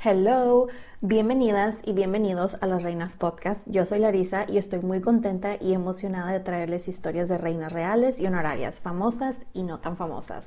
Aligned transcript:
Hello, 0.00 0.68
bienvenidas 1.00 1.80
y 1.84 1.92
bienvenidos 1.92 2.58
a 2.60 2.68
Las 2.68 2.84
Reinas 2.84 3.16
Podcast. 3.16 3.66
Yo 3.66 3.84
soy 3.84 3.98
Larisa 3.98 4.46
y 4.48 4.56
estoy 4.56 4.78
muy 4.78 5.00
contenta 5.00 5.56
y 5.60 5.72
emocionada 5.72 6.30
de 6.30 6.38
traerles 6.38 6.86
historias 6.86 7.28
de 7.28 7.36
reinas 7.36 7.72
reales 7.72 8.20
y 8.20 8.26
honorarias, 8.28 8.78
famosas 8.78 9.46
y 9.54 9.64
no 9.64 9.80
tan 9.80 9.96
famosas. 9.96 10.46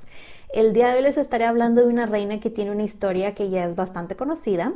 El 0.54 0.72
día 0.72 0.88
de 0.88 0.96
hoy 0.96 1.02
les 1.02 1.18
estaré 1.18 1.44
hablando 1.44 1.82
de 1.82 1.88
una 1.88 2.06
reina 2.06 2.40
que 2.40 2.50
tiene 2.50 2.72
una 2.72 2.84
historia 2.84 3.36
que 3.36 3.50
ya 3.50 3.66
es 3.66 3.76
bastante 3.76 4.16
conocida. 4.16 4.72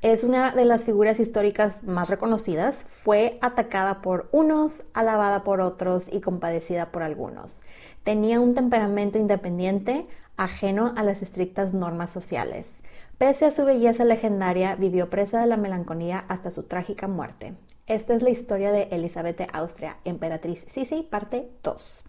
Es 0.00 0.24
una 0.24 0.50
de 0.52 0.64
las 0.64 0.86
figuras 0.86 1.20
históricas 1.20 1.84
más 1.84 2.08
reconocidas. 2.08 2.86
Fue 2.88 3.36
atacada 3.42 4.00
por 4.00 4.30
unos, 4.32 4.84
alabada 4.94 5.44
por 5.44 5.60
otros 5.60 6.06
y 6.10 6.22
compadecida 6.22 6.90
por 6.90 7.02
algunos. 7.02 7.60
Tenía 8.02 8.40
un 8.40 8.54
temperamento 8.54 9.18
independiente, 9.18 10.06
ajeno 10.38 10.94
a 10.96 11.02
las 11.02 11.20
estrictas 11.20 11.74
normas 11.74 12.08
sociales. 12.08 12.72
Pese 13.18 13.46
a 13.46 13.50
su 13.50 13.64
belleza 13.64 14.04
legendaria, 14.04 14.74
vivió 14.74 15.08
presa 15.08 15.40
de 15.40 15.46
la 15.46 15.56
melancolía 15.56 16.26
hasta 16.28 16.50
su 16.50 16.64
trágica 16.64 17.08
muerte. 17.08 17.54
Esta 17.86 18.12
es 18.12 18.22
la 18.22 18.28
historia 18.28 18.72
de 18.72 18.88
Elizabeth 18.90 19.38
de 19.38 19.48
Austria, 19.54 19.96
emperatriz 20.04 20.66
Sisi, 20.68 21.00
parte 21.02 21.48
2. 21.62 22.04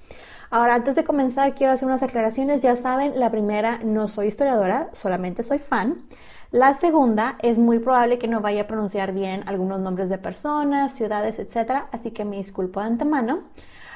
Ahora, 0.50 0.76
antes 0.76 0.96
de 0.96 1.06
comenzar, 1.06 1.54
quiero 1.54 1.72
hacer 1.72 1.88
unas 1.88 2.04
aclaraciones. 2.04 2.62
Ya 2.62 2.76
saben, 2.76 3.18
la 3.18 3.32
primera, 3.32 3.80
no 3.86 4.10
soy 4.10 4.28
historiadora, 4.28 4.90
solamente 4.92 5.44
soy 5.44 5.60
fan. 5.60 6.02
La 6.52 6.74
segunda, 6.74 7.38
es 7.42 7.58
muy 7.58 7.80
probable 7.80 8.20
que 8.20 8.28
no 8.28 8.42
vaya 8.42 8.64
a 8.64 8.68
pronunciar 8.68 9.14
bien 9.14 9.44
algunos 9.46 9.80
nombres 9.80 10.10
de 10.10 10.18
personas, 10.18 10.92
ciudades, 10.92 11.40
etc. 11.40 11.84
Así 11.94 12.12
que 12.12 12.26
me 12.26 12.36
disculpo 12.36 12.82
de 12.82 12.88
antemano. 12.88 13.44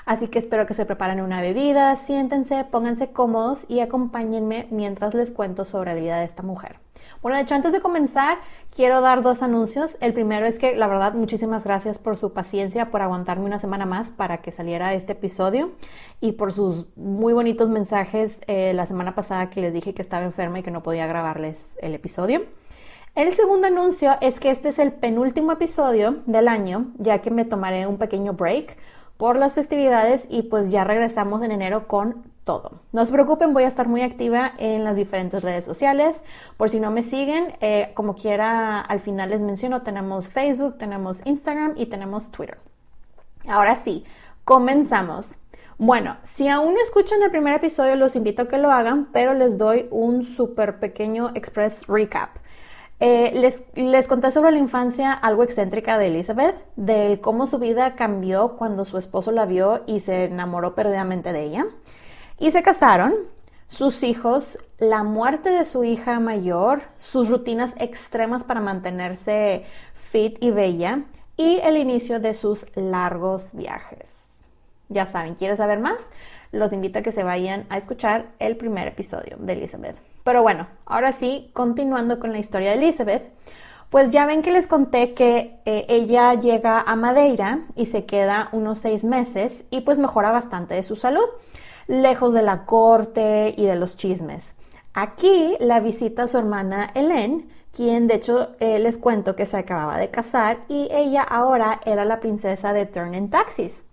Así 0.05 0.29
que 0.29 0.39
espero 0.39 0.65
que 0.65 0.73
se 0.73 0.85
preparen 0.85 1.19
una 1.19 1.41
bebida, 1.41 1.93
siéntense, 1.97 2.63
pónganse 2.63 3.11
cómodos 3.11 3.65
y 3.67 3.81
acompáñenme 3.81 4.67
mientras 4.71 5.13
les 5.13 5.31
cuento 5.31 5.65
sobre 5.65 5.93
la 5.93 5.99
vida 5.99 6.19
de 6.19 6.25
esta 6.25 6.41
mujer. 6.41 6.79
Bueno, 7.21 7.37
de 7.37 7.43
hecho, 7.43 7.53
antes 7.53 7.71
de 7.71 7.81
comenzar, 7.81 8.39
quiero 8.75 8.99
dar 8.99 9.21
dos 9.21 9.43
anuncios. 9.43 9.95
El 10.01 10.11
primero 10.11 10.47
es 10.47 10.57
que, 10.57 10.75
la 10.75 10.87
verdad, 10.87 11.13
muchísimas 11.13 11.63
gracias 11.63 11.99
por 11.99 12.17
su 12.17 12.33
paciencia, 12.33 12.89
por 12.89 13.03
aguantarme 13.03 13.45
una 13.45 13.59
semana 13.59 13.85
más 13.85 14.09
para 14.09 14.41
que 14.41 14.51
saliera 14.51 14.95
este 14.95 15.11
episodio 15.11 15.71
y 16.19 16.31
por 16.31 16.51
sus 16.51 16.87
muy 16.95 17.33
bonitos 17.33 17.69
mensajes 17.69 18.41
eh, 18.47 18.73
la 18.73 18.87
semana 18.87 19.13
pasada 19.13 19.51
que 19.51 19.61
les 19.61 19.71
dije 19.71 19.93
que 19.93 20.01
estaba 20.01 20.25
enferma 20.25 20.59
y 20.59 20.63
que 20.63 20.71
no 20.71 20.81
podía 20.81 21.05
grabarles 21.05 21.77
el 21.81 21.93
episodio. 21.93 22.41
El 23.13 23.31
segundo 23.33 23.67
anuncio 23.67 24.15
es 24.21 24.39
que 24.39 24.49
este 24.49 24.69
es 24.69 24.79
el 24.79 24.93
penúltimo 24.93 25.51
episodio 25.51 26.23
del 26.25 26.47
año, 26.47 26.91
ya 26.97 27.19
que 27.19 27.29
me 27.29 27.45
tomaré 27.45 27.85
un 27.85 27.97
pequeño 27.97 28.33
break 28.33 28.77
por 29.21 29.37
las 29.37 29.53
festividades 29.53 30.25
y 30.31 30.41
pues 30.41 30.71
ya 30.71 30.83
regresamos 30.83 31.43
en 31.43 31.51
enero 31.51 31.87
con 31.87 32.23
todo. 32.43 32.81
No 32.91 33.05
se 33.05 33.13
preocupen, 33.13 33.53
voy 33.53 33.65
a 33.65 33.67
estar 33.67 33.87
muy 33.87 34.01
activa 34.01 34.51
en 34.57 34.83
las 34.83 34.95
diferentes 34.95 35.43
redes 35.43 35.63
sociales. 35.63 36.23
Por 36.57 36.69
si 36.69 36.79
no 36.79 36.89
me 36.89 37.03
siguen, 37.03 37.53
eh, 37.61 37.91
como 37.93 38.15
quiera, 38.15 38.79
al 38.79 38.99
final 38.99 39.29
les 39.29 39.43
menciono, 39.43 39.83
tenemos 39.83 40.27
Facebook, 40.27 40.79
tenemos 40.79 41.21
Instagram 41.25 41.75
y 41.77 41.85
tenemos 41.85 42.31
Twitter. 42.31 42.57
Ahora 43.47 43.75
sí, 43.75 44.05
comenzamos. 44.43 45.35
Bueno, 45.77 46.17
si 46.23 46.47
aún 46.47 46.73
no 46.73 46.81
escuchan 46.81 47.21
el 47.21 47.29
primer 47.29 47.53
episodio, 47.53 47.95
los 47.97 48.15
invito 48.15 48.41
a 48.41 48.47
que 48.47 48.57
lo 48.57 48.71
hagan, 48.71 49.09
pero 49.13 49.35
les 49.35 49.59
doy 49.59 49.87
un 49.91 50.23
súper 50.23 50.79
pequeño 50.79 51.29
express 51.35 51.85
recap. 51.87 52.37
Eh, 53.03 53.31
les, 53.33 53.63
les, 53.73 54.07
conté 54.07 54.29
sobre 54.29 54.51
la 54.51 54.59
infancia 54.59 55.11
algo 55.11 55.41
excéntrica 55.41 55.97
de 55.97 56.07
Elizabeth, 56.07 56.55
del 56.75 57.19
cómo 57.19 57.47
su 57.47 57.57
vida 57.57 57.95
cambió 57.95 58.57
cuando 58.57 58.85
su 58.85 58.99
esposo 58.99 59.31
la 59.31 59.47
vio 59.47 59.81
y 59.87 60.01
se 60.01 60.25
enamoró 60.25 60.75
perdidamente 60.75 61.33
de 61.33 61.43
ella. 61.43 61.65
Y 62.37 62.51
se 62.51 62.61
casaron, 62.61 63.15
sus 63.67 64.03
hijos, 64.03 64.59
la 64.77 65.01
muerte 65.01 65.49
de 65.49 65.65
su 65.65 65.83
hija 65.83 66.19
mayor, 66.19 66.83
sus 66.97 67.27
rutinas 67.27 67.73
extremas 67.79 68.43
para 68.43 68.61
mantenerse 68.61 69.65
fit 69.93 70.37
y 70.39 70.51
bella 70.51 71.05
y 71.37 71.59
el 71.63 71.77
inicio 71.77 72.19
de 72.19 72.35
sus 72.35 72.67
largos 72.75 73.49
viajes. 73.53 74.27
Ya 74.89 75.07
saben, 75.07 75.33
¿quieres 75.33 75.57
saber 75.57 75.79
más? 75.79 76.05
Los 76.51 76.71
invito 76.71 76.99
a 76.99 77.01
que 77.01 77.11
se 77.11 77.23
vayan 77.23 77.65
a 77.69 77.77
escuchar 77.77 78.27
el 78.37 78.57
primer 78.57 78.89
episodio 78.89 79.37
de 79.39 79.53
Elizabeth. 79.53 80.10
Pero 80.23 80.41
bueno, 80.41 80.67
ahora 80.85 81.11
sí, 81.11 81.49
continuando 81.53 82.19
con 82.19 82.31
la 82.31 82.39
historia 82.39 82.71
de 82.71 82.77
Elizabeth, 82.77 83.31
pues 83.89 84.11
ya 84.11 84.25
ven 84.25 84.41
que 84.41 84.51
les 84.51 84.67
conté 84.67 85.13
que 85.13 85.59
eh, 85.65 85.85
ella 85.89 86.33
llega 86.35 86.79
a 86.79 86.95
Madeira 86.95 87.65
y 87.75 87.87
se 87.87 88.05
queda 88.05 88.47
unos 88.53 88.77
seis 88.77 89.03
meses 89.03 89.65
y 89.69 89.81
pues 89.81 89.99
mejora 89.99 90.31
bastante 90.31 90.75
de 90.75 90.83
su 90.83 90.95
salud, 90.95 91.25
lejos 91.87 92.33
de 92.33 92.41
la 92.41 92.65
corte 92.65 93.53
y 93.57 93.65
de 93.65 93.75
los 93.75 93.97
chismes. 93.97 94.53
Aquí 94.93 95.57
la 95.59 95.81
visita 95.81 96.27
su 96.27 96.37
hermana 96.37 96.87
Hélène, 96.93 97.49
quien 97.73 98.07
de 98.07 98.15
hecho 98.15 98.55
eh, 98.61 98.79
les 98.79 98.97
cuento 98.97 99.35
que 99.35 99.45
se 99.45 99.57
acababa 99.57 99.97
de 99.97 100.09
casar 100.09 100.59
y 100.69 100.87
ella 100.91 101.23
ahora 101.23 101.81
era 101.85 102.05
la 102.05 102.21
princesa 102.21 102.71
de 102.71 102.85
Turn 102.85 103.29
Taxis, 103.29 103.85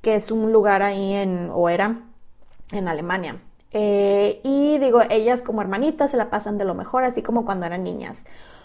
que 0.00 0.14
es 0.14 0.30
un 0.30 0.50
lugar 0.50 0.82
ahí 0.82 1.12
en, 1.12 1.50
o 1.52 1.68
era 1.68 2.00
en 2.72 2.88
Alemania. 2.88 3.38
Eh, 3.72 4.40
y 4.44 4.78
digo, 4.78 5.00
ellas 5.08 5.42
como 5.42 5.62
hermanitas 5.62 6.10
se 6.10 6.16
la 6.16 6.30
pasan 6.30 6.58
de 6.58 6.64
lo 6.64 6.74
mejor, 6.74 7.04
así 7.04 7.22
como 7.22 7.44
cuando 7.44 7.66
eran 7.66 7.84
niñas. 7.84 8.24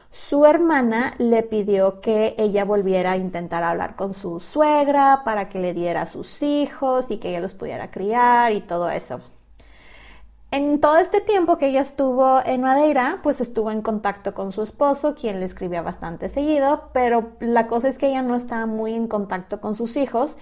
Su 0.09 0.45
hermana 0.45 1.13
le 1.17 1.43
pidió 1.43 1.99
que 1.99 2.35
ella 2.37 2.63
volviera 2.63 3.11
a 3.13 3.17
intentar 3.17 3.63
hablar 3.63 3.95
con 3.95 4.13
su 4.13 4.39
suegra 4.39 5.23
para 5.25 5.49
que 5.49 5.59
le 5.59 5.73
diera 5.73 6.03
a 6.03 6.05
sus 6.05 6.43
hijos 6.43 7.11
y 7.11 7.17
que 7.17 7.29
ella 7.29 7.41
los 7.41 7.53
pudiera 7.53 7.91
criar 7.91 8.53
y 8.53 8.61
todo 8.61 8.89
eso. 8.89 9.21
En 10.49 10.79
todo 10.79 10.97
este 10.97 11.19
tiempo 11.19 11.57
que 11.57 11.67
ella 11.67 11.81
estuvo 11.81 12.39
en 12.45 12.61
Madeira, 12.61 13.19
pues 13.21 13.41
estuvo 13.41 13.69
en 13.69 13.81
contacto 13.81 14.33
con 14.33 14.53
su 14.53 14.61
esposo, 14.61 15.13
quien 15.13 15.41
le 15.41 15.45
escribía 15.45 15.81
bastante 15.81 16.29
seguido, 16.29 16.89
pero 16.93 17.33
la 17.41 17.67
cosa 17.67 17.89
es 17.89 17.97
que 17.97 18.07
ella 18.07 18.21
no 18.21 18.33
estaba 18.33 18.65
muy 18.65 18.93
en 18.93 19.09
contacto 19.09 19.59
con 19.59 19.75
sus 19.75 19.97
hijos 19.97 20.37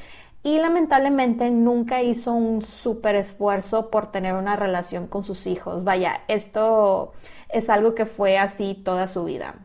y 0.46 0.60
lamentablemente 0.60 1.50
nunca 1.50 2.04
hizo 2.04 2.32
un 2.34 2.62
súper 2.62 3.16
esfuerzo 3.16 3.90
por 3.90 4.12
tener 4.12 4.36
una 4.36 4.56
relación 4.56 5.08
con 5.08 5.24
sus 5.24 5.48
hijos. 5.48 5.84
Vaya, 5.84 6.22
esto 6.28 7.14
es 7.50 7.68
algo 7.72 7.96
que 7.96 8.06
fue 8.06 8.38
así 8.38 8.76
toda 8.76 9.08
su 9.08 9.24
vida. 9.24 9.56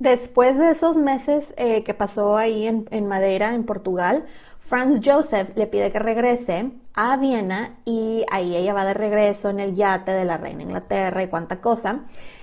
Después 0.00 0.58
de 0.58 0.70
esos 0.70 0.96
meses 0.96 1.54
eh, 1.58 1.84
que 1.84 1.94
pasó 1.94 2.36
ahí 2.36 2.66
en, 2.66 2.86
en 2.90 3.06
Madeira, 3.06 3.54
en 3.54 3.64
Portugal, 3.64 4.26
Franz 4.58 5.00
Joseph 5.04 5.50
le 5.54 5.68
pide 5.68 5.92
que 5.92 6.00
regrese 6.00 6.72
a 6.94 7.16
Viena 7.16 7.78
y 7.84 8.24
ahí 8.32 8.56
ella 8.56 8.74
va 8.74 8.84
de 8.84 8.94
regreso 8.94 9.48
en 9.48 9.60
el 9.60 9.74
yate 9.74 10.10
de 10.10 10.24
la 10.24 10.38
reina 10.38 10.64
Inglaterra 10.64 11.22
y 11.22 11.28
cuánta 11.28 11.60
cosa. 11.60 12.00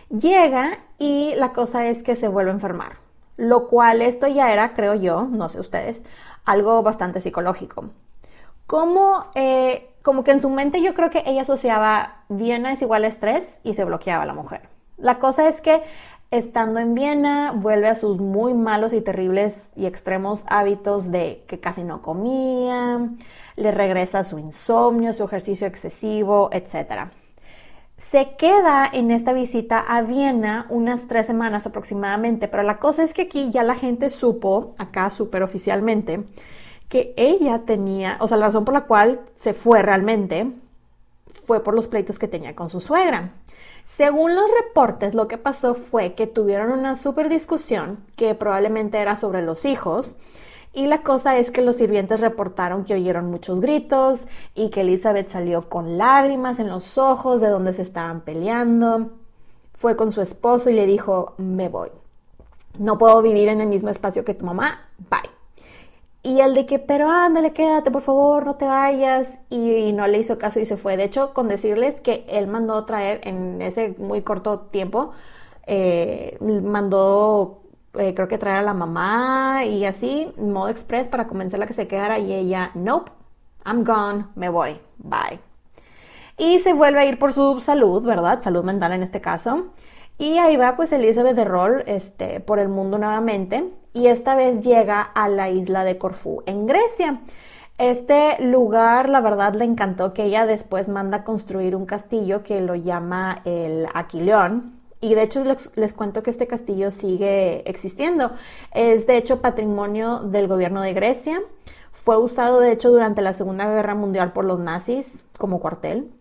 Llega 0.10 0.80
y 1.00 1.34
la 1.36 1.52
cosa 1.52 1.86
es 1.88 2.02
que 2.02 2.16
se 2.16 2.30
vuelve 2.30 2.52
a 2.52 2.54
enfermar, 2.54 3.00
lo 3.36 3.68
cual 3.68 4.02
esto 4.02 4.26
ya 4.26 4.54
era, 4.54 4.74
creo 4.74 4.96
yo, 4.96 5.28
no 5.30 5.50
sé 5.50 5.60
ustedes, 5.60 6.06
algo 6.46 6.82
bastante 6.84 7.20
psicológico. 7.20 7.90
Como, 8.68 9.26
eh, 9.36 9.90
como 10.02 10.24
que 10.24 10.32
en 10.32 10.40
su 10.40 10.50
mente 10.50 10.82
yo 10.82 10.94
creo 10.94 11.10
que 11.10 11.24
ella 11.26 11.42
asociaba 11.42 12.24
Viena 12.30 12.72
es 12.72 12.82
igual 12.82 13.04
a 13.04 13.08
estrés 13.08 13.60
y 13.64 13.74
se 13.74 13.84
bloqueaba 13.84 14.24
a 14.24 14.28
la 14.28 14.34
mujer. 14.34 14.70
La 14.98 15.20
cosa 15.20 15.48
es 15.48 15.62
que 15.62 15.84
Estando 16.32 16.80
en 16.80 16.96
Viena, 16.96 17.54
vuelve 17.56 17.88
a 17.88 17.96
sus 17.96 18.20
muy 18.20 18.54
malos 18.56 18.94
y 18.94 19.02
terribles 19.02 19.72
y 19.76 19.86
extremos 19.86 20.44
hábitos 20.48 21.12
de 21.12 21.44
que 21.48 21.60
casi 21.60 21.84
no 21.84 22.02
comía, 22.02 23.10
le 23.56 23.72
regresa 23.72 24.24
su 24.24 24.40
insomnio, 24.40 25.14
su 25.14 25.24
ejercicio 25.24 25.68
excesivo, 25.68 26.50
etc. 26.52 27.10
Se 27.98 28.36
queda 28.36 28.90
en 28.92 29.10
esta 29.10 29.32
visita 29.32 29.80
a 29.80 30.02
Viena 30.02 30.66
unas 30.70 31.08
tres 31.08 31.28
semanas 31.28 31.66
aproximadamente, 31.66 32.50
pero 32.50 32.64
la 32.64 32.78
cosa 32.78 33.04
es 33.04 33.14
que 33.14 33.24
aquí 33.24 33.52
ya 33.52 33.64
la 33.64 33.76
gente 33.76 34.10
supo, 34.10 34.76
acá 34.78 35.10
súper 35.10 35.44
oficialmente, 35.44 36.26
que 36.90 37.14
ella 37.16 37.64
tenía, 37.66 38.18
o 38.20 38.28
sea, 38.28 38.38
la 38.38 38.48
razón 38.48 38.66
por 38.66 38.74
la 38.74 38.86
cual 38.86 39.22
se 39.34 39.54
fue 39.54 39.82
realmente 39.82 40.52
fue 41.28 41.64
por 41.64 41.74
los 41.74 41.88
pleitos 41.88 42.20
que 42.20 42.28
tenía 42.28 42.56
con 42.56 42.70
su 42.70 42.80
suegra. 42.80 43.34
Según 43.84 44.36
los 44.36 44.50
reportes, 44.64 45.14
lo 45.14 45.28
que 45.28 45.38
pasó 45.38 45.76
fue 45.76 46.16
que 46.16 46.28
tuvieron 46.28 46.72
una 46.72 46.96
super 46.96 47.30
discusión 47.30 48.04
que 48.16 48.34
probablemente 48.36 48.98
era 48.98 49.16
sobre 49.16 49.42
los 49.42 49.64
hijos. 49.64 50.16
Y 50.76 50.88
la 50.88 51.04
cosa 51.04 51.38
es 51.38 51.52
que 51.52 51.62
los 51.62 51.78
sirvientes 51.78 52.20
reportaron 52.20 52.84
que 52.84 52.94
oyeron 52.94 53.32
muchos 53.32 53.62
gritos 53.62 54.26
y 54.54 54.70
que 54.70 54.82
Elizabeth 54.82 55.30
salió 55.30 55.70
con 55.70 55.98
lágrimas 55.98 56.60
en 56.60 56.68
los 56.68 56.98
ojos 56.98 57.40
de 57.40 57.48
donde 57.48 57.72
se 57.72 57.82
estaban 57.82 58.22
peleando. 58.22 59.12
Fue 59.74 59.96
con 59.96 60.12
su 60.12 60.20
esposo 60.20 60.70
y 60.70 60.74
le 60.74 60.86
dijo, 60.86 61.34
me 61.38 61.70
voy. 61.70 61.90
No 62.78 62.98
puedo 62.98 63.22
vivir 63.22 63.48
en 63.48 63.62
el 63.62 63.68
mismo 63.68 63.88
espacio 63.90 64.26
que 64.26 64.34
tu 64.34 64.46
mamá. 64.46 64.90
Bye. 65.10 65.32
Y 66.24 66.42
el 66.42 66.54
de 66.56 66.66
que, 66.66 66.80
pero 66.80 67.10
ándale, 67.10 67.54
quédate, 67.54 67.90
por 67.90 68.02
favor, 68.02 68.46
no 68.46 68.56
te 68.56 68.66
vayas. 68.66 69.40
Y, 69.50 69.94
no 69.94 70.08
le 70.08 70.18
hizo 70.18 70.38
caso 70.38 70.60
y 70.60 70.66
se 70.66 70.76
fue. 70.76 70.98
De 70.98 71.06
hecho, 71.06 71.34
con 71.34 71.48
decirles 71.48 72.02
que 72.02 72.26
él 72.28 72.48
mandó 72.48 72.84
traer 72.84 73.22
en 73.24 73.62
ese 73.62 73.96
muy 73.98 74.24
corto 74.24 74.60
tiempo, 74.60 75.12
eh, 75.68 76.38
mandó, 76.42 77.62
eh, 78.00 78.14
creo 78.14 78.28
que 78.28 78.38
traer 78.38 78.58
a 78.58 78.62
la 78.62 78.74
mamá 78.74 79.66
y 79.66 79.86
así, 79.86 80.32
modo 80.38 80.70
express 80.70 81.08
para 81.08 81.28
convencerla 81.28 81.68
que 81.68 81.74
se 81.74 81.88
quedara. 81.88 82.20
Y 82.20 82.34
ella, 82.34 82.72
nope, 82.74 83.12
I'm 83.66 83.84
gone, 83.84 84.28
me 84.36 84.50
voy, 84.50 84.80
bye. 84.98 85.40
Y 86.38 86.60
se 86.60 86.74
vuelve 86.74 87.00
a 87.00 87.06
ir 87.06 87.18
por 87.18 87.32
su 87.32 87.62
salud, 87.62 88.04
¿verdad? 88.06 88.42
Salud 88.42 88.64
mental 88.64 88.92
en 88.92 89.04
este 89.04 89.22
caso. 89.22 89.68
Y 90.18 90.38
ahí 90.38 90.56
va 90.56 90.76
pues 90.76 90.92
Elizabeth 90.94 91.36
de 91.36 91.44
Roll 91.44 91.84
este, 91.88 92.40
por 92.40 92.60
el 92.60 92.70
mundo 92.70 92.98
nuevamente 92.98 93.70
y 93.94 94.08
esta 94.08 94.36
vez 94.36 94.64
llega 94.64 95.02
a 95.02 95.28
la 95.28 95.50
isla 95.50 95.84
de 95.84 95.98
Corfú 95.98 96.42
en 96.46 96.68
Grecia. 96.68 97.22
Este 97.78 98.42
lugar, 98.42 99.10
la 99.10 99.20
verdad, 99.20 99.54
le 99.56 99.66
encantó 99.66 100.14
que 100.14 100.24
ella 100.24 100.46
después 100.46 100.88
manda 100.88 101.26
construir 101.26 101.76
un 101.76 101.86
castillo 101.86 102.44
que 102.44 102.62
lo 102.62 102.76
llama 102.76 103.42
el 103.44 103.88
Aquileón. 103.94 104.80
Y 105.06 105.14
de 105.14 105.22
hecho 105.22 105.44
les, 105.44 105.94
cuento 105.94 106.24
que 106.24 106.32
este 106.32 106.48
castillo 106.48 106.90
sigue 106.90 107.62
existiendo. 107.70 108.32
Es 108.74 109.06
de 109.06 109.18
hecho 109.18 109.40
patrimonio 109.40 110.22
del 110.22 110.48
gobierno 110.48 110.82
de 110.82 110.94
Grecia. 110.94 111.44
Fue 111.92 112.18
usado 112.18 112.60
de 112.60 112.72
hecho 112.72 112.90
durante 112.90 113.22
la 113.22 113.34
Segunda 113.34 113.70
Guerra 113.70 113.94
Mundial 113.94 114.34
por 114.34 114.46
los 114.46 114.60
nazis 114.60 115.24
como 115.38 115.60
cuartel. 115.60 116.12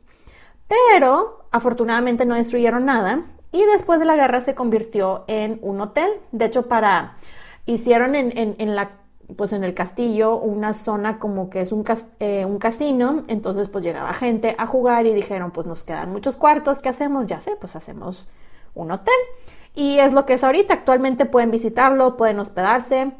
Pero 0.69 1.47
afortunadamente 1.51 2.27
no 2.27 2.35
destruyeron 2.35 2.85
nada 2.85 3.25
y 3.53 3.65
después 3.65 4.01
de 4.01 4.05
la 4.05 4.17
guerra 4.17 4.43
se 4.43 4.55
convirtió 4.55 5.25
en 5.29 5.61
un 5.63 5.81
hotel. 5.81 6.11
De 6.33 6.45
hecho, 6.45 6.69
para 6.69 7.17
hicieron 7.65 8.15
en, 8.15 8.75
la 8.75 8.99
pues 9.35 9.55
en 9.55 9.65
el 9.65 9.73
castillo 9.73 10.37
una 10.37 10.75
zona 10.75 11.19
como 11.19 11.49
que 11.49 11.63
es 11.63 11.73
un, 11.73 11.87
eh, 12.21 12.45
un, 12.45 12.59
casino, 12.59 13.25
entonces 13.29 13.69
pues 13.69 13.83
llegaba 13.83 14.13
gente 14.13 14.55
a 14.59 14.67
jugar 14.67 15.07
y 15.07 15.15
dijeron 15.15 15.53
pues 15.53 15.67
nos 15.67 15.85
quedan 15.85 16.13
muchos 16.13 16.37
cuartos, 16.37 16.81
¿qué 16.81 16.91
hacemos? 16.91 17.25
Ya 17.25 17.41
sé, 17.41 17.57
pues 17.59 17.77
hacemos 17.77 18.29
un 18.75 18.91
hotel. 18.91 19.15
Y 19.75 19.99
es 19.99 20.13
lo 20.13 20.25
que 20.25 20.35
es 20.35 20.45
ahorita, 20.45 20.75
actualmente 20.75 21.27
pueden 21.27 21.51
visitarlo, 21.51 22.17
pueden 22.17 22.39
hospedarse. 22.39 23.13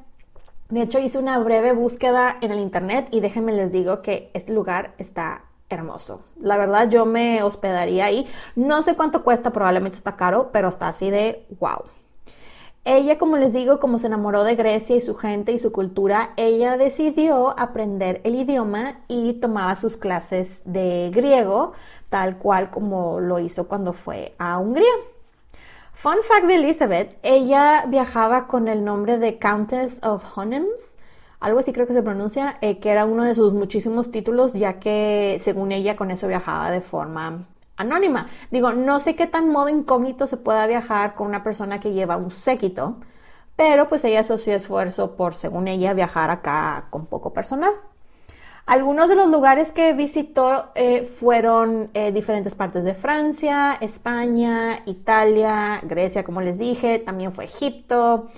De 0.71 0.83
hecho 0.83 0.99
hice 0.99 1.19
una 1.19 1.39
breve 1.39 1.73
búsqueda 1.73 2.37
en 2.41 2.53
el 2.53 2.61
internet 2.61 3.09
y 3.11 3.21
déjenme 3.21 3.53
les 3.53 3.73
digo 3.73 4.03
que 4.03 4.31
este 4.35 4.53
lugar 4.53 4.95
está 4.99 5.45
hermoso. 5.69 6.23
La 6.41 6.57
verdad 6.57 6.89
yo 6.89 7.07
me 7.07 7.43
hospedaría 7.43 8.07
ahí. 8.07 8.27
No 8.55 8.83
sé 8.83 8.95
cuánto 8.95 9.25
cuesta, 9.25 9.53
probablemente 9.53 9.99
está 9.99 10.17
caro, 10.17 10.51
pero 10.53 10.69
está 10.69 10.89
así 10.89 11.11
de 11.11 11.47
wow. 11.59 11.83
Ella, 12.87 13.17
como 13.17 13.39
les 13.39 13.55
digo, 13.55 13.81
como 13.81 13.99
se 13.99 14.09
enamoró 14.09 14.45
de 14.45 14.57
Grecia 14.57 14.95
y 14.95 15.01
su 15.01 15.15
gente 15.15 15.53
y 15.53 15.59
su 15.59 15.73
cultura, 15.73 16.35
ella 16.37 16.77
decidió 16.77 17.59
aprender 17.59 18.21
el 18.25 18.35
idioma 18.35 19.01
y 19.09 19.35
tomaba 19.35 19.75
sus 19.75 19.97
clases 19.97 20.61
de 20.67 21.11
griego, 21.15 21.73
tal 22.11 22.37
cual 22.37 22.71
como 22.71 23.21
lo 23.21 23.39
hizo 23.39 23.69
cuando 23.69 23.95
fue 23.95 24.35
a 24.39 24.59
Hungría. 24.59 24.93
Fun 25.95 26.17
fact 26.23 26.47
de 26.47 26.57
Elizabeth, 26.57 27.17
ella 27.23 27.85
viajaba 27.87 28.47
con 28.47 28.69
el 28.69 28.85
nombre 28.85 29.19
de 29.19 29.39
Countess 29.39 30.03
of 30.05 30.37
Honems, 30.37 30.97
algo 31.39 31.61
así 31.61 31.73
creo 31.73 31.87
que 31.87 31.93
se 31.93 32.03
pronuncia, 32.03 32.59
eh, 32.61 32.79
que 32.79 32.91
era 32.91 33.07
uno 33.07 33.23
de 33.25 33.33
sus 33.35 33.55
muchísimos 33.55 34.11
títulos, 34.11 34.55
ya 34.55 34.81
que 34.81 35.39
según 35.41 35.73
ella 35.73 35.97
con 35.97 36.11
eso 36.11 36.27
viajaba 36.27 36.71
de 36.73 36.81
forma 36.81 37.47
anónima. 37.77 38.29
Digo, 38.51 38.73
no 38.73 38.99
sé 38.99 39.15
qué 39.15 39.27
tan 39.29 39.51
modo 39.51 39.69
incógnito 39.69 40.27
se 40.27 40.37
pueda 40.37 40.67
viajar 40.67 41.15
con 41.15 41.29
una 41.29 41.45
persona 41.45 41.81
que 41.81 41.93
lleva 41.93 42.17
un 42.17 42.31
séquito, 42.31 42.97
pero 43.57 43.89
pues 43.89 44.05
ella 44.05 44.21
asoció 44.21 44.53
esfuerzo 44.55 45.17
por, 45.17 45.35
según 45.35 45.69
ella, 45.69 45.95
viajar 45.95 46.31
acá 46.31 46.89
con 46.91 47.07
poco 47.07 47.33
personal. 47.33 47.73
Algunos 48.67 49.11
de 49.11 49.17
los 49.17 49.29
lugares 49.29 49.73
que 49.73 49.93
visitó 49.93 50.71
eh, 50.75 51.05
fueron 51.05 51.91
eh, 51.93 52.13
diferentes 52.13 52.55
partes 52.55 52.85
de 52.85 52.95
Francia, 52.95 53.77
España, 53.79 54.81
Italia, 54.87 55.81
Grecia, 55.83 56.25
como 56.25 56.41
les 56.41 56.59
dije, 56.59 56.99
también 56.99 57.33
fue 57.33 57.45
Egipto, 57.45 58.31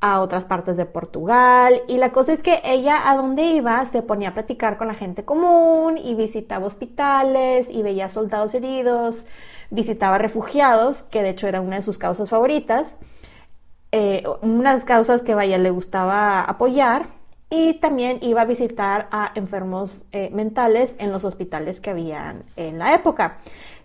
a 0.00 0.20
otras 0.20 0.44
partes 0.44 0.76
de 0.76 0.86
Portugal. 0.86 1.82
Y 1.88 1.96
la 1.96 2.12
cosa 2.12 2.32
es 2.32 2.42
que 2.42 2.60
ella 2.62 3.10
a 3.10 3.16
donde 3.16 3.42
iba 3.42 3.84
se 3.84 4.02
ponía 4.02 4.28
a 4.28 4.34
platicar 4.34 4.76
con 4.78 4.86
la 4.86 4.94
gente 4.94 5.24
común 5.24 5.98
y 5.98 6.14
visitaba 6.14 6.66
hospitales 6.66 7.68
y 7.68 7.82
veía 7.82 8.08
soldados 8.08 8.54
heridos, 8.54 9.26
visitaba 9.70 10.18
refugiados, 10.18 11.02
que 11.02 11.22
de 11.22 11.30
hecho 11.30 11.48
era 11.48 11.60
una 11.60 11.76
de 11.76 11.82
sus 11.82 11.98
causas 11.98 12.30
favoritas, 12.30 12.98
eh, 13.92 14.22
unas 14.42 14.84
causas 14.84 15.22
que 15.22 15.34
vaya 15.34 15.58
le 15.58 15.70
gustaba 15.70 16.42
apoyar. 16.42 17.06
Y 17.56 17.74
también 17.74 18.18
iba 18.20 18.40
a 18.40 18.46
visitar 18.46 19.06
a 19.12 19.30
enfermos 19.36 20.06
eh, 20.10 20.28
mentales 20.32 20.96
en 20.98 21.12
los 21.12 21.22
hospitales 21.22 21.80
que 21.80 21.90
habían 21.90 22.42
en 22.56 22.80
la 22.80 22.94
época. 22.94 23.38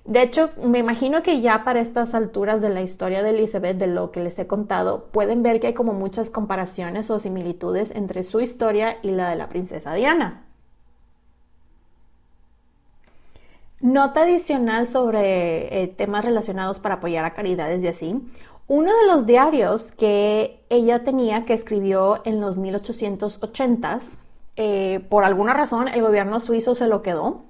De 0.05 0.23
hecho, 0.23 0.49
me 0.63 0.79
imagino 0.79 1.21
que 1.21 1.39
ya 1.39 1.63
para 1.63 1.79
estas 1.79 2.15
alturas 2.15 2.63
de 2.63 2.69
la 2.69 2.81
historia 2.81 3.21
de 3.21 3.29
Elizabeth, 3.29 3.77
de 3.77 3.85
lo 3.85 4.09
que 4.09 4.21
les 4.21 4.39
he 4.39 4.47
contado, 4.47 5.09
pueden 5.11 5.43
ver 5.43 5.59
que 5.59 5.67
hay 5.67 5.73
como 5.75 5.93
muchas 5.93 6.31
comparaciones 6.31 7.11
o 7.11 7.19
similitudes 7.19 7.91
entre 7.91 8.23
su 8.23 8.41
historia 8.41 8.97
y 9.03 9.11
la 9.11 9.29
de 9.29 9.35
la 9.35 9.49
princesa 9.49 9.93
Diana. 9.93 10.45
Nota 13.81 14.23
adicional 14.23 14.88
sobre 14.88 15.83
eh, 15.83 15.88
temas 15.88 16.25
relacionados 16.25 16.79
para 16.79 16.95
apoyar 16.95 17.23
a 17.23 17.35
caridades 17.35 17.83
y 17.83 17.88
así. 17.88 18.19
Uno 18.69 18.95
de 18.95 19.07
los 19.07 19.25
diarios 19.25 19.91
que 19.93 20.63
ella 20.69 21.01
tenía, 21.01 21.43
que 21.43 21.53
escribió 21.53 22.21
en 22.23 22.39
los 22.39 22.59
1880s, 22.59 24.19
eh, 24.57 24.99
por 25.09 25.23
alguna 25.23 25.55
razón 25.55 25.88
el 25.88 26.03
gobierno 26.03 26.39
suizo 26.39 26.75
se 26.75 26.85
lo 26.85 27.01
quedó. 27.01 27.45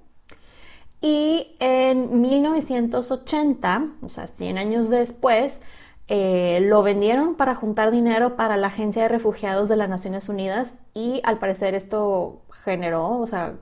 Y 1.02 1.58
en 1.60 2.22
1980, 2.22 3.96
o 4.02 4.08
sea, 4.08 4.28
100 4.28 4.58
años 4.58 4.90
después, 4.90 5.62
eh, 6.08 6.60
lo 6.62 6.84
vendieron 6.84 7.36
para 7.36 7.54
juntar 7.54 7.92
dinero 7.92 8.38
para 8.38 8.56
la 8.56 8.68
Agencia 8.68 9.02
de 9.02 9.10
Refugiados 9.10 9.68
de 9.68 9.76
las 9.76 9.90
Naciones 9.90 10.30
Unidas 10.30 10.80
y 10.94 11.20
al 11.26 11.38
parecer 11.38 11.76
esto 11.76 12.44
generó, 12.64 13.20
o 13.20 13.28
sea, 13.28 13.56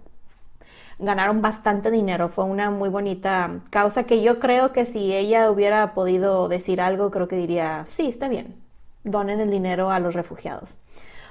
ganaron 0.99 1.41
bastante 1.41 1.91
dinero. 1.91 2.29
Fue 2.29 2.45
una 2.45 2.69
muy 2.71 2.89
bonita 2.89 3.61
causa 3.69 4.03
que 4.03 4.21
yo 4.21 4.39
creo 4.39 4.71
que 4.73 4.85
si 4.85 5.13
ella 5.13 5.51
hubiera 5.51 5.93
podido 5.93 6.47
decir 6.47 6.81
algo, 6.81 7.11
creo 7.11 7.27
que 7.27 7.35
diría, 7.35 7.83
sí, 7.87 8.07
está 8.07 8.27
bien, 8.27 8.55
donen 9.03 9.39
el 9.39 9.51
dinero 9.51 9.91
a 9.91 9.99
los 9.99 10.15
refugiados. 10.15 10.77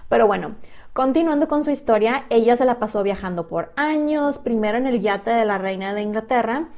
Pero 0.08 0.26
bueno, 0.26 0.54
Continuando 0.96 1.46
con 1.46 1.62
su 1.62 1.70
historia, 1.70 2.25
ella 2.30 2.56
se 2.56 2.64
la 2.64 2.78
pasó 2.78 3.02
viajando 3.02 3.49
por 3.49 3.70
años, 3.76 4.38
primero 4.38 4.78
en 4.78 4.87
el 4.87 5.02
yate 5.02 5.30
de 5.30 5.44
la 5.44 5.58
reina 5.58 5.92
de 5.92 6.00
Inglaterra, 6.00 6.70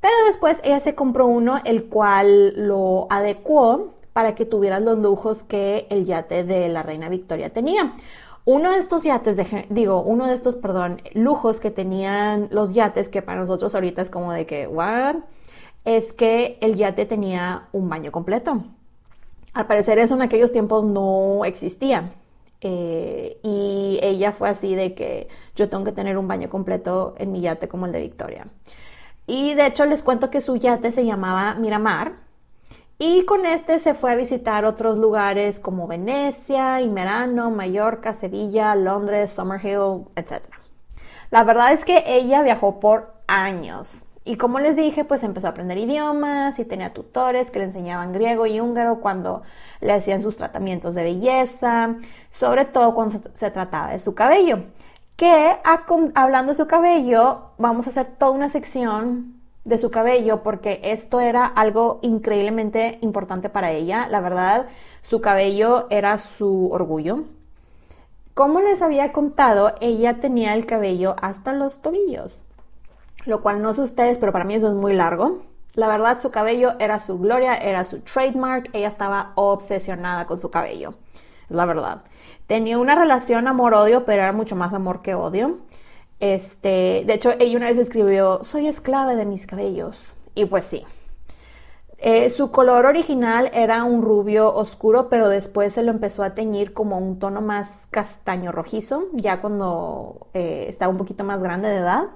pero 0.00 0.14
después 0.24 0.62
ella 0.64 0.80
se 0.80 0.94
compró 0.94 1.26
uno 1.26 1.58
el 1.62 1.84
cual 1.84 2.54
lo 2.56 3.06
adecuó 3.10 3.92
para 4.14 4.34
que 4.34 4.46
tuvieras 4.46 4.80
los 4.80 4.96
lujos 4.98 5.42
que 5.42 5.86
el 5.90 6.06
yate 6.06 6.42
de 6.42 6.70
la 6.70 6.82
reina 6.82 7.10
Victoria 7.10 7.52
tenía. 7.52 7.92
Uno 8.48 8.70
de 8.70 8.78
estos 8.78 9.02
yates, 9.02 9.36
digo, 9.70 10.02
uno 10.02 10.28
de 10.28 10.34
estos, 10.34 10.56
lujos 11.14 11.58
que 11.58 11.72
tenían 11.72 12.46
los 12.52 12.72
yates, 12.72 13.08
que 13.08 13.20
para 13.20 13.40
nosotros 13.40 13.74
ahorita 13.74 14.00
es 14.00 14.08
como 14.08 14.32
de 14.32 14.46
que, 14.46 14.68
¿what? 14.68 15.16
Es 15.84 16.12
que 16.12 16.56
el 16.60 16.76
yate 16.76 17.06
tenía 17.06 17.66
un 17.72 17.88
baño 17.88 18.12
completo. 18.12 18.62
Al 19.52 19.66
parecer 19.66 19.98
eso 19.98 20.14
en 20.14 20.22
aquellos 20.22 20.52
tiempos 20.52 20.84
no 20.84 21.44
existía. 21.44 22.12
Eh, 22.60 23.40
y 23.42 23.98
ella 24.00 24.30
fue 24.30 24.48
así 24.48 24.76
de 24.76 24.94
que 24.94 25.26
yo 25.56 25.68
tengo 25.68 25.82
que 25.82 25.90
tener 25.90 26.16
un 26.16 26.28
baño 26.28 26.48
completo 26.48 27.16
en 27.18 27.32
mi 27.32 27.40
yate 27.40 27.66
como 27.66 27.86
el 27.86 27.92
de 27.92 28.00
Victoria. 28.00 28.46
Y 29.26 29.54
de 29.54 29.66
hecho 29.66 29.86
les 29.86 30.04
cuento 30.04 30.30
que 30.30 30.40
su 30.40 30.54
yate 30.54 30.92
se 30.92 31.04
llamaba 31.04 31.56
Miramar 31.56 32.25
y 32.98 33.24
con 33.26 33.44
este 33.44 33.78
se 33.78 33.92
fue 33.92 34.12
a 34.12 34.14
visitar 34.14 34.64
otros 34.64 34.96
lugares 34.96 35.60
como 35.60 35.86
Venecia, 35.86 36.80
Imerano, 36.80 37.50
Mallorca, 37.50 38.14
Sevilla, 38.14 38.74
Londres, 38.74 39.32
Summerhill, 39.32 40.06
etc. 40.16 40.44
La 41.30 41.44
verdad 41.44 41.72
es 41.72 41.84
que 41.84 42.04
ella 42.06 42.42
viajó 42.42 42.80
por 42.80 43.14
años. 43.26 44.04
Y 44.24 44.36
como 44.36 44.58
les 44.58 44.76
dije, 44.76 45.04
pues 45.04 45.22
empezó 45.22 45.46
a 45.46 45.50
aprender 45.50 45.78
idiomas 45.78 46.58
y 46.58 46.64
tenía 46.64 46.92
tutores 46.94 47.50
que 47.50 47.60
le 47.60 47.66
enseñaban 47.66 48.12
griego 48.12 48.46
y 48.46 48.60
húngaro 48.60 49.00
cuando 49.00 49.42
le 49.80 49.92
hacían 49.92 50.22
sus 50.22 50.36
tratamientos 50.36 50.94
de 50.94 51.04
belleza, 51.04 51.96
sobre 52.28 52.64
todo 52.64 52.94
cuando 52.94 53.20
se, 53.34 53.50
trataba 53.50 53.92
de 53.92 53.98
su 53.98 54.14
cabello. 54.14 54.64
Que 55.14 55.58
hablando 56.14 56.50
de 56.50 56.56
su 56.56 56.66
cabello, 56.66 57.52
vamos 57.58 57.86
a 57.86 57.90
hacer 57.90 58.06
toda 58.06 58.32
una 58.32 58.48
sección 58.48 59.35
de 59.66 59.78
su 59.78 59.90
cabello 59.90 60.42
porque 60.42 60.80
esto 60.84 61.20
era 61.20 61.44
algo 61.44 61.98
increíblemente 62.02 62.98
importante 63.02 63.48
para 63.48 63.72
ella. 63.72 64.06
La 64.08 64.20
verdad, 64.20 64.68
su 65.02 65.20
cabello 65.20 65.88
era 65.90 66.16
su 66.18 66.70
orgullo. 66.70 67.24
Como 68.32 68.60
les 68.60 68.80
había 68.80 69.12
contado, 69.12 69.74
ella 69.80 70.20
tenía 70.20 70.54
el 70.54 70.66
cabello 70.66 71.16
hasta 71.20 71.52
los 71.52 71.82
tobillos, 71.82 72.42
lo 73.24 73.42
cual 73.42 73.60
no 73.60 73.74
sé 73.74 73.82
ustedes, 73.82 74.18
pero 74.18 74.32
para 74.32 74.44
mí 74.44 74.54
eso 74.54 74.68
es 74.68 74.74
muy 74.74 74.94
largo. 74.94 75.42
La 75.74 75.88
verdad, 75.88 76.18
su 76.20 76.30
cabello 76.30 76.74
era 76.78 77.00
su 77.00 77.18
gloria, 77.18 77.56
era 77.56 77.82
su 77.84 78.00
trademark, 78.00 78.70
ella 78.72 78.88
estaba 78.88 79.32
obsesionada 79.34 80.26
con 80.26 80.38
su 80.38 80.50
cabello, 80.50 80.94
es 81.50 81.56
la 81.56 81.66
verdad. 81.66 82.02
Tenía 82.46 82.78
una 82.78 82.94
relación 82.94 83.48
amor-odio, 83.48 84.04
pero 84.04 84.22
era 84.22 84.32
mucho 84.32 84.54
más 84.54 84.74
amor 84.74 85.02
que 85.02 85.14
odio. 85.14 85.58
Este, 86.20 87.04
de 87.06 87.14
hecho, 87.14 87.32
ella 87.38 87.56
una 87.56 87.68
vez 87.68 87.78
escribió, 87.78 88.40
soy 88.42 88.66
esclava 88.66 89.14
de 89.14 89.26
mis 89.26 89.46
cabellos. 89.46 90.16
Y 90.34 90.46
pues 90.46 90.64
sí. 90.64 90.84
Eh, 91.98 92.28
su 92.28 92.50
color 92.50 92.84
original 92.84 93.50
era 93.54 93.84
un 93.84 94.02
rubio 94.02 94.54
oscuro, 94.54 95.08
pero 95.08 95.28
después 95.28 95.72
se 95.72 95.82
lo 95.82 95.90
empezó 95.90 96.22
a 96.22 96.34
teñir 96.34 96.74
como 96.74 96.98
un 96.98 97.18
tono 97.18 97.40
más 97.40 97.88
castaño 97.90 98.52
rojizo, 98.52 99.04
ya 99.12 99.40
cuando 99.40 100.28
eh, 100.34 100.66
estaba 100.68 100.90
un 100.90 100.98
poquito 100.98 101.24
más 101.24 101.42
grande 101.42 101.68
de 101.68 101.76
edad. 101.76 102.08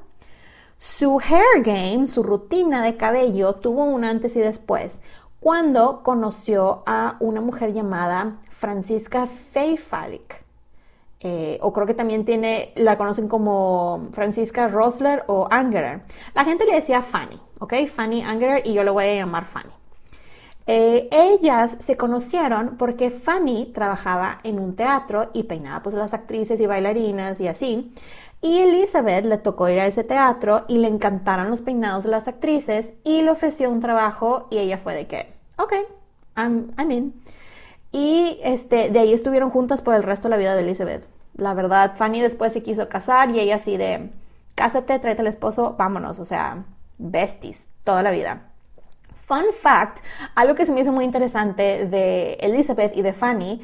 Su 0.76 1.18
hair 1.18 1.62
game, 1.62 2.06
su 2.06 2.22
rutina 2.22 2.82
de 2.82 2.96
cabello, 2.96 3.54
tuvo 3.54 3.84
un 3.84 4.04
antes 4.04 4.36
y 4.36 4.40
después, 4.40 5.00
cuando 5.40 6.02
conoció 6.02 6.82
a 6.86 7.16
una 7.20 7.40
mujer 7.40 7.72
llamada 7.72 8.38
Francisca 8.50 9.26
Feyfalik. 9.26 10.44
Eh, 11.22 11.58
o 11.60 11.72
creo 11.72 11.86
que 11.86 11.94
también 11.94 12.24
tiene, 12.24 12.72
la 12.76 12.96
conocen 12.96 13.28
como 13.28 14.08
Francisca 14.12 14.68
Rosler 14.68 15.24
o 15.26 15.46
Angerer. 15.50 16.02
La 16.34 16.44
gente 16.44 16.64
le 16.64 16.74
decía 16.74 17.02
Fanny, 17.02 17.38
¿ok? 17.58 17.74
Fanny 17.86 18.22
Angerer 18.22 18.66
y 18.66 18.72
yo 18.72 18.84
le 18.84 18.90
voy 18.90 19.04
a 19.04 19.14
llamar 19.14 19.44
Fanny. 19.44 19.70
Eh, 20.66 21.08
ellas 21.10 21.76
se 21.80 21.96
conocieron 21.96 22.76
porque 22.78 23.10
Fanny 23.10 23.72
trabajaba 23.74 24.38
en 24.44 24.58
un 24.58 24.76
teatro 24.76 25.28
y 25.32 25.42
peinaba 25.42 25.82
pues 25.82 25.94
las 25.94 26.14
actrices 26.14 26.60
y 26.60 26.66
bailarinas 26.66 27.40
y 27.40 27.48
así. 27.48 27.92
Y 28.40 28.58
Elizabeth 28.60 29.24
le 29.26 29.36
tocó 29.36 29.68
ir 29.68 29.80
a 29.80 29.86
ese 29.86 30.04
teatro 30.04 30.64
y 30.68 30.78
le 30.78 30.88
encantaron 30.88 31.50
los 31.50 31.60
peinados 31.60 32.04
de 32.04 32.10
las 32.10 32.28
actrices 32.28 32.94
y 33.04 33.20
le 33.20 33.30
ofreció 33.30 33.68
un 33.68 33.80
trabajo 33.80 34.46
y 34.50 34.58
ella 34.58 34.78
fue 34.78 34.94
de 34.94 35.06
que, 35.06 35.32
ok, 35.58 35.74
I'm, 36.36 36.72
I'm 36.78 36.90
in. 36.90 37.14
Y 37.92 38.38
este, 38.42 38.90
de 38.90 38.98
ahí 39.00 39.12
estuvieron 39.12 39.50
juntas 39.50 39.82
por 39.82 39.94
el 39.94 40.02
resto 40.02 40.28
de 40.28 40.30
la 40.30 40.36
vida 40.36 40.54
de 40.54 40.62
Elizabeth. 40.62 41.08
La 41.36 41.54
verdad, 41.54 41.94
Fanny 41.96 42.20
después 42.20 42.52
se 42.52 42.62
quiso 42.62 42.88
casar 42.88 43.30
y 43.30 43.40
ella 43.40 43.56
así 43.56 43.76
de, 43.76 44.10
cásate, 44.54 44.98
tráete 44.98 45.22
al 45.22 45.26
esposo, 45.26 45.74
vámonos, 45.78 46.18
o 46.18 46.24
sea, 46.24 46.64
besties, 46.98 47.68
toda 47.84 48.02
la 48.02 48.10
vida. 48.10 48.42
Fun 49.14 49.46
fact, 49.52 50.00
algo 50.34 50.54
que 50.54 50.66
se 50.66 50.72
me 50.72 50.80
hizo 50.80 50.92
muy 50.92 51.04
interesante 51.04 51.86
de 51.86 52.34
Elizabeth 52.34 52.96
y 52.96 53.02
de 53.02 53.12
Fanny 53.12 53.60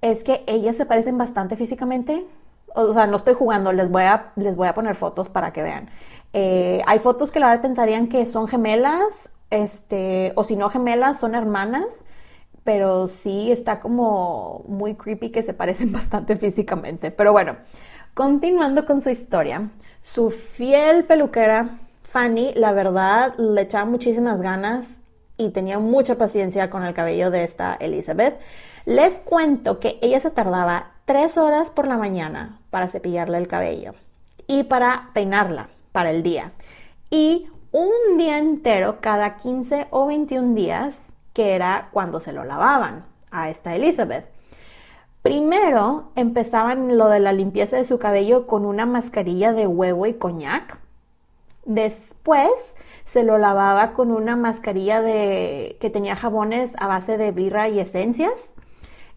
es 0.00 0.24
que 0.24 0.44
ellas 0.46 0.76
se 0.76 0.86
parecen 0.86 1.16
bastante 1.16 1.56
físicamente. 1.56 2.26
O 2.74 2.92
sea, 2.92 3.06
no 3.06 3.16
estoy 3.16 3.34
jugando, 3.34 3.72
les 3.72 3.90
voy 3.90 4.02
a, 4.02 4.32
les 4.36 4.56
voy 4.56 4.68
a 4.68 4.74
poner 4.74 4.96
fotos 4.96 5.28
para 5.28 5.52
que 5.52 5.62
vean. 5.62 5.88
Eh, 6.32 6.82
hay 6.86 6.98
fotos 6.98 7.30
que 7.30 7.38
la 7.38 7.48
verdad 7.48 7.62
pensarían 7.62 8.08
que 8.08 8.26
son 8.26 8.48
gemelas, 8.48 9.30
este, 9.50 10.32
o 10.34 10.42
si 10.42 10.56
no 10.56 10.68
gemelas, 10.68 11.20
son 11.20 11.34
hermanas 11.34 12.02
pero 12.64 13.06
sí 13.06 13.52
está 13.52 13.78
como 13.78 14.64
muy 14.66 14.94
creepy 14.94 15.30
que 15.30 15.42
se 15.42 15.54
parecen 15.54 15.92
bastante 15.92 16.36
físicamente. 16.36 17.10
Pero 17.10 17.32
bueno, 17.32 17.56
continuando 18.14 18.86
con 18.86 19.00
su 19.00 19.10
historia, 19.10 19.70
su 20.00 20.30
fiel 20.30 21.04
peluquera 21.04 21.78
Fanny, 22.02 22.52
la 22.54 22.72
verdad, 22.72 23.34
le 23.38 23.62
echaba 23.62 23.84
muchísimas 23.84 24.40
ganas 24.40 24.98
y 25.36 25.50
tenía 25.50 25.78
mucha 25.78 26.16
paciencia 26.16 26.70
con 26.70 26.84
el 26.84 26.94
cabello 26.94 27.30
de 27.30 27.42
esta 27.42 27.74
Elizabeth. 27.74 28.38
Les 28.86 29.18
cuento 29.18 29.80
que 29.80 29.98
ella 30.00 30.20
se 30.20 30.30
tardaba 30.30 30.92
tres 31.06 31.36
horas 31.36 31.70
por 31.70 31.86
la 31.88 31.98
mañana 31.98 32.60
para 32.70 32.88
cepillarle 32.88 33.38
el 33.38 33.48
cabello 33.48 33.94
y 34.46 34.62
para 34.64 35.10
peinarla 35.12 35.70
para 35.90 36.10
el 36.10 36.22
día. 36.22 36.52
Y 37.10 37.48
un 37.72 38.16
día 38.16 38.38
entero 38.38 38.98
cada 39.00 39.36
15 39.36 39.88
o 39.90 40.06
21 40.06 40.54
días 40.54 41.13
que 41.34 41.54
era 41.54 41.90
cuando 41.92 42.20
se 42.20 42.32
lo 42.32 42.44
lavaban 42.44 43.04
a 43.30 43.50
esta 43.50 43.74
Elizabeth. 43.74 44.26
Primero 45.20 46.10
empezaban 46.16 46.96
lo 46.96 47.08
de 47.08 47.20
la 47.20 47.32
limpieza 47.32 47.76
de 47.76 47.84
su 47.84 47.98
cabello 47.98 48.46
con 48.46 48.64
una 48.64 48.86
mascarilla 48.86 49.52
de 49.52 49.66
huevo 49.66 50.06
y 50.06 50.14
coñac. 50.14 50.80
Después 51.64 52.76
se 53.04 53.22
lo 53.22 53.38
lavaba 53.38 53.94
con 53.94 54.10
una 54.10 54.36
mascarilla 54.36 55.00
de 55.00 55.76
que 55.80 55.90
tenía 55.90 56.14
jabones 56.14 56.74
a 56.78 56.86
base 56.86 57.18
de 57.18 57.32
birra 57.32 57.68
y 57.68 57.80
esencias. 57.80 58.54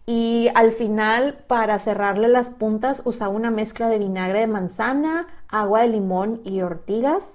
Y 0.06 0.48
al 0.54 0.72
final, 0.72 1.44
para 1.46 1.78
cerrarle 1.78 2.28
las 2.28 2.48
puntas, 2.48 3.02
usaba 3.04 3.30
una 3.30 3.50
mezcla 3.50 3.88
de 3.88 3.98
vinagre 3.98 4.40
de 4.40 4.46
manzana, 4.46 5.26
agua 5.48 5.82
de 5.82 5.88
limón 5.88 6.40
y 6.42 6.62
ortigas. 6.62 7.34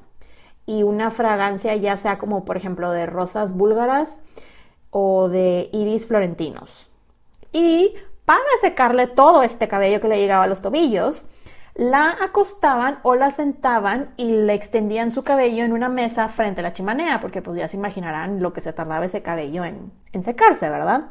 Y 0.66 0.82
una 0.82 1.12
fragancia 1.12 1.76
ya 1.76 1.96
sea 1.96 2.18
como 2.18 2.44
por 2.44 2.58
ejemplo 2.58 2.92
de 2.92 3.06
rosas 3.06 3.54
búlgaras 3.54 4.22
o 4.94 5.28
de 5.28 5.70
iris 5.74 6.08
florentinos. 6.08 6.90
Y 7.52 7.94
para 8.26 8.40
secarle 8.62 9.08
todo 9.08 9.44
este 9.44 9.68
cabello 9.68 10.00
que 10.00 10.08
le 10.08 10.18
llegaba 10.18 10.46
a 10.46 10.48
los 10.48 10.62
tobillos, 10.62 11.26
la 11.76 12.16
acostaban 12.24 13.00
o 13.02 13.16
la 13.16 13.32
sentaban 13.32 14.14
y 14.16 14.32
le 14.32 14.54
extendían 14.54 15.10
su 15.10 15.24
cabello 15.24 15.64
en 15.64 15.74
una 15.74 15.90
mesa 15.90 16.30
frente 16.30 16.62
a 16.62 16.64
la 16.64 16.74
chimenea, 16.74 17.20
porque 17.20 17.42
pues 17.42 17.58
ya 17.58 17.68
se 17.68 17.78
imaginarán 17.78 18.42
lo 18.42 18.54
que 18.54 18.62
se 18.62 18.72
tardaba 18.72 19.06
ese 19.06 19.24
cabello 19.24 19.66
en, 19.66 19.92
en 20.12 20.24
secarse, 20.24 20.70
¿verdad? 20.70 21.08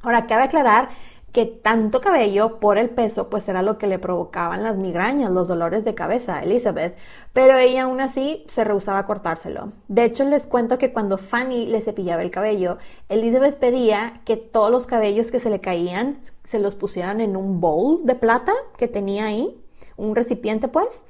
Ahora, 0.00 0.26
cabe 0.26 0.44
aclarar 0.44 0.88
que 1.32 1.46
tanto 1.46 2.02
cabello 2.02 2.60
por 2.60 2.76
el 2.76 2.90
peso 2.90 3.30
pues 3.30 3.48
era 3.48 3.62
lo 3.62 3.78
que 3.78 3.86
le 3.86 3.98
provocaban 3.98 4.62
las 4.62 4.76
migrañas, 4.76 5.32
los 5.32 5.48
dolores 5.48 5.84
de 5.84 5.94
cabeza 5.94 6.36
a 6.36 6.42
Elizabeth, 6.42 6.94
pero 7.32 7.56
ella 7.56 7.84
aún 7.84 8.00
así 8.02 8.44
se 8.48 8.64
rehusaba 8.64 8.98
a 8.98 9.06
cortárselo. 9.06 9.72
De 9.88 10.04
hecho 10.04 10.24
les 10.24 10.46
cuento 10.46 10.76
que 10.76 10.92
cuando 10.92 11.16
Fanny 11.16 11.66
le 11.66 11.80
cepillaba 11.80 12.22
el 12.22 12.30
cabello, 12.30 12.76
Elizabeth 13.08 13.58
pedía 13.58 14.20
que 14.26 14.36
todos 14.36 14.70
los 14.70 14.86
cabellos 14.86 15.30
que 15.30 15.40
se 15.40 15.48
le 15.48 15.60
caían 15.60 16.18
se 16.44 16.58
los 16.58 16.74
pusieran 16.74 17.20
en 17.20 17.36
un 17.36 17.60
bowl 17.60 18.04
de 18.04 18.14
plata 18.14 18.52
que 18.76 18.88
tenía 18.88 19.24
ahí, 19.24 19.58
un 19.96 20.14
recipiente 20.14 20.68
pues, 20.68 21.04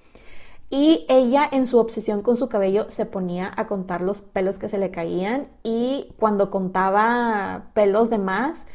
y 0.71 1.05
ella 1.09 1.47
en 1.53 1.67
su 1.67 1.79
obsesión 1.79 2.23
con 2.23 2.37
su 2.39 2.49
cabello 2.49 2.87
se 2.89 3.05
ponía 3.05 3.53
a 3.57 3.67
contar 3.67 4.01
los 4.01 4.23
pelos 4.23 4.59
que 4.59 4.69
se 4.69 4.79
le 4.79 4.91
caían 4.91 5.49
y 5.63 6.15
cuando 6.19 6.49
contaba 6.49 7.65
pelos 7.75 8.09
de 8.09 8.17
más, 8.17 8.67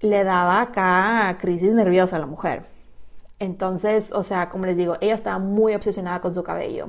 le 0.00 0.24
daba 0.24 0.60
acá 0.60 1.36
crisis 1.40 1.74
nerviosa 1.74 2.16
a 2.16 2.20
la 2.20 2.26
mujer. 2.26 2.66
Entonces, 3.38 4.12
o 4.12 4.22
sea, 4.22 4.48
como 4.48 4.66
les 4.66 4.76
digo, 4.76 4.96
ella 5.00 5.14
estaba 5.14 5.38
muy 5.38 5.74
obsesionada 5.74 6.20
con 6.20 6.34
su 6.34 6.42
cabello. 6.42 6.88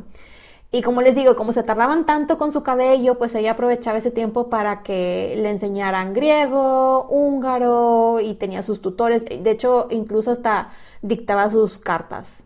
Y 0.71 0.81
como 0.81 1.01
les 1.01 1.15
digo, 1.15 1.35
como 1.35 1.53
se 1.53 1.63
tardaban 1.63 2.05
tanto 2.05 2.37
con 2.37 2.51
su 2.51 2.61
cabello, 2.63 3.17
pues 3.17 3.33
ella 3.35 3.51
aprovechaba 3.51 3.97
ese 3.97 4.11
tiempo 4.11 4.49
para 4.49 4.83
que 4.83 5.35
le 5.37 5.49
enseñaran 5.49 6.13
griego, 6.13 7.07
húngaro 7.09 8.19
y 8.19 8.33
tenía 8.35 8.61
sus 8.61 8.81
tutores. 8.81 9.23
De 9.25 9.51
hecho, 9.51 9.87
incluso 9.89 10.31
hasta 10.31 10.71
dictaba 11.01 11.49
sus 11.49 11.79
cartas, 11.79 12.43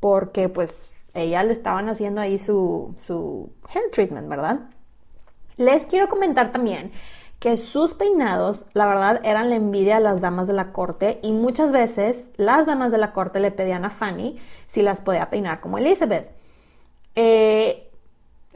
porque 0.00 0.48
pues 0.48 0.88
ella 1.12 1.42
le 1.42 1.52
estaban 1.52 1.88
haciendo 1.88 2.20
ahí 2.20 2.38
su, 2.38 2.94
su 2.96 3.50
hair 3.74 3.90
treatment, 3.92 4.28
¿verdad? 4.28 4.60
Les 5.56 5.86
quiero 5.86 6.08
comentar 6.08 6.52
también 6.52 6.92
que 7.40 7.56
sus 7.56 7.94
peinados, 7.94 8.66
la 8.74 8.86
verdad, 8.86 9.20
eran 9.24 9.48
la 9.48 9.56
envidia 9.56 9.96
a 9.96 10.00
las 10.00 10.20
damas 10.20 10.46
de 10.46 10.52
la 10.52 10.72
corte 10.72 11.18
y 11.22 11.32
muchas 11.32 11.72
veces 11.72 12.28
las 12.36 12.66
damas 12.66 12.92
de 12.92 12.98
la 12.98 13.12
corte 13.12 13.40
le 13.40 13.50
pedían 13.50 13.86
a 13.86 13.90
Fanny 13.90 14.36
si 14.66 14.82
las 14.82 15.00
podía 15.00 15.30
peinar 15.30 15.60
como 15.60 15.78
Elizabeth. 15.78 16.30
Eh, 17.14 17.90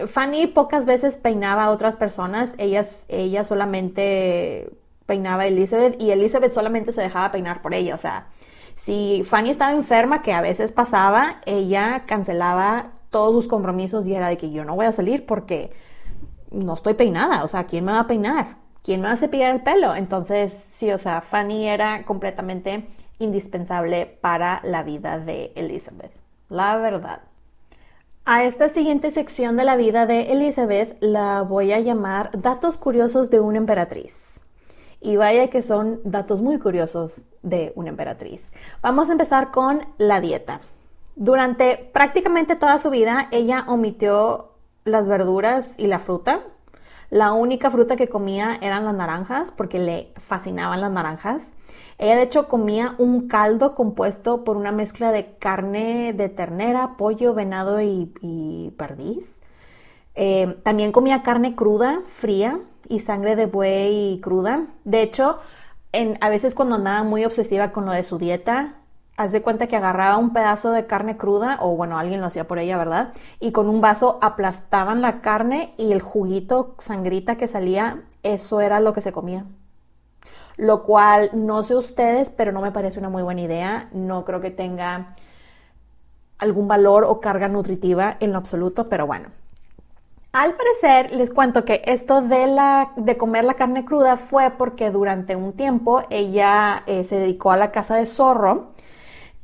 Fanny 0.06 0.46
pocas 0.48 0.84
veces 0.84 1.16
peinaba 1.16 1.64
a 1.64 1.70
otras 1.70 1.96
personas, 1.96 2.54
ella 2.58 3.44
solamente 3.44 4.70
peinaba 5.06 5.44
a 5.44 5.46
Elizabeth 5.46 6.00
y 6.00 6.10
Elizabeth 6.10 6.52
solamente 6.52 6.92
se 6.92 7.00
dejaba 7.00 7.32
peinar 7.32 7.62
por 7.62 7.72
ella, 7.72 7.94
o 7.94 7.98
sea, 7.98 8.28
si 8.74 9.22
Fanny 9.24 9.50
estaba 9.50 9.72
enferma, 9.72 10.20
que 10.20 10.32
a 10.32 10.40
veces 10.40 10.72
pasaba, 10.72 11.40
ella 11.46 12.04
cancelaba 12.06 12.92
todos 13.10 13.32
sus 13.32 13.48
compromisos 13.48 14.04
y 14.06 14.14
era 14.14 14.28
de 14.28 14.36
que 14.36 14.50
yo 14.50 14.64
no 14.64 14.74
voy 14.74 14.86
a 14.86 14.92
salir 14.92 15.24
porque 15.24 15.72
no 16.50 16.74
estoy 16.74 16.94
peinada, 16.94 17.44
o 17.44 17.48
sea, 17.48 17.64
¿quién 17.64 17.84
me 17.84 17.92
va 17.92 18.00
a 18.00 18.06
peinar? 18.06 18.63
¿Quién 18.84 19.00
me 19.00 19.08
va 19.08 19.14
a 19.14 19.50
el 19.50 19.62
pelo? 19.62 19.94
Entonces, 19.94 20.52
sí, 20.52 20.92
o 20.92 20.98
sea, 20.98 21.22
Fanny 21.22 21.66
era 21.66 22.04
completamente 22.04 22.86
indispensable 23.18 24.04
para 24.20 24.60
la 24.62 24.82
vida 24.82 25.18
de 25.18 25.52
Elizabeth, 25.54 26.12
la 26.50 26.76
verdad. 26.76 27.20
A 28.26 28.44
esta 28.44 28.68
siguiente 28.68 29.10
sección 29.10 29.56
de 29.56 29.64
la 29.64 29.76
vida 29.76 30.04
de 30.04 30.32
Elizabeth 30.32 30.98
la 31.00 31.40
voy 31.40 31.72
a 31.72 31.80
llamar 31.80 32.30
Datos 32.38 32.76
curiosos 32.76 33.30
de 33.30 33.40
una 33.40 33.56
emperatriz. 33.56 34.34
Y 35.00 35.16
vaya 35.16 35.48
que 35.48 35.62
son 35.62 36.00
datos 36.04 36.42
muy 36.42 36.58
curiosos 36.58 37.22
de 37.42 37.72
una 37.76 37.88
emperatriz. 37.88 38.50
Vamos 38.82 39.08
a 39.08 39.12
empezar 39.12 39.50
con 39.50 39.80
la 39.96 40.20
dieta. 40.20 40.60
Durante 41.16 41.90
prácticamente 41.94 42.54
toda 42.54 42.78
su 42.78 42.90
vida, 42.90 43.28
ella 43.30 43.64
omitió 43.66 44.50
las 44.84 45.08
verduras 45.08 45.74
y 45.78 45.86
la 45.86 46.00
fruta. 46.00 46.42
La 47.10 47.32
única 47.32 47.70
fruta 47.70 47.96
que 47.96 48.08
comía 48.08 48.58
eran 48.60 48.84
las 48.84 48.94
naranjas 48.94 49.52
porque 49.56 49.78
le 49.78 50.12
fascinaban 50.16 50.80
las 50.80 50.90
naranjas. 50.90 51.52
Ella 51.98 52.16
de 52.16 52.22
hecho 52.22 52.48
comía 52.48 52.94
un 52.98 53.28
caldo 53.28 53.74
compuesto 53.74 54.44
por 54.44 54.56
una 54.56 54.72
mezcla 54.72 55.12
de 55.12 55.36
carne 55.36 56.12
de 56.12 56.28
ternera, 56.28 56.96
pollo, 56.96 57.34
venado 57.34 57.80
y, 57.80 58.74
perdiz. 58.76 59.40
Eh, 60.14 60.58
también 60.62 60.92
comía 60.92 61.22
carne 61.22 61.54
cruda, 61.54 62.00
fría 62.04 62.60
y 62.88 63.00
sangre 63.00 63.36
de 63.36 63.46
buey 63.46 64.20
cruda. 64.20 64.66
De 64.84 65.02
hecho, 65.02 65.38
en, 65.92 66.18
a 66.20 66.28
veces 66.28 66.54
cuando 66.54 66.76
andaba 66.76 67.02
muy 67.04 67.24
obsesiva 67.24 67.72
con 67.72 67.86
lo 67.86 67.92
de 67.92 68.02
su 68.02 68.18
dieta, 68.18 68.76
haz 69.16 69.32
de 69.32 69.42
cuenta 69.42 69.66
que 69.66 69.76
agarraba 69.76 70.16
un 70.16 70.32
pedazo 70.32 70.72
de 70.72 70.86
carne 70.86 71.16
cruda, 71.16 71.58
o 71.60 71.76
bueno, 71.76 71.98
alguien 71.98 72.20
lo 72.20 72.26
hacía 72.26 72.46
por 72.46 72.58
ella, 72.58 72.76
¿verdad? 72.76 73.12
Y 73.40 73.52
con 73.52 73.68
un 73.68 73.80
vaso 73.80 74.18
aplastaban 74.22 75.02
la 75.02 75.20
carne 75.20 75.72
y 75.76 75.92
el 75.92 76.00
juguito, 76.00 76.74
sangrita 76.78 77.36
que 77.36 77.46
salía, 77.46 78.02
eso 78.22 78.60
era 78.60 78.80
lo 78.80 78.92
que 78.92 79.00
se 79.00 79.12
comía. 79.12 79.44
Lo 80.56 80.84
cual, 80.84 81.30
no 81.32 81.62
sé 81.62 81.74
ustedes, 81.74 82.30
pero 82.30 82.52
no 82.52 82.60
me 82.60 82.72
parece 82.72 82.98
una 82.98 83.08
muy 83.08 83.22
buena 83.22 83.40
idea. 83.40 83.88
No 83.92 84.24
creo 84.24 84.40
que 84.40 84.50
tenga 84.52 85.16
algún 86.38 86.68
valor 86.68 87.04
o 87.04 87.20
carga 87.20 87.48
nutritiva 87.48 88.16
en 88.20 88.32
lo 88.32 88.38
absoluto, 88.38 88.88
pero 88.88 89.06
bueno. 89.06 89.30
Al 90.32 90.54
parecer, 90.54 91.12
les 91.12 91.30
cuento 91.30 91.64
que 91.64 91.82
esto 91.86 92.20
de, 92.20 92.48
la, 92.48 92.92
de 92.96 93.16
comer 93.16 93.44
la 93.44 93.54
carne 93.54 93.84
cruda 93.84 94.16
fue 94.16 94.50
porque 94.50 94.90
durante 94.90 95.36
un 95.36 95.52
tiempo 95.52 96.02
ella 96.10 96.82
eh, 96.86 97.04
se 97.04 97.16
dedicó 97.16 97.52
a 97.52 97.56
la 97.56 97.70
caza 97.70 97.94
de 97.96 98.06
zorro 98.06 98.72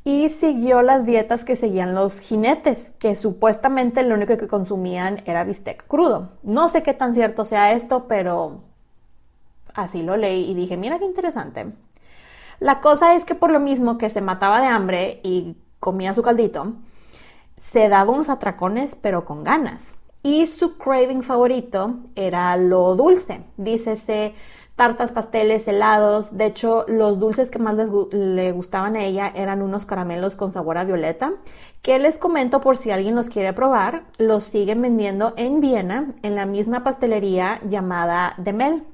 y 0.04 0.28
siguió 0.30 0.82
las 0.82 1.04
dietas 1.04 1.44
que 1.44 1.56
seguían 1.56 1.94
los 1.94 2.20
jinetes, 2.20 2.94
que 2.98 3.14
supuestamente 3.14 4.02
lo 4.02 4.14
único 4.14 4.36
que 4.36 4.48
consumían 4.48 5.22
era 5.26 5.44
bistec 5.44 5.86
crudo. 5.86 6.32
No 6.42 6.68
sé 6.68 6.82
qué 6.82 6.94
tan 6.94 7.14
cierto 7.14 7.44
sea 7.44 7.72
esto, 7.72 8.06
pero 8.08 8.62
así 9.74 10.02
lo 10.02 10.16
leí 10.16 10.50
y 10.50 10.54
dije, 10.54 10.76
mira 10.76 10.98
qué 10.98 11.04
interesante. 11.04 11.66
La 12.60 12.80
cosa 12.80 13.14
es 13.14 13.24
que 13.24 13.34
por 13.34 13.50
lo 13.50 13.60
mismo 13.60 13.98
que 13.98 14.08
se 14.08 14.20
mataba 14.20 14.60
de 14.60 14.66
hambre 14.66 15.20
y 15.22 15.56
comía 15.80 16.14
su 16.14 16.22
caldito, 16.22 16.74
se 17.56 17.88
daba 17.88 18.12
unos 18.12 18.28
atracones, 18.28 18.96
pero 19.00 19.24
con 19.24 19.44
ganas. 19.44 19.94
Y 20.22 20.46
su 20.46 20.76
craving 20.76 21.22
favorito 21.22 21.96
era 22.14 22.56
lo 22.56 22.94
dulce. 22.94 23.44
Dícese 23.56 24.34
tartas, 24.80 25.12
pasteles, 25.12 25.68
helados. 25.68 26.38
De 26.38 26.46
hecho, 26.46 26.86
los 26.88 27.18
dulces 27.18 27.50
que 27.50 27.58
más 27.58 27.74
les, 27.74 27.90
le 28.12 28.50
gustaban 28.52 28.96
a 28.96 29.04
ella 29.04 29.30
eran 29.34 29.60
unos 29.60 29.84
caramelos 29.84 30.36
con 30.36 30.52
sabor 30.52 30.78
a 30.78 30.84
violeta, 30.84 31.32
que 31.82 31.98
les 31.98 32.18
comento 32.18 32.62
por 32.62 32.78
si 32.78 32.90
alguien 32.90 33.14
los 33.14 33.28
quiere 33.28 33.52
probar. 33.52 34.04
Los 34.16 34.44
siguen 34.44 34.80
vendiendo 34.80 35.34
en 35.36 35.60
Viena, 35.60 36.14
en 36.22 36.34
la 36.34 36.46
misma 36.46 36.82
pastelería 36.82 37.60
llamada 37.68 38.32
Demel. 38.38 38.84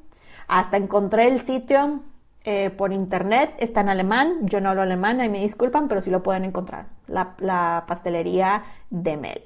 Hasta 0.49 0.77
encontré 0.77 1.29
el 1.29 1.41
sitio 1.41 2.01
eh, 2.43 2.71
por 2.71 2.93
internet, 2.93 3.55
está 3.59 3.83
en 3.83 3.89
alemán. 3.89 4.39
Yo 4.43 4.61
no 4.61 4.71
hablo 4.71 4.83
alemán, 4.83 5.21
ahí 5.21 5.29
me 5.29 5.39
disculpan, 5.39 5.87
pero 5.87 6.01
sí 6.01 6.11
lo 6.11 6.21
pueden 6.21 6.45
encontrar. 6.45 6.87
La, 7.07 7.37
la 7.39 7.85
pastelería 7.87 8.65
Demel. 8.91 9.41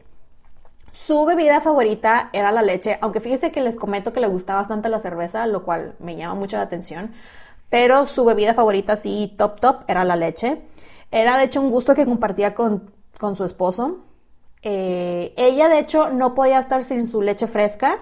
Su 0.93 1.25
bebida 1.25 1.61
favorita 1.61 2.31
era 2.33 2.51
la 2.51 2.63
leche, 2.63 2.99
aunque 3.01 3.21
fíjese 3.21 3.53
que 3.53 3.61
les 3.61 3.77
comento 3.77 4.13
que 4.13 4.21
le 4.21 4.27
gustaba 4.27 4.61
bastante 4.61 4.89
la 4.89 4.99
cerveza, 4.99 5.47
lo 5.47 5.63
cual 5.63 5.95
me 5.99 6.17
llama 6.17 6.35
mucho 6.35 6.57
la 6.57 6.65
atención. 6.65 7.13
Pero 7.69 8.05
su 8.07 8.25
bebida 8.25 8.53
favorita, 8.55 8.97
sí, 8.97 9.33
top 9.39 9.61
top, 9.61 9.77
era 9.87 10.05
la 10.05 10.17
leche. 10.17 10.63
Era 11.13 11.39
de 11.39 11.45
hecho 11.45 11.61
un 11.61 11.71
gusto 11.71 11.95
que 11.95 12.05
compartía 12.05 12.55
con, 12.55 12.91
su 13.35 13.45
esposo. 13.45 13.99
Eh, 14.63 15.33
ella 15.37 15.69
de 15.69 15.79
hecho 15.79 16.11
no 16.11 16.35
podía 16.35 16.59
estar 16.59 16.83
sin 16.83 17.07
su 17.07 17.23
leche 17.23 17.47
fresca, 17.47 17.99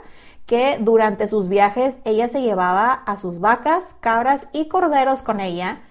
que 0.46 0.79
durante 0.81 1.27
sus 1.27 1.48
viajes 1.48 1.98
ella 2.05 2.29
se 2.29 2.40
llevaba 2.40 2.92
a 2.92 3.16
sus 3.18 3.38
vacas, 3.40 3.96
cabras 4.01 4.48
y 4.53 4.66
corderos 4.68 5.20
con 5.20 5.40
ella 5.40 5.83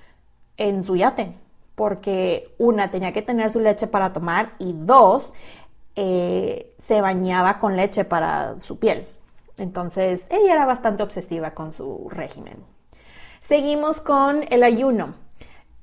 en 0.57 0.83
su 0.83 0.95
yate. 0.95 1.37
Porque 1.75 2.55
una 2.57 2.89
tenía 2.89 3.13
que 3.13 3.21
tener 3.21 3.51
su 3.51 3.59
leche 3.59 3.85
para 3.85 4.13
tomar 4.13 4.53
y 4.57 4.73
dos, 4.73 5.33
eh, 5.97 6.75
se 6.79 7.01
bañaba 7.01 7.57
con 7.57 7.75
leche 7.75 8.05
para 8.05 8.59
su 8.61 8.77
piel. 8.77 9.07
Entonces, 9.57 10.27
ella 10.29 10.53
era 10.53 10.65
bastante 10.65 11.01
obsesiva 11.01 11.51
con 11.51 11.73
su 11.73 12.07
régimen. 12.09 12.63
Seguimos 13.39 13.99
con 13.99 14.45
el 14.49 14.61
ayuno. 14.63 15.15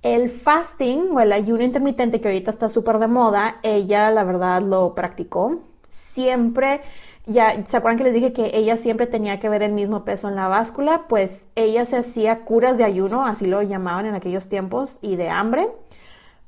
El 0.03 0.31
fasting 0.31 1.11
o 1.13 1.21
el 1.21 1.33
ayuno 1.33 1.65
intermitente 1.65 2.21
que 2.21 2.29
ahorita 2.29 2.51
está 2.51 2.69
súper 2.69 2.99
de 2.99 3.09
moda, 3.09 3.57
ella 3.63 4.11
la 4.11 4.23
verdad 4.23 4.63
lo 4.63 4.95
practicó. 4.95 5.63
Siempre, 5.89 6.83
ya, 7.27 7.65
¿se 7.67 7.77
acuerdan 7.77 7.99
que 7.99 8.05
les 8.05 8.15
dije 8.15 8.33
que 8.33 8.51
ella 8.55 8.77
siempre 8.77 9.07
tenía 9.07 9.41
que 9.41 9.49
ver 9.49 9.63
el 9.63 9.73
mismo 9.73 10.05
peso 10.05 10.29
en 10.29 10.37
la 10.37 10.47
báscula? 10.47 11.07
Pues 11.09 11.47
ella 11.57 11.87
se 11.87 11.97
hacía 11.97 12.45
curas 12.45 12.79
de 12.79 12.85
ayuno, 12.85 13.25
así 13.27 13.47
lo 13.47 13.63
llamaban 13.63 14.07
en 14.07 14.15
aquellos 14.15 14.49
tiempos, 14.49 14.99
y 15.01 15.17
de 15.17 15.31
hambre 15.31 15.69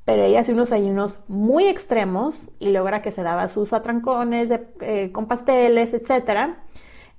pero 0.07 0.23
ella 0.23 0.39
hace 0.39 0.53
unos 0.53 0.71
ayunos 0.71 1.19
muy 1.27 1.65
extremos 1.65 2.47
y 2.59 2.69
logra 2.69 3.01
que 3.01 3.11
se 3.11 3.23
daba 3.23 3.49
sus 3.49 3.73
atrancones 3.73 4.49
eh, 4.79 5.11
con 5.11 5.25
pasteles, 5.25 5.93
etc. 5.93 6.53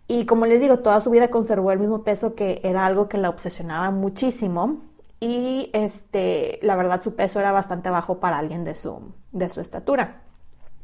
Y 0.06 0.24
como 0.24 0.46
les 0.46 0.58
digo, 0.58 0.78
toda 0.78 1.02
su 1.02 1.10
vida 1.10 1.28
conservó 1.28 1.70
el 1.70 1.80
mismo 1.80 2.02
peso 2.02 2.34
que 2.34 2.62
era 2.64 2.86
algo 2.86 3.06
que 3.06 3.18
la 3.18 3.28
obsesionaba 3.28 3.90
muchísimo. 3.90 4.78
Y 5.20 5.68
este, 5.74 6.60
la 6.62 6.76
verdad 6.76 7.02
su 7.02 7.14
peso 7.14 7.40
era 7.40 7.52
bastante 7.52 7.90
bajo 7.90 8.20
para 8.20 8.38
alguien 8.38 8.64
de 8.64 8.74
su, 8.74 9.12
de 9.32 9.50
su 9.50 9.60
estatura. 9.60 10.22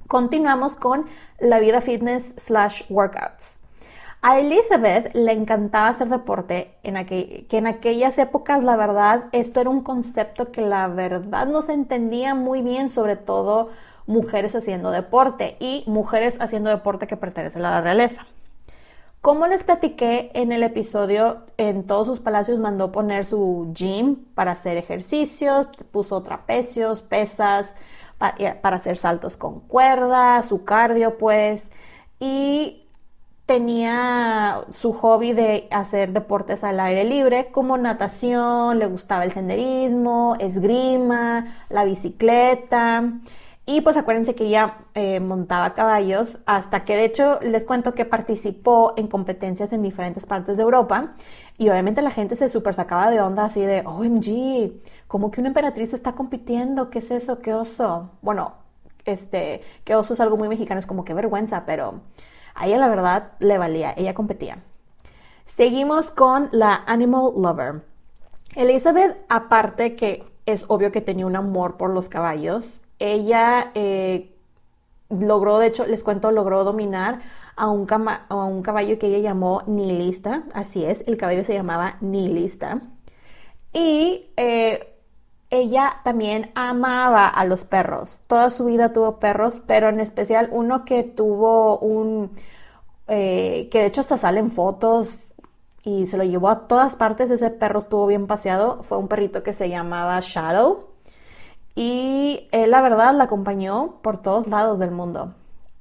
Continuamos 0.07 0.77
con 0.77 1.07
la 1.39 1.59
vida 1.59 1.81
fitness 1.81 2.35
slash 2.37 2.83
workouts. 2.91 3.61
A 4.27 4.41
Elizabeth 4.41 5.15
le 5.15 5.33
encantaba 5.33 5.89
hacer 5.89 6.09
deporte, 6.09 6.79
en 6.83 7.05
que 7.05 7.47
en 7.51 7.67
aquellas 7.67 8.17
épocas 8.17 8.65
la 8.65 8.75
verdad 8.75 9.27
esto 9.33 9.61
era 9.61 9.69
un 9.69 9.83
concepto 9.83 10.51
que 10.51 10.63
la 10.63 10.89
verdad 10.89 11.47
no 11.47 11.61
se 11.61 11.75
entendía 11.75 12.35
muy 12.35 12.63
bien, 12.63 12.89
sobre 12.89 13.17
todo 13.17 13.69
mujeres 14.07 14.57
haciendo 14.57 14.93
deporte 14.93 15.59
y 15.61 15.85
mujeres 15.87 16.41
haciendo 16.41 16.71
deporte 16.71 17.07
que 17.07 17.19
pertenecen 17.19 17.67
a 17.67 17.73
la 17.73 17.81
realeza. 17.83 18.27
Como 19.21 19.47
les 19.47 19.63
platiqué 19.63 20.31
en 20.33 20.53
el 20.53 20.63
episodio, 20.63 21.45
en 21.59 21.87
todos 21.87 22.07
sus 22.07 22.21
palacios 22.21 22.59
mandó 22.59 22.93
poner 22.93 23.27
su 23.27 23.73
gym 23.75 24.25
para 24.35 24.53
hacer 24.53 24.79
ejercicios, 24.79 25.69
puso 25.91 26.23
trapecios, 26.23 27.03
pesas, 27.03 27.75
para, 28.17 28.63
para 28.63 28.77
hacer 28.77 28.97
saltos 28.97 29.37
con 29.37 29.61
cuerda, 29.61 30.43
su 30.43 30.65
cardio 30.65 31.19
pues, 31.19 31.73
y 32.19 32.84
tenía 33.47 34.61
su 34.71 34.93
hobby 34.93 35.33
de 35.33 35.69
hacer 35.71 36.13
deportes 36.13 36.65
al 36.65 36.81
aire 36.81 37.05
libre 37.05 37.51
como 37.53 37.77
natación, 37.77 38.79
le 38.79 38.87
gustaba 38.87 39.25
el 39.25 39.33
senderismo, 39.33 40.37
esgrima, 40.41 41.55
la 41.69 41.85
bicicleta. 41.85 43.21
Y 43.67 43.81
pues 43.81 43.97
acuérdense 43.97 44.35
que 44.35 44.47
ella 44.47 44.79
eh, 44.95 45.21
montaba 45.21 45.73
caballos 45.73 46.39
hasta 46.45 46.85
que 46.85 46.97
de 46.97 47.05
hecho 47.07 47.39
les 47.41 47.65
cuento 47.65 47.95
que 47.95 48.05
participó 48.05 48.93
en 48.99 49.09
competencias 49.09 49.73
en 49.73 49.81
diferentes 49.81 50.27
partes 50.27 50.59
de 50.59 50.63
Europa 50.63 51.15
y 51.57 51.71
obviamente 51.71 52.03
la 52.03 52.11
gente 52.11 52.37
se 52.37 52.51
super 52.51 52.75
sacaba 52.75 53.11
de 53.11 53.23
onda 53.23 53.45
así 53.45 53.63
de 53.63 53.83
OMG, 53.87 54.83
como 55.09 55.31
que 55.31 55.41
una 55.41 55.49
emperatriz 55.49 55.95
está 55.95 56.13
compitiendo? 56.13 56.91
¿Qué 56.91 56.99
es 56.99 57.11
eso? 57.11 57.41
¿Qué 57.41 57.55
oso? 57.55 58.11
Bueno, 58.21 58.55
este, 59.07 59.63
qué 59.85 59.95
oso 59.95 60.13
es 60.15 60.21
algo 60.21 60.37
muy 60.37 60.49
mexicano, 60.49 60.79
es 60.79 60.87
como 60.87 61.05
que 61.05 61.15
vergüenza, 61.15 61.65
pero 61.65 62.01
a 62.55 62.67
ella 62.67 62.79
la 62.79 62.89
verdad 62.89 63.33
le 63.39 63.59
valía, 63.59 63.95
ella 63.97 64.15
competía. 64.15 64.63
Seguimos 65.45 66.11
con 66.11 66.49
la 66.53 66.83
Animal 66.87 67.33
Lover. 67.37 67.83
Elizabeth, 68.55 69.17
aparte 69.29 69.97
que 69.97 70.25
es 70.47 70.67
obvio 70.69 70.93
que 70.93 71.01
tenía 71.01 71.27
un 71.27 71.37
amor 71.37 71.77
por 71.77 71.91
los 71.91 72.09
caballos, 72.09 72.81
ella 72.99 73.71
eh, 73.75 74.35
logró, 75.11 75.59
de 75.59 75.67
hecho, 75.67 75.87
les 75.87 76.03
cuento, 76.03 76.31
logró 76.31 76.65
dominar 76.65 77.21
a 77.57 77.69
un, 77.69 77.87
a 77.91 78.35
un 78.35 78.63
caballo 78.63 78.99
que 78.99 79.09
ella 79.09 79.19
llamó 79.19 79.63
Nihilista, 79.67 80.45
así 80.55 80.85
es, 80.85 81.05
el 81.07 81.17
caballo 81.17 81.45
se 81.45 81.55
llamaba 81.55 81.97
Nihilista. 82.01 82.81
Y 83.73 84.31
eh, 84.37 84.94
ella 85.55 86.01
también 86.05 86.51
amaba 86.55 87.27
a 87.27 87.45
los 87.45 87.65
perros, 87.65 88.21
toda 88.27 88.51
su 88.51 88.65
vida 88.65 88.93
tuvo 88.93 89.19
perros, 89.19 89.61
pero 89.67 89.89
en 89.89 90.01
especial 90.01 90.49
uno 90.53 90.85
que 90.85 91.05
tuvo 91.05 91.79
un, 91.79 92.31
eh, 93.09 93.69
que 93.71 93.81
de 93.81 93.87
hecho 93.87 94.01
hasta 94.01 94.17
salen 94.17 94.51
fotos 94.51 95.33
y 95.85 96.07
se 96.07 96.17
lo 96.17 96.25
llevó 96.25 96.49
a 96.49 96.67
todas 96.67 96.97
partes, 96.97 97.31
ese 97.31 97.51
perro 97.51 97.79
estuvo 97.79 98.07
bien 98.07 98.27
paseado, 98.27 98.83
fue 98.83 98.99
un 98.99 99.09
perrito 99.09 99.43
que 99.43 99.53
se 99.53 99.69
llamaba 99.69 100.19
Shadow. 100.21 100.89
Y 101.77 102.49
la 102.53 102.81
verdad 102.81 103.15
la 103.15 103.25
acompañó 103.25 103.97
por 104.01 104.19
todos 104.19 104.47
lados 104.47 104.79
del 104.79 104.93
mundo. 104.93 105.35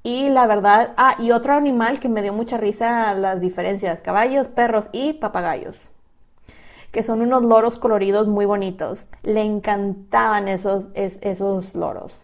Y 0.03 0.27
la 0.27 0.47
verdad, 0.47 0.93
ah, 0.97 1.15
y 1.17 1.31
otro 1.31 1.53
animal 1.53 2.01
que 2.01 2.09
me 2.09 2.21
dio 2.21 2.33
mucha 2.33 2.57
risa 2.57 3.13
las 3.13 3.39
diferencias, 3.39 4.01
caballos, 4.01 4.49
perros 4.49 4.89
y 4.91 5.13
papagayos, 5.13 5.79
que 6.93 7.03
son 7.03 7.21
unos 7.21 7.43
loros 7.43 7.79
coloridos 7.79 8.27
muy 8.27 8.45
bonitos. 8.45 9.09
Le 9.23 9.41
encantaban 9.41 10.47
esos, 10.47 10.89
esos 10.93 11.73
loros. 11.73 12.21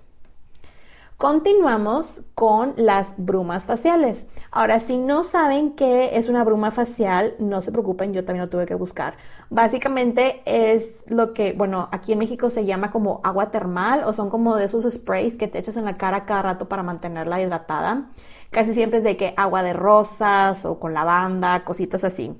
Continuamos 1.17 2.21
con 2.36 2.75
las 2.77 3.15
brumas 3.17 3.65
faciales. 3.65 4.27
Ahora, 4.51 4.79
si 4.79 4.97
no 4.97 5.23
saben 5.23 5.71
qué 5.71 6.17
es 6.17 6.29
una 6.29 6.43
bruma 6.43 6.69
facial, 6.71 7.34
no 7.39 7.62
se 7.63 7.71
preocupen, 7.71 8.13
yo 8.13 8.23
también 8.23 8.45
lo 8.45 8.49
tuve 8.49 8.67
que 8.67 8.75
buscar. 8.75 9.17
Básicamente 9.49 10.43
es 10.45 11.03
lo 11.08 11.34
que, 11.34 11.53
bueno, 11.53 11.89
aquí 11.91 12.13
en 12.13 12.19
México 12.19 12.49
se 12.51 12.65
llama 12.65 12.91
como 12.91 13.21
agua 13.23 13.49
termal 13.49 14.03
o 14.05 14.13
son 14.13 14.29
como 14.29 14.55
de 14.55 14.65
esos 14.65 14.86
sprays 14.89 15.36
que 15.36 15.47
te 15.47 15.58
echas 15.58 15.77
en 15.77 15.86
la 15.86 15.97
cara 15.97 16.25
cada 16.25 16.43
rato 16.43 16.69
para 16.69 16.84
mantenerla 16.84 17.41
hidratada. 17.41 18.12
Casi 18.51 18.75
siempre 18.75 18.99
es 18.99 19.03
de 19.03 19.17
que 19.17 19.34
agua 19.36 19.63
de 19.63 19.73
rosas 19.73 20.63
o 20.63 20.79
con 20.79 20.93
lavanda, 20.93 21.65
cositas 21.65 22.03
así. 22.03 22.39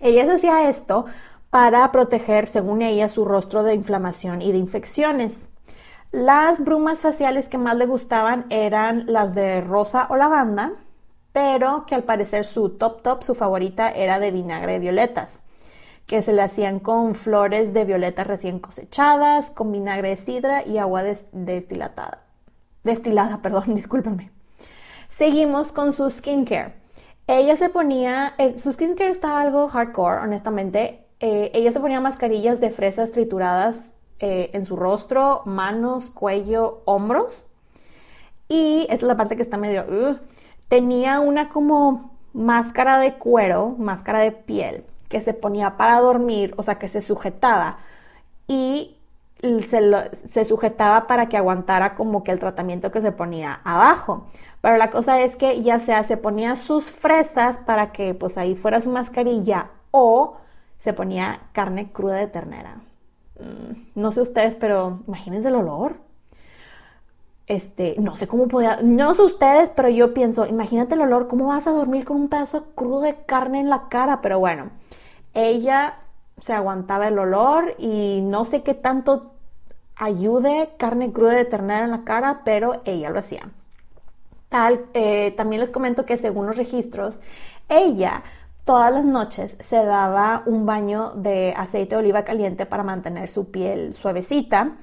Ella 0.00 0.26
se 0.26 0.32
hacía 0.32 0.68
esto 0.68 1.06
para 1.54 1.92
proteger, 1.92 2.48
según 2.48 2.82
ella, 2.82 3.08
su 3.08 3.24
rostro 3.24 3.62
de 3.62 3.74
inflamación 3.74 4.42
y 4.42 4.50
de 4.50 4.58
infecciones. 4.58 5.50
Las 6.10 6.64
brumas 6.64 7.00
faciales 7.00 7.48
que 7.48 7.58
más 7.58 7.76
le 7.76 7.86
gustaban 7.86 8.46
eran 8.50 9.04
las 9.06 9.36
de 9.36 9.60
rosa 9.60 10.08
o 10.10 10.16
lavanda, 10.16 10.72
pero 11.32 11.86
que 11.86 11.94
al 11.94 12.02
parecer 12.02 12.44
su 12.44 12.70
top 12.70 13.02
top, 13.02 13.22
su 13.22 13.36
favorita, 13.36 13.88
era 13.88 14.18
de 14.18 14.32
vinagre 14.32 14.72
de 14.72 14.78
violetas, 14.80 15.44
que 16.06 16.22
se 16.22 16.32
le 16.32 16.42
hacían 16.42 16.80
con 16.80 17.14
flores 17.14 17.72
de 17.72 17.84
violetas 17.84 18.26
recién 18.26 18.58
cosechadas, 18.58 19.50
con 19.50 19.70
vinagre 19.70 20.08
de 20.08 20.16
sidra 20.16 20.66
y 20.66 20.78
agua 20.78 21.04
destilatada. 21.04 22.24
Destilada, 22.82 23.38
perdón, 23.42 23.76
discúlpenme. 23.76 24.32
Seguimos 25.08 25.70
con 25.70 25.92
su 25.92 26.10
skincare. 26.10 26.74
Ella 27.28 27.54
se 27.54 27.68
ponía, 27.68 28.34
eh, 28.38 28.58
su 28.58 28.72
skincare 28.72 29.10
estaba 29.10 29.40
algo 29.40 29.68
hardcore, 29.68 30.18
honestamente. 30.18 31.03
Eh, 31.20 31.50
ella 31.54 31.72
se 31.72 31.80
ponía 31.80 32.00
mascarillas 32.00 32.60
de 32.60 32.70
fresas 32.70 33.12
trituradas 33.12 33.86
eh, 34.20 34.50
en 34.52 34.64
su 34.64 34.76
rostro, 34.76 35.42
manos, 35.44 36.10
cuello, 36.10 36.82
hombros. 36.84 37.46
Y 38.48 38.82
esta 38.82 38.94
es 38.94 39.02
la 39.02 39.16
parte 39.16 39.36
que 39.36 39.42
está 39.42 39.56
medio... 39.56 40.20
tenía 40.68 41.20
una 41.20 41.48
como 41.48 42.12
máscara 42.32 42.98
de 42.98 43.14
cuero, 43.14 43.74
máscara 43.78 44.20
de 44.20 44.32
piel, 44.32 44.84
que 45.08 45.20
se 45.20 45.34
ponía 45.34 45.76
para 45.76 46.00
dormir, 46.00 46.54
o 46.56 46.62
sea, 46.62 46.76
que 46.76 46.88
se 46.88 47.00
sujetaba. 47.00 47.78
Y 48.46 48.96
se, 49.66 50.10
se, 50.26 50.44
sujetaba 50.44 51.06
para 51.06 51.28
que 51.28 51.36
aguantara 51.36 51.94
como 51.94 52.22
que 52.22 52.32
el 52.32 52.38
tratamiento 52.38 52.90
que 52.90 53.00
se 53.00 53.12
ponía 53.12 53.60
abajo. 53.64 54.26
Pero 54.60 54.76
la 54.76 54.90
cosa 54.90 55.20
es 55.20 55.36
que 55.36 55.62
ya 55.62 55.78
sea 55.78 56.02
se 56.02 56.16
ponía 56.16 56.56
sus 56.56 56.90
fresas 56.90 57.58
para 57.58 57.92
que 57.92 58.14
pues 58.14 58.38
ahí 58.38 58.54
fuera 58.54 58.80
su 58.80 58.90
mascarilla 58.90 59.70
o 59.90 60.38
se 60.84 60.92
ponía 60.92 61.40
carne 61.52 61.90
cruda 61.90 62.16
de 62.16 62.26
ternera. 62.26 62.76
Mm, 63.40 63.98
no 63.98 64.10
sé 64.10 64.20
ustedes, 64.20 64.54
pero 64.54 65.00
imagínense 65.08 65.48
el 65.48 65.54
olor. 65.54 65.96
Este, 67.46 67.96
no 67.98 68.16
sé 68.16 68.28
cómo 68.28 68.48
podía, 68.48 68.80
no 68.82 69.14
sé 69.14 69.22
ustedes, 69.22 69.70
pero 69.70 69.88
yo 69.88 70.12
pienso, 70.12 70.44
imagínate 70.44 70.94
el 70.94 71.00
olor, 71.00 71.26
¿cómo 71.26 71.46
vas 71.46 71.66
a 71.66 71.72
dormir 71.72 72.04
con 72.04 72.18
un 72.18 72.28
pedazo 72.28 72.66
crudo 72.74 73.00
de 73.00 73.16
carne 73.24 73.60
en 73.60 73.70
la 73.70 73.88
cara? 73.88 74.20
Pero 74.20 74.38
bueno, 74.38 74.72
ella 75.32 76.00
se 76.38 76.52
aguantaba 76.52 77.08
el 77.08 77.18
olor 77.18 77.74
y 77.78 78.20
no 78.20 78.44
sé 78.44 78.62
qué 78.62 78.74
tanto 78.74 79.32
ayude 79.96 80.70
carne 80.76 81.12
cruda 81.12 81.32
de 81.32 81.46
ternera 81.46 81.84
en 81.84 81.92
la 81.92 82.04
cara, 82.04 82.42
pero 82.44 82.82
ella 82.84 83.08
lo 83.08 83.20
hacía. 83.20 83.48
Tal, 84.50 84.84
eh, 84.92 85.32
también 85.34 85.60
les 85.60 85.72
comento 85.72 86.04
que 86.04 86.18
según 86.18 86.46
los 86.46 86.58
registros, 86.58 87.20
ella 87.70 88.22
todas 88.64 88.92
las 88.92 89.04
noches 89.04 89.56
se 89.60 89.84
daba 89.84 90.42
un 90.46 90.66
baño 90.66 91.12
de 91.14 91.54
aceite 91.56 91.94
de 91.94 92.00
oliva 92.00 92.24
caliente 92.24 92.66
para 92.66 92.82
mantener 92.82 93.28
su 93.28 93.50
piel 93.50 93.94
suavecita, 93.94 94.76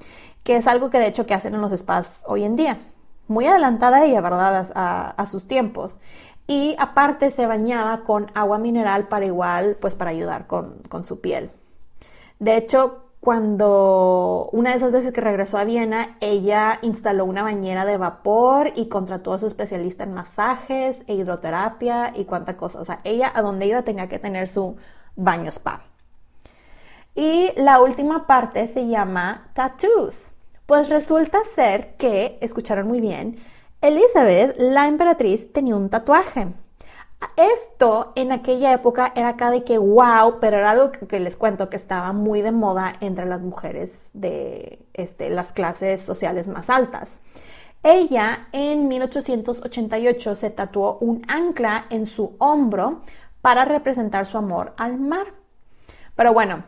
que 0.44 0.56
es 0.56 0.66
algo 0.66 0.90
que 0.90 0.98
de 0.98 1.08
hecho 1.08 1.26
que 1.26 1.34
hacen 1.34 1.54
en 1.54 1.60
los 1.60 1.72
spas 1.72 2.22
hoy 2.26 2.44
en 2.44 2.56
día. 2.56 2.80
Muy 3.28 3.46
adelantada 3.46 4.04
ella, 4.04 4.20
¿verdad? 4.20 4.70
A, 4.74 5.26
sus 5.26 5.46
tiempos. 5.46 5.98
Y 6.46 6.74
aparte 6.78 7.30
se 7.30 7.46
bañaba 7.46 8.02
con 8.02 8.30
agua 8.34 8.58
mineral 8.58 9.08
para 9.08 9.26
igual, 9.26 9.76
pues 9.80 9.94
para 9.94 10.10
ayudar 10.10 10.46
con, 10.46 10.82
con 10.88 11.04
su 11.04 11.20
piel. 11.20 11.50
De 12.40 12.56
hecho, 12.56 13.04
cuando 13.22 14.48
una 14.50 14.70
de 14.70 14.76
esas 14.78 14.90
veces 14.90 15.12
que 15.12 15.20
regresó 15.20 15.56
a 15.56 15.62
Viena, 15.62 16.16
ella 16.18 16.80
instaló 16.82 17.24
una 17.24 17.44
bañera 17.44 17.84
de 17.84 17.96
vapor 17.96 18.72
y 18.74 18.88
contrató 18.88 19.32
a 19.32 19.38
su 19.38 19.46
especialista 19.46 20.02
en 20.02 20.12
masajes 20.12 21.04
e 21.06 21.14
hidroterapia 21.14 22.10
y 22.16 22.24
cuánta 22.24 22.56
cosa. 22.56 22.80
O 22.80 22.84
sea, 22.84 23.00
ella 23.04 23.30
a 23.32 23.40
donde 23.40 23.66
iba 23.66 23.82
tenía 23.82 24.08
que 24.08 24.18
tener 24.18 24.48
su 24.48 24.74
baño 25.14 25.52
spa. 25.52 25.84
Y 27.14 27.52
la 27.54 27.80
última 27.80 28.26
parte 28.26 28.66
se 28.66 28.88
llama 28.88 29.52
tattoos. 29.54 30.32
Pues 30.66 30.88
resulta 30.88 31.44
ser 31.44 31.94
que, 31.98 32.38
escucharon 32.40 32.88
muy 32.88 33.00
bien, 33.00 33.38
Elizabeth, 33.80 34.56
la 34.58 34.88
emperatriz, 34.88 35.52
tenía 35.52 35.76
un 35.76 35.90
tatuaje. 35.90 36.48
Esto 37.36 38.12
en 38.14 38.32
aquella 38.32 38.72
época 38.72 39.12
era 39.14 39.30
acá 39.30 39.50
de 39.50 39.64
que 39.64 39.78
wow, 39.78 40.38
pero 40.40 40.58
era 40.58 40.70
algo 40.70 40.92
que, 40.92 41.20
les 41.20 41.36
cuento 41.36 41.70
que 41.70 41.76
estaba 41.76 42.12
muy 42.12 42.42
de 42.42 42.52
moda 42.52 42.94
entre 43.00 43.26
las 43.26 43.42
mujeres 43.42 44.10
de 44.12 44.80
este, 44.92 45.30
las 45.30 45.52
clases 45.52 46.00
sociales 46.00 46.48
más 46.48 46.70
altas. 46.70 47.20
Ella 47.82 48.48
en 48.52 48.86
1888 48.86 50.36
se 50.36 50.50
tatuó 50.50 50.98
un 51.00 51.22
ancla 51.26 51.86
en 51.90 52.06
su 52.06 52.36
hombro 52.38 53.02
para 53.40 53.64
representar 53.64 54.26
su 54.26 54.38
amor 54.38 54.72
al 54.76 54.98
mar. 54.98 55.34
Pero 56.14 56.32
bueno, 56.32 56.64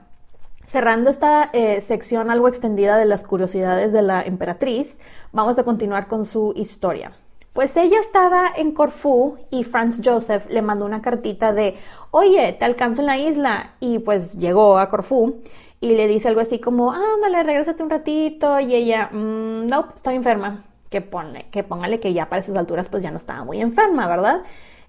cerrando 0.65 1.11
esta 1.11 1.51
eh, 1.53 1.81
sección 1.81 2.31
algo 2.31 2.49
extendida 2.49 2.97
de 2.97 3.05
las 3.05 3.25
curiosidades 3.25 3.93
de 3.93 4.03
la 4.03 4.23
emperatriz, 4.23 4.97
vamos 5.31 5.59
a 5.59 5.65
continuar 5.65 6.09
con 6.09 6.25
su 6.25 6.53
historia. 6.57 7.13
Pues 7.55 7.77
ella 7.77 8.01
estaba 8.01 8.49
en 8.57 8.73
Corfú 8.73 9.39
y 9.49 9.63
Franz 9.63 10.01
Joseph 10.05 10.47
le 10.51 10.61
mandó 10.61 10.85
una 10.85 11.01
cartita 11.01 11.53
de, 11.53 11.77
oye, 12.11 12.53
te 12.53 12.65
alcanzo 12.65 13.03
en 13.03 13.07
la 13.07 13.17
isla. 13.17 13.75
Y 13.79 14.01
pues 14.01 14.35
llegó 14.35 14.77
a 14.77 14.89
Corfú 14.89 15.37
y 15.81 15.95
le 15.95 16.09
dice 16.09 16.27
algo 16.27 16.41
así 16.41 16.59
como, 16.59 16.93
ándale, 16.93 17.45
regrésate 17.45 17.81
un 17.85 17.91
ratito. 17.91 18.59
Y 18.59 18.75
ella, 18.75 19.09
mmm, 19.13 19.69
no, 19.69 19.87
estoy 19.95 20.17
enferma. 20.17 20.65
Que, 20.91 21.01
pone, 21.01 21.49
que 21.51 21.63
póngale 21.63 22.01
que 22.01 22.13
ya 22.13 22.29
para 22.29 22.41
esas 22.41 22.57
alturas 22.57 22.89
pues 22.89 23.05
ya 23.05 23.13
no 23.13 23.19
estaba 23.19 23.45
muy 23.45 23.61
enferma, 23.61 24.09
¿verdad? 24.09 24.43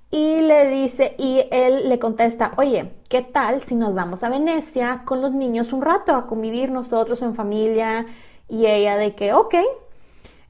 Y 0.10 0.42
le 0.42 0.68
dice, 0.68 1.16
y 1.20 1.44
él 1.52 1.88
le 1.88 2.00
contesta, 2.00 2.52
oye, 2.58 2.94
¿qué 3.10 3.22
tal 3.22 3.62
si 3.62 3.76
nos 3.76 3.94
vamos 3.94 4.24
a 4.24 4.30
Venecia 4.30 5.04
con 5.06 5.22
los 5.22 5.34
niños 5.34 5.72
un 5.72 5.84
rato 5.84 6.16
a 6.16 6.26
convivir 6.26 6.72
nosotros 6.72 7.22
en 7.22 7.36
familia? 7.36 8.08
Y 8.50 8.66
ella 8.66 8.98
de 8.98 9.14
que, 9.14 9.34
ok, 9.34 9.56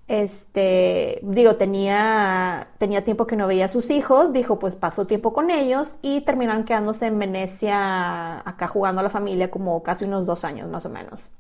este, 0.08 1.20
digo, 1.24 1.56
tenía, 1.56 2.68
tenía 2.78 3.04
tiempo 3.04 3.26
que 3.26 3.36
no 3.36 3.48
veía 3.48 3.66
a 3.66 3.70
sus 3.70 3.90
hijos, 3.90 4.34
dijo, 4.34 4.60
pues 4.60 4.76
pasó 4.76 5.06
tiempo 5.06 5.34
con 5.34 5.50
ellos 5.50 5.96
y 6.02 6.22
terminaron 6.22 6.64
quedándose 6.64 7.08
en 7.08 7.18
Venecia, 7.18 8.48
acá 8.48 8.68
jugando 8.68 9.00
a 9.00 9.04
la 9.04 9.10
familia 9.10 9.50
como 9.50 9.82
casi 9.82 10.06
unos 10.06 10.26
dos 10.26 10.44
años 10.46 10.70
más 10.70 10.86
o 10.86 10.90
menos. 10.90 11.32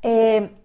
Eh, 0.00 0.56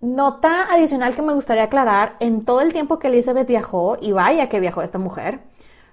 nota 0.00 0.64
adicional 0.72 1.14
que 1.14 1.22
me 1.22 1.32
gustaría 1.32 1.64
aclarar, 1.64 2.16
en 2.20 2.44
todo 2.44 2.60
el 2.60 2.72
tiempo 2.72 2.98
que 2.98 3.08
Elizabeth 3.08 3.48
viajó, 3.48 3.96
y 4.00 4.12
vaya 4.12 4.50
que 4.50 4.60
viajó 4.60 4.82
esta 4.82 4.98
mujer, 4.98 5.40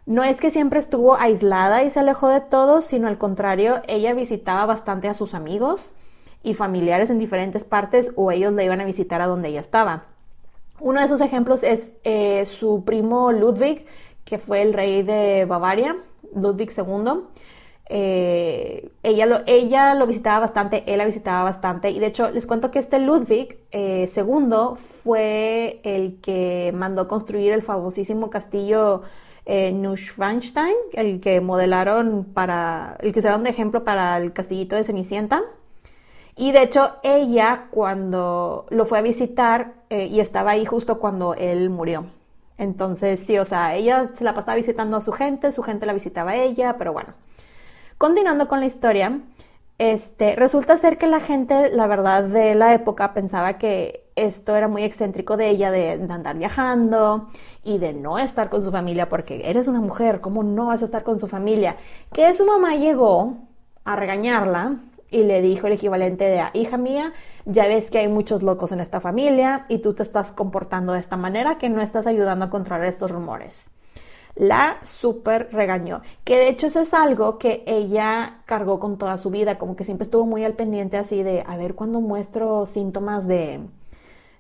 no 0.06 0.24
es 0.24 0.42
que 0.42 0.50
siempre 0.50 0.80
estuvo 0.80 1.16
aislada 1.16 1.84
y 1.84 1.90
se 1.92 2.00
alejó 2.00 2.28
de 2.30 2.42
todos, 2.42 2.84
sino 2.84 3.08
al 3.08 3.18
contrario, 3.18 3.82
ella 3.88 4.14
visitaba 4.14 4.66
bastante 4.66 5.08
a 5.08 5.14
sus 5.14 5.34
amigos, 5.34 5.94
y 6.44 6.54
familiares 6.54 7.10
en 7.10 7.20
diferentes 7.20 7.64
partes 7.64 8.12
o 8.16 8.32
ellos 8.32 8.54
le 8.54 8.66
iban 8.66 8.82
a 8.82 8.86
visitar 8.86 9.22
a 9.22 9.28
donde 9.28 9.50
ella 9.50 9.60
estaba. 9.60 10.06
Uno 10.80 11.00
de 11.00 11.06
esos 11.06 11.22
ejemplos 11.22 11.64
es 11.64 11.94
eh, 12.04 12.46
su 12.46 12.84
primo 12.86 13.32
Ludwig, 13.32 13.86
que 14.24 14.38
fue 14.38 14.62
el 14.62 14.74
rey 14.74 15.04
de 15.04 15.46
Bavaria, 15.46 15.98
Ludwig 16.34 16.72
II. 16.78 17.24
Eh, 17.92 18.92
ella, 19.02 19.26
lo, 19.26 19.40
ella 19.48 19.96
lo 19.96 20.06
visitaba 20.06 20.40
bastante, 20.40 20.84
él 20.86 21.00
la 21.00 21.06
visitaba 21.06 21.44
bastante. 21.44 21.90
Y 21.90 22.00
de 22.00 22.06
hecho, 22.06 22.30
les 22.30 22.48
cuento 22.48 22.72
que 22.72 22.80
este 22.80 23.00
Ludwig 23.00 23.58
eh, 23.72 24.10
II 24.16 24.76
fue 24.76 25.82
el 25.84 26.20
que 26.22 26.72
mandó 26.74 27.08
construir 27.08 27.52
el 27.52 27.64
famosísimo 27.64 28.30
castillo 28.30 29.02
eh, 29.46 29.72
Neuschwanstein, 29.72 30.76
el 30.94 31.20
que 31.20 31.42
modelaron 31.42 32.24
para, 32.24 32.96
el 33.02 33.12
que 33.12 33.20
usaron 33.20 33.44
de 33.44 33.50
ejemplo 33.50 33.84
para 33.84 34.16
el 34.18 34.32
castillito 34.32 34.76
de 34.76 34.84
Cenicienta. 34.84 35.42
Y 36.40 36.54
de 36.54 36.64
hecho, 36.64 36.96
ella 37.04 37.68
cuando 37.70 38.66
lo 38.70 38.86
fue 38.86 39.00
a 39.00 39.02
visitar 39.02 39.74
eh, 39.90 40.06
y 40.06 40.22
estaba 40.22 40.52
ahí 40.52 40.64
justo 40.64 40.98
cuando 40.98 41.34
él 41.34 41.70
murió. 41.70 42.06
Entonces, 42.58 43.20
sí, 43.20 43.38
o 43.38 43.44
sea, 43.44 43.76
ella 43.76 44.10
se 44.14 44.24
la 44.24 44.34
pasaba 44.34 44.56
visitando 44.56 44.96
a 44.96 45.02
su 45.02 45.12
gente, 45.12 45.52
su 45.52 45.64
gente 45.64 45.86
la 45.86 45.92
visitaba 45.92 46.32
a 46.32 46.36
ella, 46.38 46.78
pero 46.78 46.94
bueno. 46.94 47.10
Continuando 47.98 48.48
con 48.48 48.62
la 48.62 48.68
historia, 48.68 49.20
este, 49.80 50.38
resulta 50.38 50.78
ser 50.78 50.98
que 50.98 51.08
la 51.08 51.20
gente, 51.20 51.72
la 51.74 51.88
verdad, 51.88 52.24
de 52.24 52.56
la 52.56 52.74
época 52.74 53.14
pensaba 53.14 53.58
que 53.58 54.06
esto 54.16 54.56
era 54.56 54.70
muy 54.70 54.84
excéntrico 54.84 55.36
de 55.36 55.50
ella, 55.50 55.72
de, 55.72 55.92
andar 55.92 56.38
viajando 56.38 57.28
y 57.66 57.80
de 57.80 57.92
no 57.92 58.18
estar 58.18 58.50
con 58.50 58.64
su 58.64 58.72
familia, 58.72 59.10
porque 59.10 59.50
eres 59.50 59.68
una 59.68 59.82
mujer, 59.82 60.22
¿cómo 60.22 60.44
no 60.44 60.68
vas 60.68 60.84
a 60.84 60.86
estar 60.86 61.04
con 61.04 61.20
su 61.20 61.28
familia? 61.28 61.76
Que 62.14 62.34
su 62.34 62.46
mamá 62.46 62.76
llegó 62.76 63.40
a 63.84 63.98
regañarla 63.98 64.78
y 65.12 65.24
le 65.24 65.42
dijo 65.42 65.68
el 65.68 65.74
equivalente 65.74 66.26
de, 66.26 66.44
hija 66.54 66.78
mía, 66.78 67.14
ya 67.46 67.68
ves 67.68 67.90
que 67.90 68.00
hay 68.00 68.08
muchos 68.08 68.44
locos 68.44 68.72
en 68.72 68.80
esta 68.80 69.00
familia 69.02 69.64
y 69.70 69.80
tú 69.80 69.94
te 69.94 70.04
estás 70.04 70.32
comportando 70.32 70.94
de 70.94 71.00
esta 71.00 71.18
manera 71.18 71.58
que 71.58 71.70
no 71.70 71.82
estás 71.82 72.08
ayudando 72.08 72.46
a 72.46 72.50
controlar 72.50 72.88
estos 72.88 73.12
rumores 73.12 73.72
la 74.40 74.78
super 74.82 75.50
regañó. 75.52 76.02
Que 76.24 76.38
de 76.38 76.48
hecho 76.48 76.68
eso 76.68 76.80
es 76.80 76.94
algo 76.94 77.38
que 77.38 77.64
ella 77.68 78.40
cargó 78.46 78.80
con 78.80 78.98
toda 78.98 79.18
su 79.18 79.30
vida, 79.30 79.58
como 79.58 79.76
que 79.76 79.84
siempre 79.84 80.06
estuvo 80.06 80.26
muy 80.26 80.46
al 80.46 80.54
pendiente 80.54 80.98
así 80.98 81.24
de, 81.24 81.44
a 81.46 81.58
ver 81.58 81.76
cuando 81.76 82.00
muestro 82.00 82.66
síntomas 82.66 83.28
de, 83.28 83.60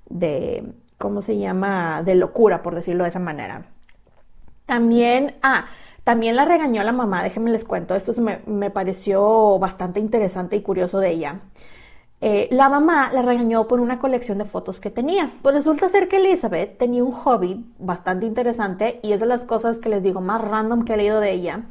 de, 0.09 0.73
¿cómo 0.97 1.21
se 1.21 1.37
llama? 1.37 2.01
De 2.03 2.15
locura, 2.15 2.63
por 2.63 2.75
decirlo 2.75 3.03
de 3.03 3.09
esa 3.09 3.19
manera. 3.19 3.65
También, 4.65 5.35
ah, 5.41 5.65
también 6.09 6.35
la 6.35 6.43
regañó 6.43 6.81
la 6.81 6.91
mamá, 6.91 7.21
déjenme 7.21 7.51
les 7.51 7.65
cuento, 7.65 7.93
esto 7.93 8.19
me, 8.19 8.41
me 8.47 8.71
pareció 8.71 9.59
bastante 9.59 9.99
interesante 9.99 10.55
y 10.55 10.63
curioso 10.63 10.99
de 10.99 11.11
ella. 11.11 11.41
Eh, 12.19 12.47
la 12.49 12.67
mamá 12.67 13.11
la 13.13 13.21
regañó 13.21 13.67
por 13.67 13.79
una 13.79 13.99
colección 13.99 14.39
de 14.39 14.45
fotos 14.45 14.79
que 14.79 14.89
tenía. 14.89 15.31
Pues 15.43 15.53
resulta 15.53 15.87
ser 15.87 16.07
que 16.07 16.17
Elizabeth 16.17 16.79
tenía 16.79 17.03
un 17.03 17.11
hobby 17.11 17.63
bastante 17.77 18.25
interesante 18.25 18.99
y 19.03 19.11
es 19.11 19.19
de 19.19 19.27
las 19.27 19.45
cosas 19.45 19.77
que 19.77 19.89
les 19.89 20.01
digo 20.01 20.19
más 20.19 20.41
random 20.41 20.83
que 20.83 20.95
he 20.95 20.97
leído 20.97 21.19
de 21.19 21.31
ella. 21.31 21.65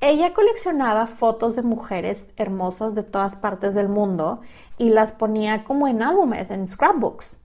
Ella 0.00 0.34
coleccionaba 0.34 1.06
fotos 1.06 1.54
de 1.54 1.62
mujeres 1.62 2.30
hermosas 2.36 2.96
de 2.96 3.04
todas 3.04 3.36
partes 3.36 3.76
del 3.76 3.88
mundo 3.88 4.40
y 4.76 4.88
las 4.88 5.12
ponía 5.12 5.62
como 5.62 5.86
en 5.86 6.02
álbumes, 6.02 6.50
en 6.50 6.66
scrapbooks. 6.66 7.36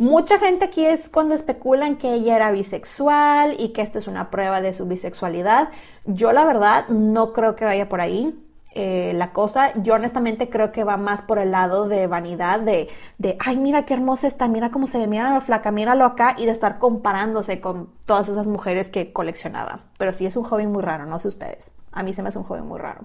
Mucha 0.00 0.38
gente 0.38 0.64
aquí 0.64 0.86
es 0.86 1.10
cuando 1.10 1.34
especulan 1.34 1.96
que 1.96 2.14
ella 2.14 2.34
era 2.34 2.50
bisexual 2.50 3.56
y 3.58 3.74
que 3.74 3.82
esta 3.82 3.98
es 3.98 4.06
una 4.06 4.30
prueba 4.30 4.62
de 4.62 4.72
su 4.72 4.86
bisexualidad. 4.86 5.68
Yo 6.06 6.32
la 6.32 6.46
verdad 6.46 6.88
no 6.88 7.34
creo 7.34 7.54
que 7.54 7.66
vaya 7.66 7.86
por 7.86 8.00
ahí. 8.00 8.34
Eh, 8.72 9.12
la 9.14 9.34
cosa, 9.34 9.74
yo 9.82 9.92
honestamente 9.92 10.48
creo 10.48 10.72
que 10.72 10.84
va 10.84 10.96
más 10.96 11.20
por 11.20 11.38
el 11.38 11.50
lado 11.50 11.86
de 11.86 12.06
vanidad, 12.06 12.60
de, 12.60 12.88
de, 13.18 13.36
ay, 13.44 13.58
mira 13.58 13.84
qué 13.84 13.92
hermosa 13.92 14.26
está, 14.26 14.48
mira 14.48 14.70
cómo 14.70 14.86
se 14.86 14.98
ve, 14.98 15.06
mira 15.06 15.34
la 15.34 15.42
flaca, 15.42 15.70
míralo 15.70 16.06
acá, 16.06 16.34
y 16.38 16.46
de 16.46 16.52
estar 16.52 16.78
comparándose 16.78 17.60
con 17.60 17.90
todas 18.06 18.30
esas 18.30 18.46
mujeres 18.46 18.88
que 18.88 19.12
coleccionaba. 19.12 19.80
Pero 19.98 20.14
sí 20.14 20.24
es 20.24 20.34
un 20.34 20.44
hobby 20.44 20.66
muy 20.66 20.82
raro, 20.82 21.04
no 21.04 21.18
sé 21.18 21.28
ustedes. 21.28 21.72
A 21.92 22.02
mí 22.02 22.14
se 22.14 22.22
me 22.22 22.28
hace 22.28 22.38
un 22.38 22.44
hobby 22.44 22.62
muy 22.62 22.78
raro. 22.78 23.04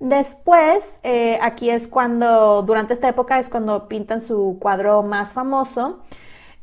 Después, 0.00 0.98
eh, 1.02 1.38
aquí 1.40 1.70
es 1.70 1.88
cuando, 1.88 2.62
durante 2.62 2.92
esta 2.92 3.08
época 3.08 3.38
es 3.38 3.48
cuando 3.48 3.88
pintan 3.88 4.20
su 4.20 4.58
cuadro 4.60 5.02
más 5.02 5.32
famoso, 5.32 6.00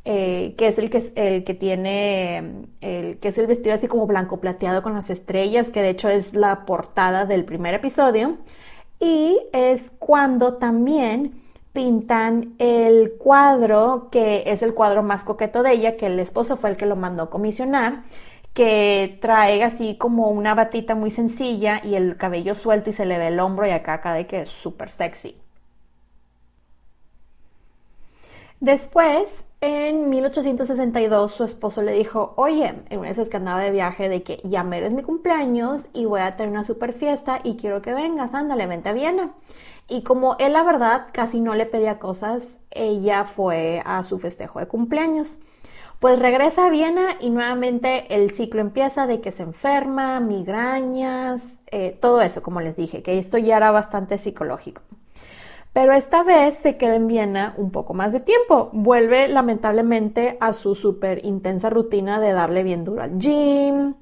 eh, 0.03 0.55
que 0.57 0.67
es 0.67 0.79
el 0.79 0.89
que, 0.89 1.11
el 1.15 1.43
que 1.43 1.53
tiene, 1.53 2.65
el, 2.81 3.19
que 3.19 3.27
es 3.29 3.37
el 3.37 3.47
vestido 3.47 3.75
así 3.75 3.87
como 3.87 4.07
blanco 4.07 4.39
plateado 4.39 4.81
con 4.83 4.93
las 4.93 5.09
estrellas, 5.09 5.71
que 5.71 5.81
de 5.81 5.89
hecho 5.89 6.09
es 6.09 6.33
la 6.33 6.65
portada 6.65 7.25
del 7.25 7.45
primer 7.45 7.73
episodio. 7.73 8.37
Y 8.99 9.39
es 9.53 9.91
cuando 9.99 10.55
también 10.55 11.41
pintan 11.73 12.53
el 12.59 13.13
cuadro, 13.17 14.09
que 14.11 14.43
es 14.47 14.61
el 14.61 14.73
cuadro 14.73 15.03
más 15.03 15.23
coqueto 15.23 15.63
de 15.63 15.73
ella, 15.73 15.97
que 15.97 16.07
el 16.07 16.19
esposo 16.19 16.57
fue 16.57 16.71
el 16.71 16.77
que 16.77 16.85
lo 16.85 16.95
mandó 16.95 17.29
comisionar, 17.29 18.03
que 18.53 19.17
trae 19.21 19.63
así 19.63 19.97
como 19.97 20.29
una 20.29 20.53
batita 20.55 20.95
muy 20.95 21.09
sencilla 21.09 21.81
y 21.83 21.95
el 21.95 22.17
cabello 22.17 22.55
suelto 22.55 22.89
y 22.89 22.93
se 22.93 23.05
le 23.05 23.17
ve 23.17 23.27
el 23.27 23.39
hombro 23.39 23.65
y 23.67 23.71
acá 23.71 23.93
acá 23.93 24.13
de 24.13 24.27
que 24.27 24.41
es 24.41 24.49
súper 24.49 24.89
sexy. 24.89 25.37
Después, 28.59 29.43
en 29.61 30.09
1862, 30.09 31.31
su 31.31 31.43
esposo 31.43 31.81
le 31.81 31.93
dijo, 31.93 32.33
oye, 32.37 32.75
en 32.89 32.99
una 32.99 33.11
vez 33.11 33.29
que 33.29 33.37
andaba 33.37 33.59
de 33.59 33.71
viaje, 33.71 34.07
de 34.07 34.21
que 34.21 34.39
ya 34.43 34.63
mero 34.63 34.85
es 34.85 34.93
mi 34.93 35.01
cumpleaños 35.01 35.87
y 35.93 36.05
voy 36.05 36.21
a 36.21 36.35
tener 36.35 36.51
una 36.51 36.63
super 36.63 36.93
fiesta 36.93 37.41
y 37.43 37.55
quiero 37.55 37.81
que 37.81 37.93
vengas, 37.93 38.35
ándale, 38.35 38.67
vente 38.67 38.89
a 38.89 38.93
Viena. 38.93 39.33
Y 39.87 40.03
como 40.03 40.35
él, 40.37 40.53
la 40.53 40.61
verdad, 40.61 41.07
casi 41.11 41.41
no 41.41 41.55
le 41.55 41.65
pedía 41.65 41.97
cosas, 41.97 42.59
ella 42.69 43.23
fue 43.23 43.81
a 43.83 44.03
su 44.03 44.19
festejo 44.19 44.59
de 44.59 44.67
cumpleaños. 44.67 45.39
Pues 46.01 46.17
regresa 46.17 46.65
a 46.65 46.69
Viena 46.71 47.09
y 47.19 47.29
nuevamente 47.29 48.15
el 48.15 48.31
ciclo 48.31 48.59
empieza 48.59 49.05
de 49.05 49.21
que 49.21 49.29
se 49.29 49.43
enferma, 49.43 50.19
migrañas, 50.19 51.59
eh, 51.69 51.95
todo 52.01 52.21
eso, 52.21 52.41
como 52.41 52.59
les 52.59 52.75
dije, 52.75 53.03
que 53.03 53.19
esto 53.19 53.37
ya 53.37 53.57
era 53.57 53.69
bastante 53.69 54.17
psicológico. 54.17 54.81
Pero 55.73 55.93
esta 55.93 56.23
vez 56.23 56.55
se 56.55 56.75
queda 56.75 56.95
en 56.95 57.05
Viena 57.05 57.53
un 57.55 57.69
poco 57.69 57.93
más 57.93 58.13
de 58.13 58.19
tiempo. 58.19 58.71
Vuelve 58.73 59.27
lamentablemente 59.27 60.39
a 60.41 60.53
su 60.53 60.73
súper 60.73 61.23
intensa 61.23 61.69
rutina 61.69 62.19
de 62.19 62.33
darle 62.33 62.63
bien 62.63 62.83
duro 62.83 63.03
al 63.03 63.19
gym, 63.19 63.93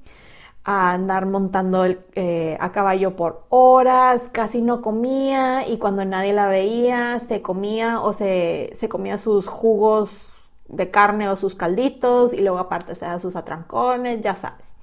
a 0.64 0.94
andar 0.94 1.26
montando 1.26 1.84
eh, 1.86 2.56
a 2.62 2.72
caballo 2.72 3.18
por 3.18 3.44
horas, 3.50 4.30
casi 4.32 4.62
no 4.62 4.82
comía 4.82 5.68
y 5.68 5.78
cuando 5.78 6.06
nadie 6.06 6.32
la 6.32 6.48
veía 6.48 7.20
se 7.20 7.42
comía 7.42 8.00
o 8.00 8.14
se, 8.14 8.70
se 8.72 8.88
comía 8.88 9.18
sus 9.18 9.50
jugos 9.50 10.39
de 10.70 10.92
carne 10.92 11.28
o 11.30 11.36
sus 11.36 11.56
calditos 11.56 12.34
y 12.34 12.38
luego 12.38 12.60
aparte 12.60 12.96
se 12.96 13.06
da 13.06 13.20
sus 13.20 13.36
atrancones, 13.36 14.22
ya 14.22 14.36
sabes. 14.36 14.78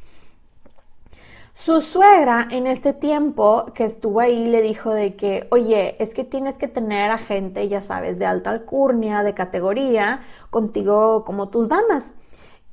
Su 1.54 1.80
suegra 1.80 2.46
en 2.50 2.66
este 2.66 2.92
tiempo 2.92 3.64
que 3.72 3.86
estuvo 3.86 4.20
ahí 4.20 4.46
le 4.46 4.60
dijo 4.60 4.92
de 4.92 5.16
que, 5.16 5.46
oye, 5.50 5.96
es 6.02 6.12
que 6.12 6.22
tienes 6.22 6.58
que 6.58 6.68
tener 6.68 7.10
a 7.10 7.16
gente, 7.16 7.66
ya 7.66 7.80
sabes, 7.80 8.18
de 8.18 8.26
alta 8.26 8.50
alcurnia, 8.50 9.22
de 9.22 9.32
categoría, 9.32 10.20
contigo 10.50 11.24
como 11.24 11.48
tus 11.48 11.70
damas. 11.70 12.12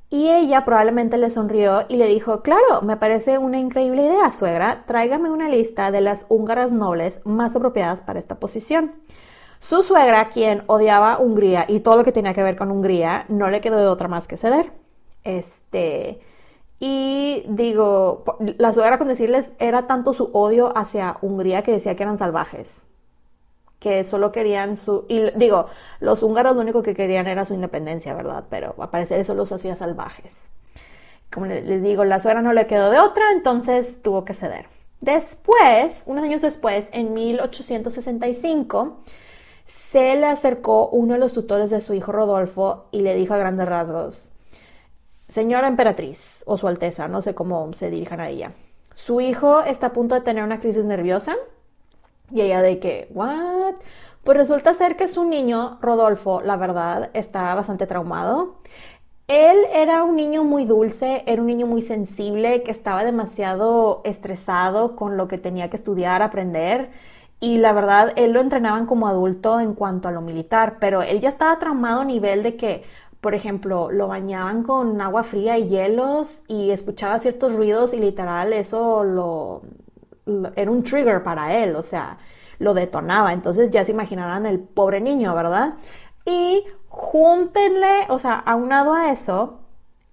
Y 0.10 0.30
ella 0.30 0.66
probablemente 0.66 1.18
le 1.18 1.30
sonrió 1.30 1.86
y 1.88 1.96
le 1.96 2.08
dijo, 2.08 2.42
claro, 2.42 2.82
me 2.82 2.98
parece 2.98 3.38
una 3.38 3.58
increíble 3.58 4.04
idea, 4.04 4.30
suegra, 4.32 4.84
tráigame 4.86 5.32
una 5.32 5.48
lista 5.48 5.90
de 5.90 6.02
las 6.02 6.26
húngaras 6.28 6.74
nobles 6.74 7.22
más 7.24 7.56
apropiadas 7.56 8.02
para 8.02 8.20
esta 8.20 8.38
posición. 8.38 8.92
Su 9.64 9.82
suegra, 9.82 10.28
quien 10.28 10.62
odiaba 10.68 11.20
Hungría 11.20 11.66
y 11.70 11.80
todo 11.80 11.96
lo 11.96 12.04
que 12.04 12.12
tenía 12.12 12.34
que 12.34 12.44
ver 12.44 12.58
con 12.58 12.70
Hungría, 12.70 13.24
no 13.30 13.50
le 13.50 13.62
quedó 13.62 13.78
de 13.78 13.88
otra 13.88 14.10
más 14.10 14.28
que 14.28 14.36
ceder. 14.36 14.74
Este, 15.24 16.20
y 16.82 17.46
digo, 17.48 18.26
la 18.58 18.74
suegra 18.74 18.98
con 18.98 19.08
decirles 19.08 19.54
era 19.60 19.88
tanto 19.88 20.12
su 20.12 20.26
odio 20.34 20.78
hacia 20.78 21.16
Hungría 21.22 21.64
que 21.64 21.72
decía 21.72 21.96
que 21.96 22.04
eran 22.04 22.18
salvajes, 22.18 22.82
que 23.80 24.04
solo 24.04 24.34
querían 24.34 24.76
su... 24.76 25.06
Y 25.08 25.32
digo, 25.38 25.68
los 26.02 26.24
húngaros 26.24 26.56
lo 26.56 26.62
único 26.62 26.84
que 26.84 26.94
querían 26.94 27.28
era 27.28 27.46
su 27.46 27.54
independencia, 27.54 28.14
¿verdad? 28.14 28.44
Pero 28.50 28.76
a 28.80 28.92
parecer 28.92 29.22
eso 29.22 29.34
los 29.34 29.50
hacía 29.54 29.78
salvajes. 29.78 30.50
Como 31.32 31.46
les 31.46 31.82
digo, 31.82 32.04
la 32.04 32.20
suegra 32.20 32.42
no 32.42 32.52
le 32.52 32.68
quedó 32.68 32.92
de 32.92 33.00
otra, 33.00 33.32
entonces 33.32 34.02
tuvo 34.02 34.26
que 34.26 34.34
ceder. 34.34 34.66
Después, 35.00 36.04
unos 36.06 36.26
años 36.26 36.42
después, 36.42 36.90
en 36.92 37.14
1865, 37.14 38.98
se 39.66 40.16
le 40.16 40.28
acercó 40.28 40.90
uno 40.90 41.14
de 41.14 41.20
los 41.20 41.34
tutores 41.34 41.70
de 41.70 41.82
su 41.82 41.94
hijo 41.94 42.12
Rodolfo 42.12 42.86
y 42.92 43.02
le 43.02 43.16
dijo 43.16 43.34
a 43.34 43.38
grandes 43.38 43.68
rasgos, 43.68 44.32
Señora 45.28 45.68
emperatriz, 45.68 46.44
o 46.46 46.58
su 46.58 46.68
alteza, 46.68 47.08
no 47.08 47.22
sé 47.22 47.34
cómo 47.34 47.72
se 47.74 47.90
dirijan 47.90 48.20
a 48.20 48.30
ella. 48.30 48.52
Su 48.94 49.22
hijo 49.22 49.62
está 49.62 49.88
a 49.88 49.94
punto 49.94 50.16
de 50.16 50.22
tener 50.22 50.44
una 50.44 50.60
crisis 50.60 50.86
nerviosa. 50.86 51.36
Y 52.32 52.42
ella 52.42 52.62
de 52.62 52.80
que, 52.80 53.10
¿what? 53.14 53.76
Pues 54.24 54.38
resulta 54.38 54.74
ser 54.74 54.96
que 54.96 55.08
su 55.08 55.26
niño, 55.26 55.78
Rodolfo, 55.82 56.42
la 56.42 56.56
verdad, 56.56 57.10
está 57.14 57.54
bastante 57.56 57.88
traumado. 57.88 58.56
Él 59.28 59.58
era 59.74 60.04
un 60.04 60.16
niño 60.16 60.44
muy 60.44 60.66
dulce, 60.66 61.24
era 61.26 61.42
un 61.42 61.48
niño 61.48 61.66
muy 61.66 61.82
sensible, 61.82 62.62
que 62.64 62.72
estaba 62.72 63.04
demasiado 63.04 64.02
estresado 64.04 64.96
con 64.96 65.18
lo 65.18 65.28
que 65.28 65.38
tenía 65.38 65.70
que 65.70 65.78
estudiar, 65.78 66.22
aprender. 66.22 66.92
Y 67.44 67.58
la 67.58 67.74
verdad, 67.74 68.14
él 68.16 68.32
lo 68.32 68.40
entrenaban 68.40 68.86
como 68.86 69.06
adulto 69.06 69.60
en 69.60 69.74
cuanto 69.74 70.08
a 70.08 70.12
lo 70.12 70.22
militar, 70.22 70.78
pero 70.80 71.02
él 71.02 71.20
ya 71.20 71.28
estaba 71.28 71.60
traumado 71.60 72.00
a 72.00 72.06
nivel 72.06 72.42
de 72.42 72.56
que 72.56 72.84
por 73.24 73.36
ejemplo, 73.36 73.90
lo 73.90 74.10
bañaban 74.10 74.64
con 74.64 75.00
agua 75.00 75.24
fría 75.24 75.58
y 75.58 75.70
hielos 75.70 76.44
y 76.50 76.72
escuchaba 76.72 77.20
ciertos 77.20 77.54
ruidos 77.56 77.94
y 77.94 78.00
literal 78.00 78.52
eso 78.52 79.06
lo, 79.06 79.62
era 80.58 80.70
un 80.70 80.84
trigger 80.84 81.24
para 81.24 81.56
él, 81.56 81.78
o 81.78 81.84
sea, 81.84 82.18
lo 82.60 82.74
detonaba. 82.74 83.32
Entonces 83.32 83.70
ya 83.70 83.86
se 83.86 83.94
imaginarán 83.94 84.46
el 84.46 84.60
pobre 84.60 85.00
niño, 85.00 85.34
¿verdad? 85.36 85.76
Y 86.26 86.66
júntenle, 86.90 88.08
o 88.10 88.20
sea, 88.20 88.34
aunado 88.40 88.94
a 88.94 89.10
eso, 89.10 89.62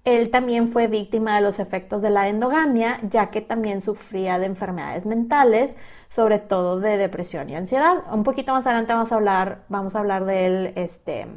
él 0.04 0.30
también 0.30 0.68
fue 0.68 0.86
víctima 0.86 1.34
de 1.34 1.42
los 1.42 1.58
efectos 1.58 2.02
de 2.02 2.10
la 2.10 2.28
endogamia, 2.28 3.00
ya 3.02 3.30
que 3.30 3.40
también 3.40 3.80
sufría 3.82 4.38
de 4.38 4.46
enfermedades 4.46 5.04
mentales, 5.04 5.74
sobre 6.10 6.40
todo 6.40 6.80
de 6.80 6.96
depresión 6.96 7.48
y 7.48 7.54
ansiedad. 7.54 8.02
Un 8.12 8.24
poquito 8.24 8.52
más 8.52 8.66
adelante 8.66 8.92
vamos 8.92 9.12
a 9.12 9.14
hablar, 9.14 9.62
vamos 9.68 9.94
a 9.94 10.00
hablar 10.00 10.24
de 10.24 10.46
él 10.46 10.72
este, 10.74 11.28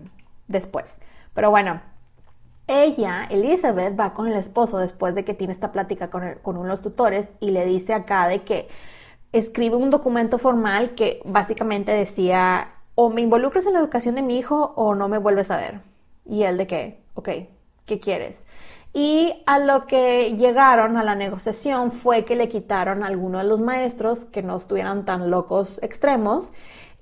después. 0.48 1.00
Pero 1.36 1.52
bueno, 1.52 1.80
ella, 2.68 3.28
Elizabeth, 3.30 3.98
va 3.98 4.16
con 4.16 4.26
el 4.26 4.34
esposo 4.34 4.80
después 4.80 5.14
de 5.14 5.24
que 5.24 5.36
tiene 5.36 5.54
esta 5.54 5.72
plática 5.72 6.10
con, 6.10 6.24
uno 6.44 6.64
de 6.64 6.68
los 6.68 6.82
tutores 6.82 7.30
y 7.40 7.52
le 7.52 7.66
dice 7.66 7.94
acá 7.94 8.28
de 8.28 8.42
que 8.42 8.68
escribe 9.32 9.76
un 9.76 9.92
documento 9.92 10.40
formal 10.40 10.96
que 10.96 11.22
básicamente 11.24 11.92
decía 11.92 12.74
o 12.96 13.12
me 13.12 13.22
involucras 13.22 13.68
en 13.68 13.74
la 13.74 13.80
educación 13.80 14.16
de 14.16 14.24
mi 14.24 14.40
hijo 14.40 14.74
o 14.76 14.96
no 14.96 15.08
me 15.08 15.20
vuelves 15.20 15.52
a 15.52 15.58
ver. 15.58 15.82
Y 16.26 16.44
él 16.44 16.58
de 16.58 16.66
que, 16.66 17.04
ok, 17.14 17.30
¿qué 17.86 18.00
quieres? 18.00 18.48
Y 18.94 19.44
a 19.48 19.58
lo 19.58 19.88
que 19.88 20.36
llegaron 20.36 20.98
a 20.98 21.04
la 21.04 21.16
negociación 21.16 21.92
fue 21.92 22.26
que 22.26 22.36
le 22.36 22.48
quitaron 22.48 23.04
a 23.04 23.08
alguno 23.08 23.40
de 23.40 23.44
los 23.44 23.60
maestros 23.60 24.26
que 24.26 24.44
no 24.44 24.56
estuvieran 24.56 25.04
tan 25.04 25.32
locos 25.32 25.80
extremos 25.82 26.52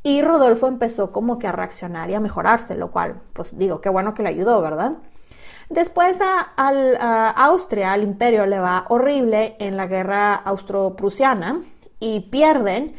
y 0.04 0.22
Rodolfo 0.22 0.68
empezó 0.68 1.12
como 1.12 1.38
que 1.38 1.48
a 1.48 1.52
reaccionar 1.52 2.10
y 2.10 2.16
a 2.16 2.20
mejorarse, 2.20 2.76
lo 2.76 2.92
cual, 2.92 3.22
pues 3.34 3.58
digo, 3.58 3.82
qué 3.82 3.90
bueno 3.90 4.14
que 4.14 4.24
le 4.24 4.30
ayudó, 4.30 4.62
¿verdad? 4.62 4.94
Después 5.70 6.20
a, 6.22 7.30
Austria, 7.30 7.94
al 7.94 8.04
imperio, 8.04 8.46
le 8.46 8.60
va 8.60 8.86
horrible 8.90 9.56
en 9.60 9.78
la 9.78 9.88
guerra 9.88 10.36
austro-prusiana 10.36 11.62
y 12.00 12.22
pierden 12.32 12.96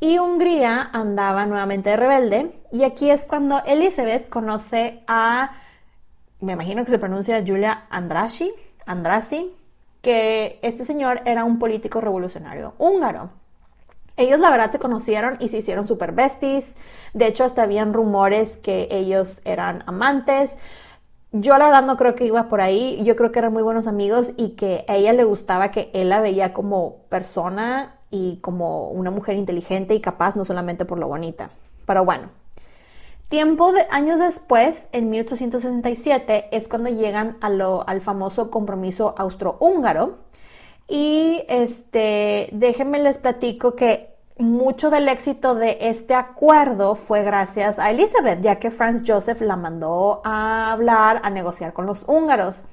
y 0.00 0.18
Hungría 0.18 0.90
andaba 0.92 1.46
nuevamente 1.46 1.96
rebelde 1.96 2.60
y 2.72 2.84
aquí 2.84 3.10
es 3.10 3.24
cuando 3.26 3.62
Elizabeth 3.64 4.28
conoce 4.28 5.04
a, 5.06 5.52
me 6.40 6.52
imagino 6.52 6.84
que 6.84 6.90
se 6.90 6.98
pronuncia 6.98 7.42
Julia 7.46 7.84
Andrassi, 7.90 8.52
Andrassi, 8.84 9.54
que 10.02 10.58
este 10.62 10.84
señor 10.84 11.22
era 11.24 11.44
un 11.44 11.58
político 11.58 12.00
revolucionario 12.00 12.74
húngaro. 12.78 13.30
Ellos 14.16 14.40
la 14.40 14.50
verdad 14.50 14.70
se 14.70 14.78
conocieron 14.78 15.36
y 15.40 15.48
se 15.48 15.58
hicieron 15.58 15.86
super 15.86 16.12
besties. 16.12 16.74
De 17.12 17.26
hecho, 17.26 17.44
hasta 17.44 17.62
habían 17.62 17.92
rumores 17.92 18.56
que 18.56 18.88
ellos 18.90 19.40
eran 19.44 19.82
amantes. 19.86 20.56
Yo 21.32 21.58
la 21.58 21.66
verdad 21.66 21.82
no 21.82 21.96
creo 21.96 22.14
que 22.14 22.24
iba 22.24 22.48
por 22.48 22.62
ahí. 22.62 23.02
Yo 23.04 23.14
creo 23.14 23.30
que 23.30 23.40
eran 23.40 23.52
muy 23.52 23.62
buenos 23.62 23.86
amigos 23.86 24.30
y 24.36 24.50
que 24.50 24.86
a 24.88 24.96
ella 24.96 25.12
le 25.12 25.24
gustaba 25.24 25.70
que 25.70 25.90
él 25.92 26.08
la 26.08 26.20
veía 26.20 26.54
como 26.54 27.02
persona 27.10 27.96
y 28.10 28.38
como 28.40 28.88
una 28.90 29.10
mujer 29.10 29.36
inteligente 29.36 29.94
y 29.94 30.00
capaz, 30.00 30.34
no 30.34 30.44
solamente 30.46 30.86
por 30.86 30.98
lo 30.98 31.08
bonita. 31.08 31.50
Pero 31.84 32.04
bueno, 32.04 32.30
Tiempo 33.28 33.72
de 33.72 33.86
años 33.90 34.20
después, 34.20 34.86
en 34.92 35.10
1867, 35.10 36.48
es 36.52 36.68
cuando 36.68 36.90
llegan 36.90 37.38
al 37.40 38.00
famoso 38.00 38.50
compromiso 38.50 39.14
austrohúngaro, 39.18 40.18
y 40.88 41.44
este, 41.48 42.48
déjenme 42.52 43.00
les 43.00 43.18
platico 43.18 43.74
que 43.74 44.14
mucho 44.38 44.90
del 44.90 45.08
éxito 45.08 45.54
de 45.54 45.78
este 45.80 46.14
acuerdo 46.14 46.94
fue 46.94 47.22
gracias 47.22 47.78
a 47.78 47.90
Elizabeth, 47.90 48.40
ya 48.42 48.60
que 48.60 48.70
Franz 48.70 49.02
Joseph 49.04 49.40
la 49.40 49.56
mandó 49.56 50.20
a 50.24 50.70
hablar, 50.70 51.20
a 51.24 51.30
negociar 51.30 51.72
con 51.72 51.86
los 51.86 52.04
húngaros. 52.06 52.66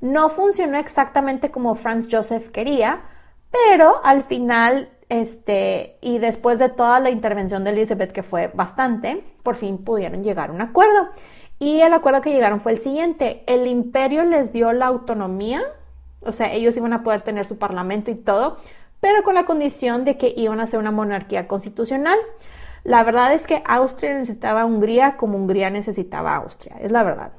No 0.00 0.30
funcionó 0.30 0.78
exactamente 0.78 1.50
como 1.50 1.74
Franz 1.74 2.08
Joseph 2.10 2.48
quería, 2.48 3.02
pero 3.50 4.00
al 4.04 4.22
final, 4.22 4.88
este, 5.10 5.98
y 6.00 6.18
después 6.18 6.58
de 6.58 6.70
toda 6.70 6.98
la 7.00 7.10
intervención 7.10 7.62
de 7.62 7.70
Elizabeth, 7.70 8.12
que 8.12 8.22
fue 8.22 8.48
bastante, 8.48 9.22
por 9.42 9.56
fin 9.56 9.76
pudieron 9.76 10.24
llegar 10.24 10.48
a 10.48 10.52
un 10.54 10.62
acuerdo. 10.62 11.10
Y 11.58 11.82
el 11.82 11.92
acuerdo 11.92 12.22
que 12.22 12.32
llegaron 12.32 12.60
fue 12.60 12.72
el 12.72 12.78
siguiente, 12.78 13.44
el 13.46 13.66
imperio 13.66 14.24
les 14.24 14.50
dio 14.52 14.72
la 14.72 14.86
autonomía 14.86 15.62
o 16.22 16.32
sea, 16.32 16.52
ellos 16.52 16.76
iban 16.76 16.92
a 16.92 17.02
poder 17.02 17.22
tener 17.22 17.44
su 17.44 17.58
parlamento 17.58 18.10
y 18.10 18.14
todo, 18.14 18.58
pero 19.00 19.22
con 19.22 19.34
la 19.34 19.44
condición 19.44 20.04
de 20.04 20.18
que 20.18 20.32
iban 20.36 20.60
a 20.60 20.66
ser 20.66 20.78
una 20.78 20.90
monarquía 20.90 21.48
constitucional. 21.48 22.18
La 22.84 23.02
verdad 23.04 23.32
es 23.32 23.46
que 23.46 23.62
Austria 23.66 24.14
necesitaba 24.14 24.62
a 24.62 24.66
Hungría 24.66 25.16
como 25.16 25.36
Hungría 25.36 25.70
necesitaba 25.70 26.32
a 26.32 26.36
Austria, 26.36 26.76
es 26.80 26.92
la 26.92 27.02
verdad. 27.02 27.32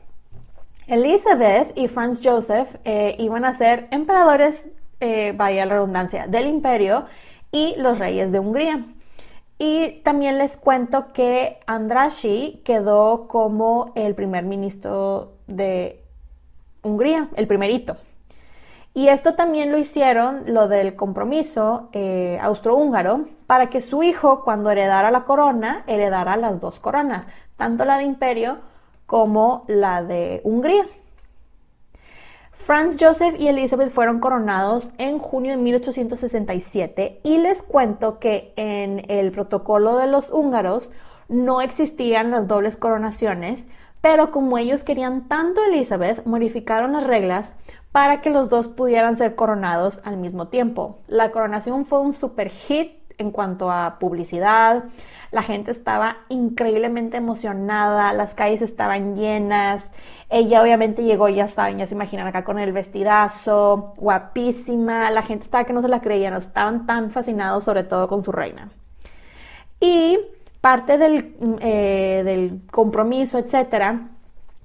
Elizabeth 0.88 1.77
y 1.77 1.88
Franz 1.88 2.21
Joseph 2.23 2.75
eh, 2.84 3.15
iban 3.19 3.45
a 3.45 3.53
ser 3.53 3.88
emperadores, 3.91 4.67
eh, 4.99 5.34
vaya 5.36 5.65
la 5.65 5.75
redundancia, 5.75 6.27
del 6.27 6.47
imperio 6.47 7.05
y 7.52 7.76
los 7.78 8.00
reyes 8.00 8.32
de 8.32 8.40
Hungría. 8.40 8.86
Y 9.58 10.02
también 10.04 10.38
les 10.38 10.58
cuento 10.58 11.14
que 11.14 11.60
Andrassi 11.68 12.62
quedó 12.66 13.28
como 13.28 13.92
el 13.96 14.16
primer 14.16 14.44
ministro 14.44 15.34
de 15.48 16.04
Hungría, 16.82 17.30
el 17.36 17.48
primerito. 17.48 17.98
Y 18.94 19.08
esto 19.08 19.36
también 19.36 19.72
lo 19.72 19.78
hicieron, 19.78 20.44
lo 20.48 20.68
del 20.68 20.96
compromiso 20.96 21.90
eh, 21.94 22.40
austrohúngaro, 22.42 23.28
para 23.48 23.70
que 23.70 23.80
su 23.80 24.04
hijo, 24.04 24.44
cuando 24.44 24.70
heredara 24.70 25.12
la 25.12 25.24
corona, 25.24 25.84
heredara 25.88 26.36
las 26.36 26.60
dos 26.60 26.80
coronas, 26.80 27.28
tanto 27.56 27.86
la 27.86 27.98
de 27.98 28.04
imperio 28.04 28.58
como 29.06 29.64
la 29.68 30.04
de 30.04 30.42
Hungría. 30.44 30.86
Franz 32.52 32.98
Joseph 33.00 33.36
y 33.40 33.48
Elizabeth 33.48 33.92
fueron 33.92 34.20
coronados 34.20 34.92
en 34.98 35.20
junio 35.20 35.52
de 35.52 35.58
1867 35.58 37.22
y 37.24 37.38
les 37.38 37.64
cuento 37.64 38.20
que 38.20 38.54
en 38.58 39.04
el 39.10 39.32
protocolo 39.32 39.96
de 39.96 40.08
los 40.08 40.30
húngaros 40.30 40.92
no 41.30 41.62
existían 41.62 42.30
las 42.30 42.50
dobles 42.50 42.76
coronaciones, 42.76 43.70
pero 44.02 44.32
como 44.32 44.58
ellos 44.58 44.84
querían 44.84 45.30
tanto 45.30 45.64
Elizabeth, 45.64 46.26
modificaron 46.26 46.92
las 46.92 47.06
reglas 47.06 47.56
para 47.94 48.20
que 48.20 48.30
los 48.30 48.50
dos 48.50 48.68
pudieran 48.68 49.16
ser 49.16 49.36
coronados 49.36 50.02
al 50.04 50.18
mismo 50.18 50.50
tiempo. 50.50 51.00
La 51.08 51.32
coronación 51.32 51.86
fue 51.86 52.02
un 52.02 52.12
super 52.12 52.50
hit 52.50 53.01
en 53.21 53.31
cuanto 53.31 53.71
a 53.71 53.97
publicidad. 53.99 54.86
La 55.31 55.43
gente 55.43 55.71
estaba 55.71 56.17
increíblemente 56.27 57.17
emocionada, 57.17 58.12
las 58.13 58.36
calles 58.36 58.62
estaban 58.62 59.15
llenas. 59.15 59.86
Ella 60.29 60.62
obviamente 60.62 61.03
llegó, 61.03 61.29
ya 61.29 61.47
saben, 61.47 61.77
ya 61.77 61.88
se 61.88 61.95
imaginan 61.95 62.27
acá 62.27 62.43
con 62.43 62.60
el 62.60 62.73
vestidazo, 62.73 63.93
guapísima. 63.97 65.10
La 65.12 65.23
gente 65.23 65.45
estaba 65.45 65.63
que 65.63 65.73
no 65.73 65.81
se 65.81 65.88
la 65.88 66.01
creían, 66.01 66.34
estaban 66.34 66.86
tan 66.86 67.12
fascinados, 67.12 67.63
sobre 67.63 67.84
todo 67.84 68.07
con 68.07 68.23
su 68.23 68.31
reina. 68.31 68.69
Y 69.79 70.19
parte 70.60 70.97
del, 70.97 71.36
eh, 71.60 72.21
del 72.25 72.62
compromiso, 72.69 73.38
etcétera, 73.39 74.10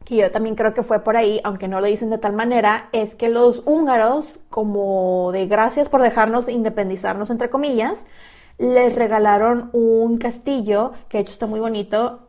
que 0.06 0.16
yo 0.16 0.30
también 0.30 0.54
creo 0.54 0.72
que 0.72 0.82
fue 0.82 1.00
por 1.00 1.16
ahí, 1.16 1.40
aunque 1.42 1.66
no 1.68 1.80
lo 1.80 1.88
dicen 1.88 2.10
de 2.10 2.18
tal 2.18 2.32
manera, 2.32 2.88
es 2.92 3.16
que 3.16 3.28
los 3.28 3.62
húngaros, 3.66 4.38
como 4.50 5.32
de 5.32 5.46
gracias 5.46 5.88
por 5.88 6.00
dejarnos 6.00 6.48
independizarnos, 6.48 7.30
entre 7.30 7.50
comillas, 7.50 8.06
les 8.58 8.96
regalaron 8.96 9.70
un 9.72 10.18
castillo, 10.18 10.92
que 11.08 11.18
de 11.18 11.22
hecho 11.22 11.32
está 11.32 11.46
muy 11.46 11.60
bonito. 11.60 12.20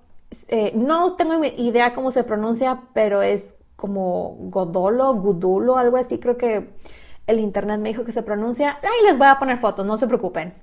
Eh, 0.50 0.72
no 0.76 1.14
tengo 1.14 1.44
idea 1.44 1.94
cómo 1.94 2.12
se 2.12 2.24
pronuncia, 2.24 2.82
pero 2.94 3.22
es 3.22 3.56
como 3.76 4.36
Godolo, 4.40 5.14
Gudulo, 5.14 5.78
algo 5.78 5.98
así, 5.98 6.20
creo 6.20 6.38
que 6.38 6.70
el 7.28 7.40
internet 7.40 7.80
me 7.80 7.90
dijo 7.90 8.04
que 8.04 8.12
se 8.12 8.24
pronuncia. 8.24 8.80
Ahí 8.82 9.06
les 9.06 9.18
voy 9.18 9.28
a 9.28 9.40
poner 9.40 9.58
fotos, 9.58 9.86
no 9.86 9.98
se 9.98 10.08
preocupen. 10.08 10.54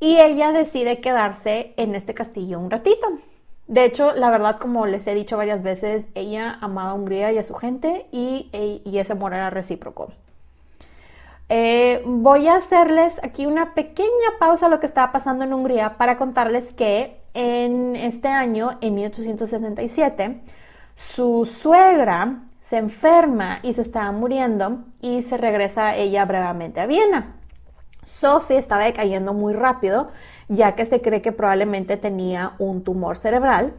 Y 0.00 0.18
ella 0.20 0.52
decide 0.52 1.00
quedarse 1.00 1.72
en 1.76 1.94
este 1.94 2.14
castillo 2.14 2.60
un 2.60 2.70
ratito. 2.70 3.18
De 3.66 3.84
hecho, 3.84 4.14
la 4.14 4.30
verdad, 4.30 4.58
como 4.58 4.86
les 4.86 5.06
he 5.06 5.14
dicho 5.14 5.36
varias 5.36 5.62
veces, 5.62 6.06
ella 6.14 6.58
amaba 6.60 6.90
a 6.90 6.94
Hungría 6.94 7.32
y 7.32 7.38
a 7.38 7.42
su 7.42 7.54
gente 7.54 8.06
y, 8.12 8.48
ese 8.84 9.12
amor 9.12 9.34
era 9.34 9.50
recíproco. 9.50 10.08
Eh, 11.48 12.02
voy 12.04 12.46
a 12.46 12.56
hacerles 12.56 13.20
aquí 13.22 13.46
una 13.46 13.74
pequeña 13.74 14.08
pausa 14.38 14.66
a 14.66 14.68
lo 14.68 14.80
que 14.80 14.86
estaba 14.86 15.12
pasando 15.12 15.44
en 15.44 15.54
Hungría 15.54 15.96
para 15.96 16.18
contarles 16.18 16.72
que 16.72 17.20
en 17.32 17.96
este 17.96 18.28
año, 18.28 18.78
en 18.80 18.94
1877, 18.94 20.42
su 20.94 21.46
suegra 21.46 22.42
se 22.60 22.76
enferma 22.76 23.60
y 23.62 23.72
se 23.72 23.82
estaba 23.82 24.12
muriendo 24.12 24.84
y 25.00 25.22
se 25.22 25.36
regresa 25.36 25.96
ella 25.96 26.24
brevemente 26.24 26.80
a 26.80 26.86
Viena. 26.86 27.36
Sophie 28.04 28.58
estaba 28.58 28.84
decayendo 28.84 29.34
muy 29.34 29.52
rápido, 29.52 30.10
ya 30.48 30.74
que 30.74 30.84
se 30.84 31.00
cree 31.00 31.22
que 31.22 31.32
probablemente 31.32 31.96
tenía 31.96 32.54
un 32.58 32.82
tumor 32.82 33.16
cerebral 33.16 33.74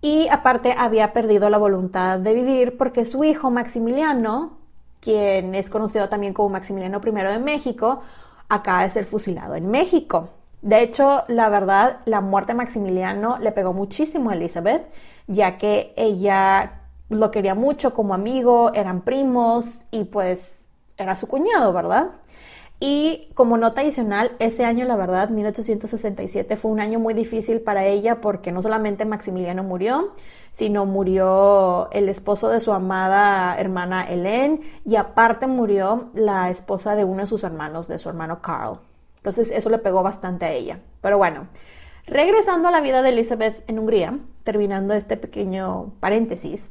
y 0.00 0.28
aparte 0.28 0.74
había 0.78 1.12
perdido 1.12 1.50
la 1.50 1.58
voluntad 1.58 2.18
de 2.18 2.34
vivir 2.34 2.76
porque 2.76 3.04
su 3.04 3.24
hijo 3.24 3.50
Maximiliano, 3.50 4.58
quien 5.00 5.54
es 5.54 5.70
conocido 5.70 6.08
también 6.08 6.32
como 6.32 6.48
Maximiliano 6.48 7.00
I 7.04 7.10
de 7.10 7.38
México, 7.38 8.00
acaba 8.48 8.82
de 8.82 8.90
ser 8.90 9.04
fusilado 9.04 9.54
en 9.54 9.70
México. 9.70 10.30
De 10.62 10.82
hecho, 10.82 11.22
la 11.28 11.48
verdad, 11.48 12.00
la 12.04 12.20
muerte 12.20 12.52
de 12.52 12.56
Maximiliano 12.56 13.38
le 13.38 13.52
pegó 13.52 13.72
muchísimo 13.72 14.30
a 14.30 14.34
Elizabeth, 14.34 14.90
ya 15.26 15.56
que 15.56 15.92
ella 15.96 16.80
lo 17.10 17.30
quería 17.30 17.54
mucho 17.54 17.94
como 17.94 18.14
amigo, 18.14 18.72
eran 18.74 19.02
primos 19.02 19.66
y 19.90 20.04
pues 20.04 20.66
era 20.96 21.16
su 21.16 21.28
cuñado, 21.28 21.72
¿verdad? 21.72 22.08
Y 22.80 23.30
como 23.34 23.56
nota 23.56 23.80
adicional, 23.80 24.32
ese 24.38 24.64
año, 24.64 24.84
la 24.84 24.94
verdad, 24.94 25.30
1867, 25.30 26.54
fue 26.56 26.70
un 26.70 26.78
año 26.78 27.00
muy 27.00 27.12
difícil 27.12 27.60
para 27.60 27.84
ella 27.84 28.20
porque 28.20 28.52
no 28.52 28.62
solamente 28.62 29.04
Maximiliano 29.04 29.64
murió, 29.64 30.14
sino 30.52 30.86
murió 30.86 31.90
el 31.90 32.08
esposo 32.08 32.48
de 32.48 32.60
su 32.60 32.72
amada 32.72 33.58
hermana 33.58 34.08
Hélène 34.08 34.60
y 34.84 34.94
aparte 34.94 35.48
murió 35.48 36.10
la 36.14 36.50
esposa 36.50 36.94
de 36.94 37.04
uno 37.04 37.22
de 37.22 37.26
sus 37.26 37.42
hermanos, 37.42 37.88
de 37.88 37.98
su 37.98 38.08
hermano 38.08 38.40
Carl. 38.40 38.78
Entonces 39.16 39.50
eso 39.50 39.70
le 39.70 39.78
pegó 39.78 40.04
bastante 40.04 40.46
a 40.46 40.52
ella. 40.52 40.78
Pero 41.00 41.18
bueno, 41.18 41.48
regresando 42.06 42.68
a 42.68 42.70
la 42.70 42.80
vida 42.80 43.02
de 43.02 43.08
Elizabeth 43.08 43.62
en 43.68 43.80
Hungría, 43.80 44.18
terminando 44.44 44.94
este 44.94 45.16
pequeño 45.16 45.94
paréntesis, 45.98 46.70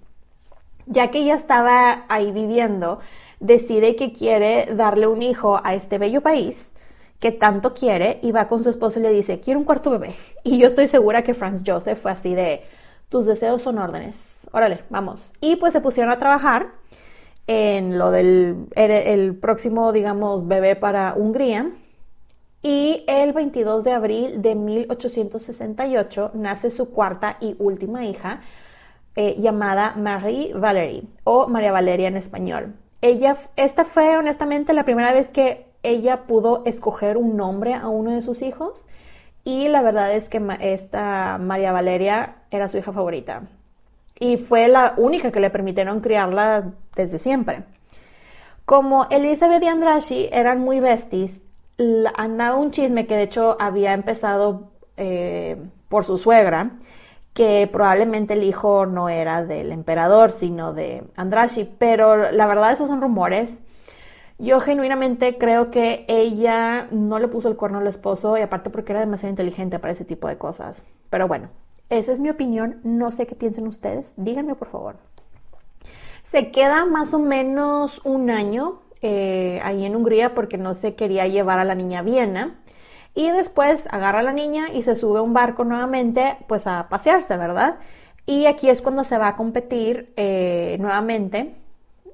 ya 0.85 1.11
que 1.11 1.19
ella 1.19 1.35
estaba 1.35 2.05
ahí 2.07 2.31
viviendo, 2.31 2.99
decide 3.39 3.95
que 3.95 4.13
quiere 4.13 4.73
darle 4.73 5.07
un 5.07 5.21
hijo 5.21 5.59
a 5.63 5.75
este 5.75 5.97
bello 5.97 6.21
país 6.21 6.73
que 7.19 7.31
tanto 7.31 7.73
quiere 7.73 8.19
y 8.21 8.31
va 8.31 8.47
con 8.47 8.63
su 8.63 8.69
esposo 8.69 8.99
y 8.99 9.03
le 9.03 9.11
dice, 9.11 9.39
quiero 9.39 9.59
un 9.59 9.65
cuarto 9.65 9.89
bebé. 9.89 10.13
Y 10.43 10.59
yo 10.59 10.67
estoy 10.67 10.87
segura 10.87 11.23
que 11.23 11.33
Franz 11.33 11.63
Joseph 11.65 11.99
fue 11.99 12.11
así 12.11 12.35
de, 12.35 12.63
tus 13.09 13.25
deseos 13.25 13.61
son 13.61 13.77
órdenes, 13.77 14.47
órale, 14.51 14.83
vamos. 14.89 15.33
Y 15.41 15.55
pues 15.55 15.73
se 15.73 15.81
pusieron 15.81 16.11
a 16.11 16.19
trabajar 16.19 16.73
en 17.47 17.97
lo 17.97 18.11
del 18.11 18.67
el 18.75 19.35
próximo, 19.35 19.93
digamos, 19.93 20.47
bebé 20.47 20.75
para 20.75 21.13
Hungría. 21.15 21.71
Y 22.61 23.05
el 23.07 23.31
22 23.33 23.83
de 23.83 23.91
abril 23.91 24.41
de 24.41 24.55
1868 24.55 26.31
nace 26.33 26.69
su 26.69 26.89
cuarta 26.89 27.37
y 27.39 27.55
última 27.59 28.03
hija, 28.05 28.41
eh, 29.15 29.35
llamada 29.39 29.93
Marie 29.95 30.53
Valérie 30.53 31.03
o 31.23 31.47
María 31.47 31.71
Valeria 31.71 32.09
en 32.09 32.17
español. 32.17 32.75
Ella, 33.01 33.37
esta 33.55 33.85
fue 33.85 34.17
honestamente 34.17 34.73
la 34.73 34.83
primera 34.83 35.13
vez 35.13 35.31
que 35.31 35.67
ella 35.83 36.23
pudo 36.23 36.63
escoger 36.65 37.17
un 37.17 37.37
nombre 37.37 37.73
a 37.73 37.87
uno 37.87 38.11
de 38.11 38.21
sus 38.21 38.41
hijos 38.41 38.85
y 39.43 39.67
la 39.67 39.81
verdad 39.81 40.13
es 40.13 40.29
que 40.29 40.41
esta 40.59 41.37
María 41.39 41.71
Valeria 41.71 42.37
era 42.51 42.67
su 42.67 42.77
hija 42.77 42.91
favorita 42.91 43.43
y 44.19 44.37
fue 44.37 44.67
la 44.67 44.93
única 44.97 45.31
que 45.31 45.39
le 45.39 45.49
permitieron 45.49 46.01
criarla 46.01 46.73
desde 46.95 47.19
siempre. 47.19 47.63
Como 48.65 49.05
Elizabeth 49.09 49.63
y 49.63 49.67
Andrashi 49.67 50.29
eran 50.31 50.59
muy 50.59 50.79
besties, 50.79 51.41
andaba 52.15 52.57
un 52.57 52.71
chisme 52.71 53.05
que 53.05 53.15
de 53.15 53.23
hecho 53.23 53.55
había 53.59 53.93
empezado 53.93 54.71
eh, 54.97 55.57
por 55.87 56.03
su 56.03 56.17
suegra, 56.17 56.71
que 57.37 57.69
probablemente 57.71 58.33
el 58.33 58.41
hijo 58.41 58.87
no 58.87 59.09
era 59.09 59.45
del 59.45 59.71
emperador, 59.71 60.31
sino 60.31 60.73
de 60.73 61.03
Andrashi, 61.15 61.71
pero 61.77 62.31
la 62.31 62.47
verdad 62.47 62.71
esos 62.71 62.87
son 62.87 62.99
rumores. 62.99 63.59
Yo 64.39 64.59
genuinamente 64.59 65.37
creo 65.37 65.69
que 65.69 66.03
ella 66.07 66.87
no 66.89 67.19
le 67.19 67.27
puso 67.27 67.47
el 67.47 67.55
cuerno 67.55 67.77
al 67.77 67.85
esposo 67.85 68.39
y 68.39 68.41
aparte 68.41 68.71
porque 68.71 68.91
era 68.91 69.01
demasiado 69.01 69.29
inteligente 69.29 69.77
para 69.77 69.93
ese 69.93 70.03
tipo 70.03 70.27
de 70.27 70.39
cosas. 70.39 70.87
Pero 71.11 71.27
bueno, 71.27 71.49
esa 71.89 72.11
es 72.11 72.19
mi 72.19 72.31
opinión, 72.31 72.79
no 72.81 73.11
sé 73.11 73.27
qué 73.27 73.35
piensen 73.35 73.67
ustedes, 73.67 74.15
díganme 74.17 74.55
por 74.55 74.69
favor. 74.69 74.95
Se 76.23 76.49
queda 76.49 76.87
más 76.87 77.13
o 77.13 77.19
menos 77.19 78.01
un 78.03 78.31
año 78.31 78.81
eh, 79.03 79.61
ahí 79.63 79.85
en 79.85 79.95
Hungría 79.95 80.33
porque 80.33 80.57
no 80.57 80.73
se 80.73 80.95
quería 80.95 81.27
llevar 81.27 81.59
a 81.59 81.65
la 81.65 81.75
niña 81.75 82.01
Viena 82.01 82.55
y 83.17 83.31
después 83.31 83.87
agarra 83.89 84.19
a 84.19 84.23
la 84.23 84.31
niña 84.31 84.67
y 84.71 84.83
se 84.83 84.95
sube 84.95 85.17
a 85.17 85.23
un 85.23 85.33
barco 85.33 85.65
nuevamente, 85.65 86.37
pues 86.45 86.67
a 86.67 86.87
pasearse, 86.87 87.35
¿verdad? 87.35 87.79
Y 88.27 88.45
aquí 88.45 88.69
es 88.69 88.79
cuando 88.79 89.03
se 89.03 89.17
va 89.17 89.29
a 89.29 89.35
competir 89.35 90.13
eh, 90.17 90.77
nuevamente, 90.79 91.55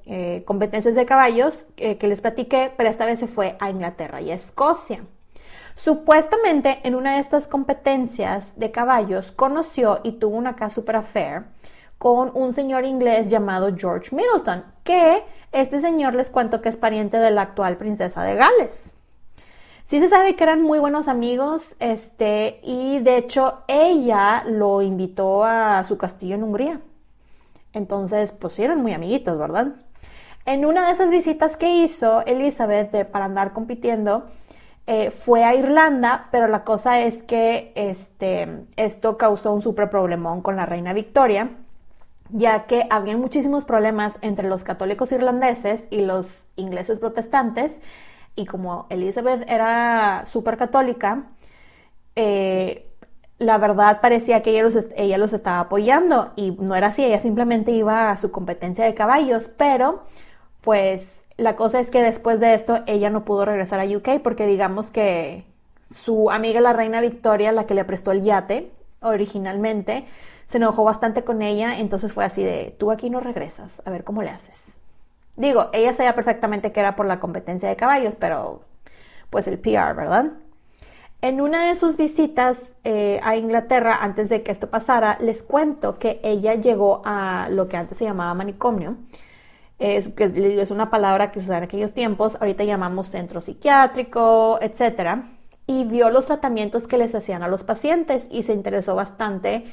eh, 0.06 0.44
competencias 0.46 0.94
de 0.94 1.04
caballos 1.04 1.66
eh, 1.76 1.98
que 1.98 2.08
les 2.08 2.22
platiqué, 2.22 2.72
pero 2.74 2.88
esta 2.88 3.04
vez 3.04 3.18
se 3.18 3.26
fue 3.26 3.54
a 3.60 3.68
Inglaterra 3.68 4.22
y 4.22 4.30
a 4.30 4.34
Escocia. 4.34 5.04
Supuestamente 5.74 6.78
en 6.84 6.94
una 6.94 7.16
de 7.16 7.20
estas 7.20 7.48
competencias 7.48 8.58
de 8.58 8.70
caballos 8.70 9.30
conoció 9.30 10.00
y 10.04 10.12
tuvo 10.12 10.38
una 10.38 10.56
casa 10.56 10.76
super 10.76 10.96
affair 10.96 11.44
con 11.98 12.30
un 12.32 12.54
señor 12.54 12.86
inglés 12.86 13.28
llamado 13.28 13.74
George 13.76 14.16
Middleton, 14.16 14.64
que 14.84 15.22
este 15.52 15.80
señor 15.80 16.14
les 16.14 16.30
cuento 16.30 16.62
que 16.62 16.70
es 16.70 16.78
pariente 16.78 17.18
de 17.18 17.30
la 17.30 17.42
actual 17.42 17.76
princesa 17.76 18.22
de 18.22 18.36
Gales. 18.36 18.94
Sí 19.84 20.00
se 20.00 20.08
sabe 20.08 20.34
que 20.34 20.44
eran 20.44 20.62
muy 20.62 20.78
buenos 20.78 21.08
amigos, 21.08 21.76
este, 21.78 22.58
y 22.62 23.00
de 23.00 23.18
hecho 23.18 23.64
ella 23.68 24.42
lo 24.46 24.80
invitó 24.80 25.44
a 25.44 25.84
su 25.84 25.98
castillo 25.98 26.36
en 26.36 26.42
Hungría. 26.42 26.80
Entonces, 27.74 28.32
pues 28.32 28.58
eran 28.58 28.80
muy 28.80 28.94
amiguitos, 28.94 29.36
¿verdad? 29.36 29.74
En 30.46 30.64
una 30.64 30.86
de 30.86 30.92
esas 30.92 31.10
visitas 31.10 31.58
que 31.58 31.76
hizo 31.76 32.24
Elizabeth 32.24 33.10
para 33.10 33.26
andar 33.26 33.52
compitiendo, 33.52 34.24
eh, 34.86 35.10
fue 35.10 35.44
a 35.44 35.54
Irlanda, 35.54 36.28
pero 36.30 36.48
la 36.48 36.64
cosa 36.64 37.00
es 37.00 37.22
que 37.22 37.72
este, 37.74 38.64
esto 38.76 39.18
causó 39.18 39.52
un 39.52 39.60
super 39.60 39.90
problemón 39.90 40.40
con 40.40 40.56
la 40.56 40.64
reina 40.64 40.94
Victoria, 40.94 41.50
ya 42.30 42.64
que 42.64 42.86
habían 42.88 43.20
muchísimos 43.20 43.66
problemas 43.66 44.18
entre 44.22 44.48
los 44.48 44.64
católicos 44.64 45.12
irlandeses 45.12 45.88
y 45.90 46.00
los 46.00 46.48
ingleses 46.56 46.98
protestantes, 46.98 47.80
y 48.36 48.46
como 48.46 48.86
Elizabeth 48.90 49.48
era 49.48 50.24
súper 50.26 50.56
católica, 50.56 51.24
eh, 52.16 52.90
la 53.38 53.58
verdad 53.58 54.00
parecía 54.00 54.42
que 54.42 54.50
ella 54.50 54.62
los, 54.62 54.78
ella 54.96 55.18
los 55.18 55.32
estaba 55.32 55.60
apoyando 55.60 56.32
y 56.36 56.52
no 56.52 56.74
era 56.74 56.88
así, 56.88 57.04
ella 57.04 57.18
simplemente 57.18 57.72
iba 57.72 58.10
a 58.10 58.16
su 58.16 58.30
competencia 58.30 58.84
de 58.84 58.94
caballos, 58.94 59.48
pero 59.48 60.04
pues 60.60 61.24
la 61.36 61.56
cosa 61.56 61.80
es 61.80 61.90
que 61.90 62.02
después 62.02 62.40
de 62.40 62.54
esto 62.54 62.82
ella 62.86 63.10
no 63.10 63.24
pudo 63.24 63.44
regresar 63.44 63.80
a 63.80 63.84
UK 63.84 64.22
porque 64.22 64.46
digamos 64.46 64.90
que 64.90 65.44
su 65.90 66.30
amiga 66.30 66.60
la 66.60 66.72
reina 66.72 67.00
Victoria, 67.00 67.52
la 67.52 67.66
que 67.66 67.74
le 67.74 67.84
prestó 67.84 68.12
el 68.12 68.22
yate 68.22 68.72
originalmente, 69.00 70.06
se 70.46 70.58
enojó 70.58 70.84
bastante 70.84 71.24
con 71.24 71.42
ella, 71.42 71.78
entonces 71.78 72.12
fue 72.12 72.24
así 72.24 72.42
de, 72.42 72.74
tú 72.78 72.90
aquí 72.90 73.10
no 73.10 73.20
regresas, 73.20 73.82
a 73.84 73.90
ver 73.90 74.04
cómo 74.04 74.22
le 74.22 74.30
haces. 74.30 74.78
Digo, 75.36 75.68
ella 75.72 75.92
sabía 75.92 76.14
perfectamente 76.14 76.72
que 76.72 76.80
era 76.80 76.96
por 76.96 77.06
la 77.06 77.20
competencia 77.20 77.68
de 77.68 77.76
caballos, 77.76 78.14
pero 78.16 78.62
pues 79.30 79.48
el 79.48 79.58
PR, 79.58 79.94
¿verdad? 79.94 80.32
En 81.20 81.40
una 81.40 81.68
de 81.68 81.74
sus 81.74 81.96
visitas 81.96 82.74
eh, 82.84 83.18
a 83.22 83.36
Inglaterra, 83.36 83.98
antes 84.02 84.28
de 84.28 84.42
que 84.42 84.52
esto 84.52 84.68
pasara, 84.68 85.16
les 85.20 85.42
cuento 85.42 85.98
que 85.98 86.20
ella 86.22 86.54
llegó 86.54 87.00
a 87.04 87.48
lo 87.50 87.66
que 87.66 87.78
antes 87.78 87.96
se 87.98 88.04
llamaba 88.04 88.34
manicomio. 88.34 88.96
Es, 89.78 90.10
que 90.10 90.24
es 90.60 90.70
una 90.70 90.90
palabra 90.90 91.32
que 91.32 91.40
se 91.40 91.46
usa 91.46 91.58
en 91.58 91.64
aquellos 91.64 91.94
tiempos, 91.94 92.36
ahorita 92.40 92.62
llamamos 92.64 93.08
centro 93.08 93.40
psiquiátrico, 93.40 94.58
etc. 94.60 95.24
Y 95.66 95.84
vio 95.84 96.10
los 96.10 96.26
tratamientos 96.26 96.86
que 96.86 96.98
les 96.98 97.14
hacían 97.14 97.42
a 97.42 97.48
los 97.48 97.64
pacientes 97.64 98.28
y 98.30 98.42
se 98.42 98.52
interesó 98.52 98.94
bastante 98.94 99.64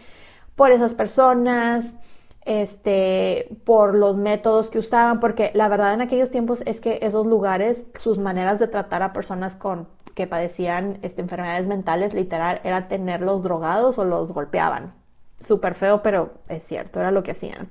por 0.55 0.71
esas 0.71 0.93
personas, 0.93 1.97
este, 2.45 3.47
por 3.65 3.95
los 3.95 4.17
métodos 4.17 4.69
que 4.69 4.79
usaban, 4.79 5.19
porque 5.19 5.51
la 5.53 5.67
verdad 5.67 5.93
en 5.93 6.01
aquellos 6.01 6.31
tiempos 6.31 6.63
es 6.65 6.81
que 6.81 6.99
esos 7.01 7.25
lugares, 7.25 7.85
sus 7.95 8.17
maneras 8.17 8.59
de 8.59 8.67
tratar 8.67 9.03
a 9.03 9.13
personas 9.13 9.55
con 9.55 9.87
que 10.15 10.27
padecían 10.27 10.99
este, 11.03 11.21
enfermedades 11.21 11.67
mentales, 11.67 12.13
literal, 12.13 12.59
era 12.63 12.87
tenerlos 12.87 13.43
drogados 13.43 13.97
o 13.97 14.03
los 14.03 14.31
golpeaban. 14.31 14.93
Súper 15.39 15.73
feo, 15.73 16.01
pero 16.01 16.33
es 16.49 16.63
cierto, 16.63 16.99
era 16.99 17.11
lo 17.11 17.23
que 17.23 17.31
hacían. 17.31 17.69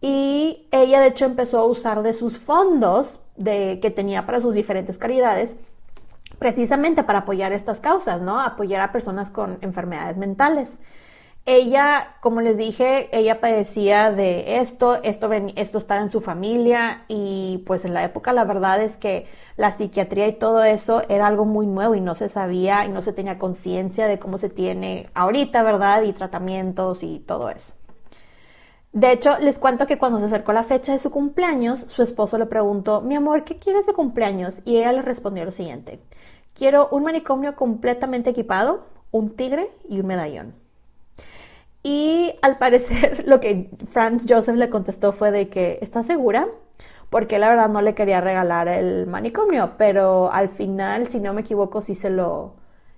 Y 0.00 0.68
ella 0.70 1.00
de 1.00 1.08
hecho 1.08 1.24
empezó 1.24 1.60
a 1.60 1.64
usar 1.64 2.02
de 2.02 2.12
sus 2.12 2.38
fondos 2.38 3.20
que 3.42 3.92
tenía 3.94 4.26
para 4.26 4.40
sus 4.40 4.54
diferentes 4.54 4.98
caridades, 4.98 5.58
precisamente 6.38 7.04
para 7.04 7.20
apoyar 7.20 7.52
estas 7.52 7.80
causas, 7.80 8.20
¿no? 8.20 8.40
Apoyar 8.40 8.80
a 8.80 8.92
personas 8.92 9.30
con 9.30 9.58
enfermedades 9.60 10.16
mentales. 10.16 10.78
Ella, 11.46 12.16
como 12.20 12.40
les 12.40 12.56
dije, 12.56 13.10
ella 13.12 13.38
padecía 13.38 14.10
de 14.10 14.56
esto, 14.60 15.02
esto, 15.02 15.30
esto 15.30 15.76
estaba 15.76 16.00
en 16.00 16.08
su 16.08 16.22
familia 16.22 17.04
y 17.06 17.62
pues 17.66 17.84
en 17.84 17.92
la 17.92 18.02
época 18.02 18.32
la 18.32 18.44
verdad 18.44 18.80
es 18.80 18.96
que 18.96 19.26
la 19.58 19.70
psiquiatría 19.70 20.26
y 20.26 20.32
todo 20.38 20.64
eso 20.64 21.02
era 21.10 21.26
algo 21.26 21.44
muy 21.44 21.66
nuevo 21.66 21.94
y 21.94 22.00
no 22.00 22.14
se 22.14 22.30
sabía 22.30 22.86
y 22.86 22.88
no 22.88 23.02
se 23.02 23.12
tenía 23.12 23.38
conciencia 23.38 24.06
de 24.06 24.18
cómo 24.18 24.38
se 24.38 24.48
tiene 24.48 25.10
ahorita, 25.12 25.62
¿verdad? 25.62 26.02
Y 26.04 26.14
tratamientos 26.14 27.02
y 27.02 27.18
todo 27.18 27.50
eso. 27.50 27.74
De 28.92 29.12
hecho, 29.12 29.36
les 29.40 29.58
cuento 29.58 29.86
que 29.86 29.98
cuando 29.98 30.20
se 30.20 30.26
acercó 30.26 30.54
la 30.54 30.62
fecha 30.62 30.92
de 30.92 30.98
su 30.98 31.10
cumpleaños, 31.10 31.80
su 31.80 32.02
esposo 32.02 32.38
le 32.38 32.46
preguntó, 32.46 33.02
mi 33.02 33.16
amor, 33.16 33.44
¿qué 33.44 33.58
quieres 33.58 33.86
de 33.86 33.92
cumpleaños? 33.92 34.60
Y 34.64 34.78
ella 34.78 34.92
le 34.92 35.02
respondió 35.02 35.44
lo 35.44 35.50
siguiente, 35.50 36.00
quiero 36.54 36.88
un 36.90 37.02
manicomio 37.02 37.54
completamente 37.54 38.30
equipado, 38.30 38.86
un 39.10 39.36
tigre 39.36 39.68
y 39.88 40.00
un 40.00 40.06
medallón. 40.06 40.63
Y 41.84 42.34
al 42.42 42.58
parecer 42.58 43.22
lo 43.28 43.38
que 43.38 43.70
Franz 43.88 44.26
Joseph 44.28 44.56
le 44.56 44.70
contestó 44.70 45.12
fue 45.12 45.30
de 45.30 45.48
que, 45.48 45.78
¿estás 45.82 46.06
segura? 46.06 46.48
Porque 47.10 47.38
la 47.38 47.48
verdad 47.50 47.68
no 47.68 47.82
le 47.82 47.94
quería 47.94 48.20
regalar 48.20 48.66
el 48.66 49.06
manicomio, 49.06 49.74
pero 49.78 50.32
al 50.32 50.48
final, 50.48 51.08
si 51.08 51.20
no 51.20 51.34
me 51.34 51.42
equivoco, 51.42 51.80
sí 51.80 51.94
se 51.94 52.10
lo, 52.10 52.54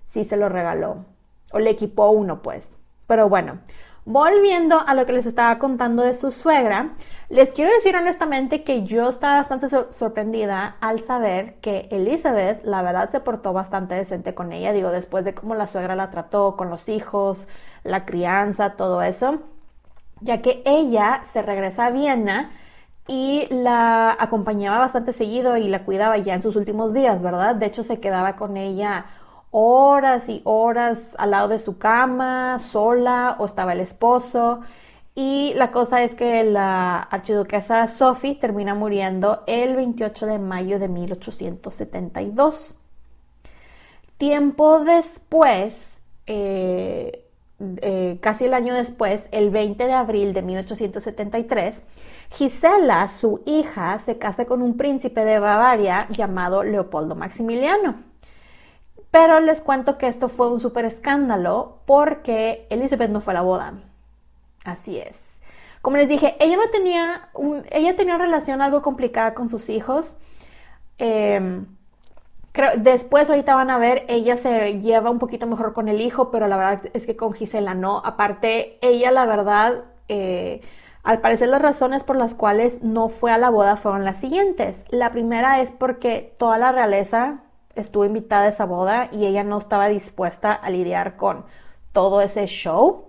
sí 0.07 0.25
se 0.25 0.39
lo 0.39 0.49
regaló. 0.49 1.05
O 1.53 1.59
le 1.59 1.71
equipó 1.71 2.11
uno, 2.11 2.41
pues. 2.41 2.77
Pero 3.07 3.29
bueno, 3.29 3.61
Volviendo 4.09 4.79
a 4.87 4.95
lo 4.95 5.05
que 5.05 5.13
les 5.13 5.27
estaba 5.27 5.59
contando 5.59 6.05
de 6.05 6.15
su 6.15 6.31
suegra, 6.31 6.95
les 7.29 7.51
quiero 7.51 7.73
decir 7.73 7.97
honestamente 7.97 8.63
que 8.63 8.85
yo 8.85 9.09
estaba 9.09 9.39
bastante 9.39 9.67
sorprendida 9.91 10.77
al 10.81 11.01
saber 11.01 11.55
que 11.55 11.89
Elizabeth, 11.91 12.63
la 12.65 12.83
verdad, 12.83 13.09
se 13.09 13.19
portó 13.19 13.53
bastante 13.53 13.97
decente 13.97 14.33
con 14.33 14.53
ella, 14.53 14.73
digo, 14.73 14.93
después 14.93 15.25
de 15.25 15.35
cómo 15.35 15.57
la 15.57 15.67
suegra 15.67 15.97
la 15.97 16.11
trató 16.11 16.57
con 16.57 16.71
los 16.71 16.89
hijos, 16.89 17.49
la 17.87 18.05
crianza, 18.05 18.77
todo 18.77 19.03
eso, 19.03 19.41
ya 20.21 20.43
que 20.43 20.63
ella 20.65 21.21
se 21.23 21.43
regresa 21.43 21.87
a 21.87 21.91
Viena 21.91 22.51
y 23.09 23.47
la 23.51 24.17
acompañaba 24.19 24.79
bastante 24.79 25.13
seguido 25.13 25.57
y 25.57 25.69
la 25.69 25.85
cuidaba 25.85 26.17
ya 26.19 26.35
en 26.35 26.43
sus 26.43 26.57
últimos 26.57 26.93
días, 26.93 27.23
¿verdad? 27.23 27.55
De 27.55 27.67
hecho, 27.67 27.83
se 27.83 28.01
quedaba 28.01 28.37
con 28.37 28.57
ella 28.57 29.07
horas 29.51 30.29
y 30.29 30.43
horas 30.45 31.15
al 31.19 31.31
lado 31.31 31.49
de 31.49 31.59
su 31.59 31.79
cama, 31.79 32.59
sola, 32.59 33.37
o 33.39 33.47
estaba 33.47 33.73
el 33.73 33.81
esposo. 33.81 34.61
Y 35.15 35.55
la 35.55 35.71
cosa 35.71 36.03
es 36.03 36.15
que 36.15 36.45
la 36.45 36.99
archiduquesa 36.99 37.87
Sophie 37.87 38.35
termina 38.35 38.75
muriendo 38.75 39.45
el 39.47 39.75
28 39.77 40.27
de 40.27 40.39
mayo 40.39 40.79
de 40.79 40.89
1872. 40.89 42.77
Tiempo 44.19 44.81
después, 44.81 45.95
eh, 46.27 47.26
eh, 47.59 48.19
casi 48.21 48.45
el 48.45 48.55
año 48.55 48.75
después, 48.75 49.29
el 49.33 49.51
20 49.51 49.87
de 49.87 49.93
abril 49.93 50.35
de 50.35 50.43
1873, 50.43 51.83
Gisela, 52.31 53.09
su 53.09 53.43
hija, 53.47 53.99
se 53.99 54.19
casa 54.19 54.45
con 54.45 54.61
un 54.63 54.77
príncipe 54.77 55.25
de 55.25 55.39
Bavaria 55.39 56.07
llamado 56.11 56.63
Leopoldo 56.63 57.15
Maximiliano. 57.15 58.03
Pero 59.11 59.41
les 59.41 59.63
cuento 59.63 59.97
que 59.97 60.09
esto 60.09 60.29
fue 60.29 60.51
un 60.51 60.61
súper 60.61 60.85
escándalo 60.85 61.79
porque 61.87 62.67
Elizabeth 62.69 63.11
no 63.11 63.21
fue 63.23 63.33
a 63.33 63.35
la 63.35 63.43
boda. 63.43 63.75
Así 64.65 64.99
es. 64.99 65.23
Como 65.81 65.97
les 65.97 66.09
dije, 66.09 66.37
ella 66.41 66.57
no 66.57 66.69
tenía, 66.71 67.31
ella 67.71 67.97
tenía 67.97 68.17
una 68.17 68.25
relación 68.25 68.61
algo 68.61 68.83
complicada 68.83 69.35
con 69.35 69.49
sus 69.49 69.71
hijos. 69.71 70.17
Em, 70.99 71.67
creo, 72.57 72.71
después 72.79 73.29
ahorita 73.29 73.55
van 73.55 73.69
a 73.69 73.77
ver, 73.77 74.07
ella 74.09 74.35
se 74.37 74.81
lleva 74.81 75.11
un 75.11 75.19
poquito 75.19 75.47
mejor 75.47 75.75
con 75.75 75.89
el 75.89 76.01
hijo, 76.01 76.31
pero 76.31 76.49
la 76.49 76.57
verdad 76.57 76.91
es 76.95 77.05
que 77.05 77.15
con 77.15 77.35
Gisela 77.35 77.75
no. 77.75 78.01
Aparte, 78.03 78.79
ella 78.81 79.11
la 79.11 79.27
verdad, 79.27 79.85
eh, 80.09 80.63
al 81.03 81.21
parecer 81.21 81.51
las 81.51 81.61
razones 81.61 82.03
por 82.03 82.17
las 82.17 82.35
cuales 82.35 82.83
no 82.83 83.09
fue 83.09 83.31
a 83.31 83.37
la 83.37 83.51
boda 83.51 83.77
fueron 83.77 84.07
las 84.07 84.17
siguientes. 84.17 84.85
La 84.89 85.13
primera 85.13 85.61
es 85.61 85.71
porque 85.71 86.35
toda 86.39 86.57
la 86.57 86.73
realeza 86.73 87.43
estuvo 87.75 88.07
invitada 88.07 88.47
a 88.47 88.49
esa 88.49 88.65
boda 88.65 89.11
y 89.13 89.27
ella 89.27 89.45
no 89.45 89.59
estaba 89.59 89.89
dispuesta 89.89 90.55
a 90.55 90.71
lidiar 90.71 91.17
con 91.17 91.45
todo 91.93 92.23
ese 92.23 92.47
show. 92.47 93.06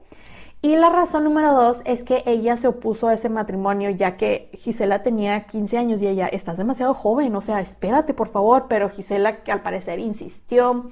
Y 0.61 0.75
la 0.75 0.89
razón 0.89 1.23
número 1.23 1.53
dos 1.53 1.81
es 1.85 2.03
que 2.03 2.23
ella 2.25 2.57
se 2.57 2.67
opuso 2.67 3.07
a 3.07 3.13
ese 3.13 3.29
matrimonio 3.29 3.91
ya 3.91 4.17
que 4.17 4.49
Gisela 4.53 5.03
tenía 5.03 5.45
15 5.45 5.77
años 5.77 6.01
y 6.01 6.07
ella, 6.07 6.27
estás 6.27 6.57
demasiado 6.57 6.95
joven, 6.95 7.35
o 7.35 7.41
sea, 7.41 7.61
espérate 7.61 8.15
por 8.15 8.27
favor, 8.27 8.65
pero 8.67 8.89
Gisela 8.89 9.43
que 9.43 9.51
al 9.51 9.61
parecer 9.61 9.99
insistió 9.99 10.89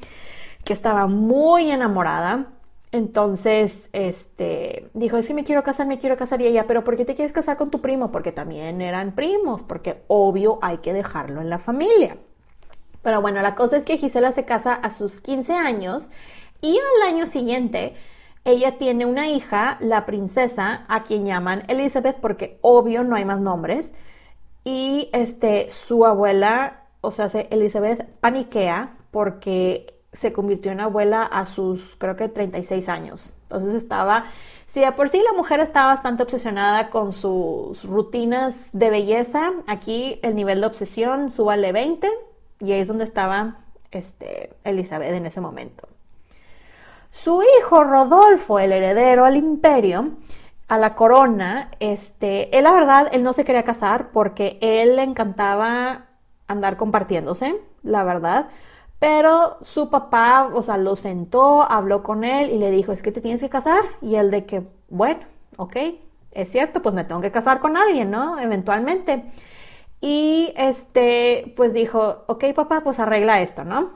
que 0.63 0.73
estaba 0.73 1.07
muy 1.07 1.71
enamorada. 1.71 2.51
Entonces, 2.91 3.89
este, 3.91 4.89
dijo, 4.93 5.17
es 5.17 5.27
que 5.27 5.33
me 5.33 5.43
quiero 5.43 5.63
casar, 5.63 5.87
me 5.87 5.99
quiero 5.99 6.15
casar 6.15 6.41
y 6.41 6.47
ella, 6.47 6.65
pero 6.67 6.83
¿por 6.83 6.95
qué 6.95 7.03
te 7.03 7.15
quieres 7.15 7.33
casar 7.33 7.57
con 7.57 7.69
tu 7.69 7.81
primo? 7.81 8.11
Porque 8.11 8.31
también 8.31 8.81
eran 8.81 9.15
primos, 9.15 9.63
porque 9.63 10.03
obvio 10.07 10.59
hay 10.61 10.77
que 10.77 10.93
dejarlo 10.93 11.41
en 11.41 11.49
la 11.49 11.59
familia. 11.59 12.17
Pero 13.01 13.21
bueno, 13.21 13.41
la 13.41 13.55
cosa 13.55 13.77
es 13.77 13.85
que 13.85 13.97
Gisela 13.97 14.31
se 14.31 14.45
casa 14.45 14.73
a 14.73 14.89
sus 14.91 15.19
15 15.19 15.53
años 15.53 16.09
y 16.61 16.79
al 16.79 17.13
año 17.13 17.25
siguiente 17.25 17.95
ella 18.45 18.77
tiene 18.77 19.07
una 19.07 19.27
hija, 19.27 19.77
la 19.81 20.05
princesa, 20.05 20.85
a 20.87 21.03
quien 21.03 21.25
llaman 21.25 21.63
Elizabeth, 21.67 22.17
porque 22.21 22.59
obvio 22.61 23.03
no 23.03 23.15
hay 23.15 23.25
más 23.25 23.41
nombres. 23.41 23.91
Y 24.63 25.09
este, 25.13 25.69
su 25.71 26.05
abuela, 26.05 26.85
o 27.01 27.09
sea, 27.09 27.25
Elizabeth 27.49 28.07
paniquea 28.19 28.97
porque 29.09 29.95
se 30.13 30.31
convirtió 30.31 30.71
en 30.71 30.79
abuela 30.79 31.23
a 31.23 31.45
sus, 31.45 31.95
creo 31.97 32.15
que 32.15 32.29
36 32.29 32.87
años. 32.87 33.33
Entonces 33.43 33.73
estaba, 33.73 34.25
si 34.65 34.79
de 34.79 34.91
por 34.91 35.09
sí 35.09 35.21
la 35.23 35.33
mujer 35.33 35.59
estaba 35.59 35.87
bastante 35.87 36.23
obsesionada 36.23 36.89
con 36.89 37.13
sus 37.13 37.83
rutinas 37.83 38.69
de 38.73 38.91
belleza, 38.91 39.53
aquí 39.67 40.19
el 40.21 40.35
nivel 40.35 40.61
de 40.61 40.67
obsesión 40.67 41.31
súbale 41.31 41.71
20 41.71 42.09
y 42.59 42.71
ahí 42.71 42.79
es 42.79 42.87
donde 42.87 43.03
estaba 43.03 43.65
este, 43.91 44.55
Elizabeth 44.63 45.13
en 45.13 45.25
ese 45.25 45.41
momento. 45.41 45.87
Su 47.15 47.41
hijo 47.41 47.85
Rodolfo, 47.85 48.59
el 48.59 48.73
heredero 48.73 49.23
al 49.23 49.37
imperio, 49.37 50.17
a 50.67 50.77
la 50.77 50.95
corona, 50.95 51.71
este, 51.79 52.55
él 52.57 52.65
la 52.65 52.73
verdad, 52.73 53.07
él 53.13 53.23
no 53.23 53.31
se 53.31 53.45
quería 53.45 53.63
casar 53.63 54.11
porque 54.11 54.57
él 54.59 54.97
le 54.97 55.03
encantaba 55.03 56.07
andar 56.49 56.75
compartiéndose, 56.75 57.55
la 57.83 58.03
verdad. 58.03 58.49
Pero 58.99 59.57
su 59.61 59.89
papá, 59.89 60.51
o 60.53 60.61
sea, 60.61 60.75
lo 60.75 60.97
sentó, 60.97 61.63
habló 61.63 62.03
con 62.03 62.25
él 62.25 62.49
y 62.49 62.57
le 62.57 62.69
dijo, 62.69 62.91
es 62.91 63.01
que 63.01 63.13
te 63.13 63.21
tienes 63.21 63.39
que 63.39 63.49
casar. 63.49 63.81
Y 64.01 64.15
él 64.15 64.29
de 64.29 64.45
que, 64.45 64.63
bueno, 64.89 65.21
ok, 65.55 65.77
es 66.31 66.51
cierto, 66.51 66.81
pues 66.81 66.93
me 66.93 67.05
tengo 67.05 67.21
que 67.21 67.31
casar 67.31 67.61
con 67.61 67.77
alguien, 67.77 68.11
¿no? 68.11 68.37
Eventualmente. 68.39 69.31
Y 70.01 70.53
este, 70.57 71.53
pues 71.55 71.71
dijo, 71.71 72.25
ok 72.27 72.43
papá, 72.53 72.81
pues 72.81 72.99
arregla 72.99 73.39
esto, 73.39 73.63
¿no? 73.63 73.93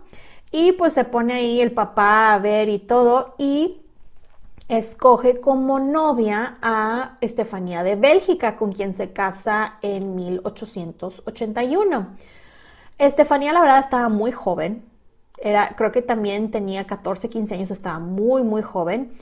Y 0.52 0.72
pues 0.74 0.94
se 0.94 1.06
pone 1.06 1.34
ahí 1.34 1.62
el 1.62 1.72
papá 1.72 2.34
a 2.34 2.40
ver 2.40 2.70
y 2.70 2.80
todo 2.80 3.36
y 3.38 3.82
escoge 4.68 5.40
como 5.40 5.80
novia 5.80 6.58
a 6.62 7.18
Estefanía 7.22 7.84
de 7.84 7.96
Bélgica, 7.96 8.56
con 8.56 8.72
quien 8.72 8.94
se 8.94 9.12
casa 9.12 9.78
en 9.82 10.16
1881. 10.16 12.08
Estefanía, 13.00 13.52
la 13.52 13.62
verdad, 13.62 13.80
estaba 13.80 14.10
muy 14.10 14.32
joven. 14.32 14.84
Era, 15.42 15.76
creo 15.76 15.92
que 15.92 16.02
también 16.02 16.52
tenía 16.52 16.86
14, 16.86 17.30
15 17.30 17.56
años, 17.56 17.72
estaba 17.72 18.00
muy, 18.00 18.44
muy 18.44 18.62
joven. 18.62 19.14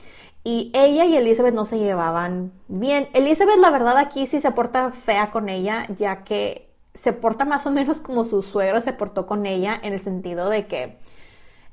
Y 0.44 0.70
ella 0.74 1.04
y 1.04 1.16
Elizabeth 1.16 1.54
no 1.54 1.64
se 1.64 1.78
llevaban 1.78 2.52
bien. 2.68 3.08
Elizabeth, 3.12 3.58
la 3.58 3.70
verdad, 3.70 3.96
aquí 3.96 4.26
sí 4.26 4.40
se 4.40 4.50
porta 4.50 4.90
fea 4.90 5.30
con 5.30 5.48
ella, 5.48 5.86
ya 5.96 6.24
que 6.24 6.68
se 6.94 7.12
porta 7.12 7.44
más 7.44 7.66
o 7.66 7.70
menos 7.70 7.98
como 8.00 8.24
su 8.24 8.42
suegro 8.42 8.80
se 8.80 8.92
portó 8.92 9.26
con 9.26 9.46
ella, 9.46 9.78
en 9.82 9.92
el 9.92 10.00
sentido 10.00 10.50
de 10.50 10.66
que 10.66 10.98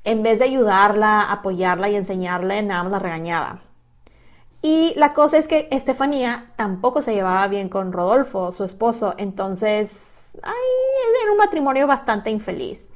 en 0.06 0.22
vez 0.22 0.38
de 0.38 0.46
ayudarla, 0.46 1.20
apoyarla 1.22 1.90
y 1.90 1.96
enseñarle, 1.96 2.62
nada 2.62 2.84
más 2.84 2.92
la 2.92 2.98
regañaba. 3.00 3.60
Y 4.62 4.94
la 4.96 5.12
cosa 5.12 5.36
es 5.36 5.48
que 5.48 5.68
Estefanía 5.70 6.52
tampoco 6.56 7.02
se 7.02 7.12
llevaba 7.12 7.46
bien 7.48 7.68
con 7.68 7.92
Rodolfo, 7.92 8.52
su 8.52 8.64
esposo, 8.64 9.14
entonces 9.18 10.38
ay, 10.42 10.52
era 11.22 11.32
un 11.32 11.38
matrimonio 11.38 11.86
bastante 11.88 12.30
infeliz. 12.30 12.88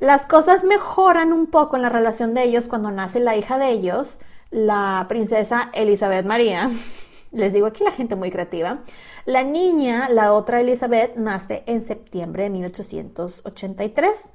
Las 0.00 0.26
cosas 0.26 0.64
mejoran 0.64 1.32
un 1.32 1.46
poco 1.46 1.76
en 1.76 1.82
la 1.82 1.88
relación 1.88 2.34
de 2.34 2.42
ellos 2.42 2.66
cuando 2.66 2.90
nace 2.90 3.20
la 3.20 3.36
hija 3.36 3.56
de 3.56 3.70
ellos, 3.70 4.18
la 4.50 5.06
princesa 5.08 5.70
Elizabeth 5.72 6.26
María. 6.26 6.68
Les 7.30 7.52
digo 7.52 7.68
aquí 7.68 7.84
la 7.84 7.92
gente 7.92 8.16
muy 8.16 8.30
creativa. 8.30 8.80
La 9.24 9.44
niña, 9.44 10.08
la 10.08 10.32
otra 10.32 10.60
Elizabeth, 10.60 11.14
nace 11.16 11.62
en 11.66 11.84
septiembre 11.84 12.44
de 12.44 12.50
1883. 12.50 14.30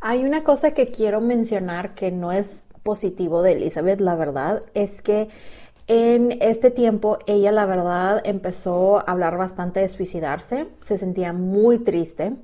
Hay 0.00 0.24
una 0.24 0.44
cosa 0.44 0.72
que 0.72 0.90
quiero 0.90 1.20
mencionar 1.20 1.94
que 1.94 2.10
no 2.10 2.32
es 2.32 2.66
positivo 2.82 3.42
de 3.42 3.52
Elizabeth, 3.52 4.00
la 4.00 4.14
verdad, 4.14 4.62
es 4.74 5.02
que 5.02 5.28
en 5.88 6.36
este 6.40 6.70
tiempo 6.70 7.18
ella, 7.26 7.52
la 7.52 7.64
verdad, 7.64 8.20
empezó 8.24 8.98
a 8.98 9.12
hablar 9.12 9.36
bastante 9.36 9.80
de 9.80 9.88
suicidarse, 9.88 10.68
se 10.80 10.96
sentía 10.96 11.32
muy 11.32 11.78
triste. 11.78 12.34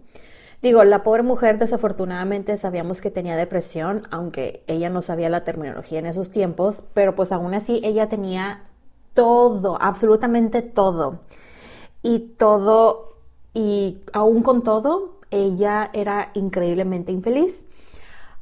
Digo, 0.62 0.84
la 0.84 1.02
pobre 1.02 1.24
mujer 1.24 1.58
desafortunadamente 1.58 2.56
sabíamos 2.56 3.00
que 3.00 3.10
tenía 3.10 3.36
depresión, 3.36 4.02
aunque 4.10 4.62
ella 4.68 4.90
no 4.90 5.02
sabía 5.02 5.28
la 5.28 5.44
terminología 5.44 5.98
en 5.98 6.06
esos 6.06 6.30
tiempos, 6.30 6.84
pero 6.94 7.16
pues 7.16 7.32
aún 7.32 7.52
así 7.54 7.80
ella 7.82 8.08
tenía 8.08 8.64
todo, 9.14 9.76
absolutamente 9.80 10.62
todo. 10.62 11.20
Y 12.02 12.20
todo, 12.20 13.16
y 13.54 14.02
aún 14.12 14.42
con 14.42 14.62
todo, 14.62 15.18
ella 15.32 15.90
era 15.92 16.30
increíblemente 16.34 17.10
infeliz. 17.10 17.66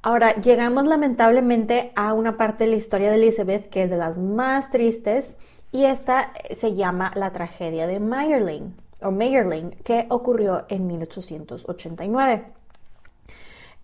Ahora, 0.02 0.34
llegamos 0.34 0.84
lamentablemente 0.84 1.92
a 1.96 2.12
una 2.12 2.36
parte 2.36 2.64
de 2.64 2.70
la 2.70 2.76
historia 2.76 3.10
de 3.10 3.16
Elizabeth 3.16 3.70
que 3.70 3.82
es 3.84 3.90
de 3.90 3.96
las 3.96 4.18
más 4.18 4.70
tristes 4.70 5.36
y 5.72 5.84
esta 5.84 6.32
se 6.50 6.74
llama 6.74 7.12
la 7.14 7.32
tragedia 7.32 7.86
de 7.86 8.00
Mayerling 8.00 8.74
o 9.02 9.10
Mayerling 9.10 9.70
que 9.84 10.06
ocurrió 10.10 10.66
en 10.68 10.86
1889. 10.86 12.59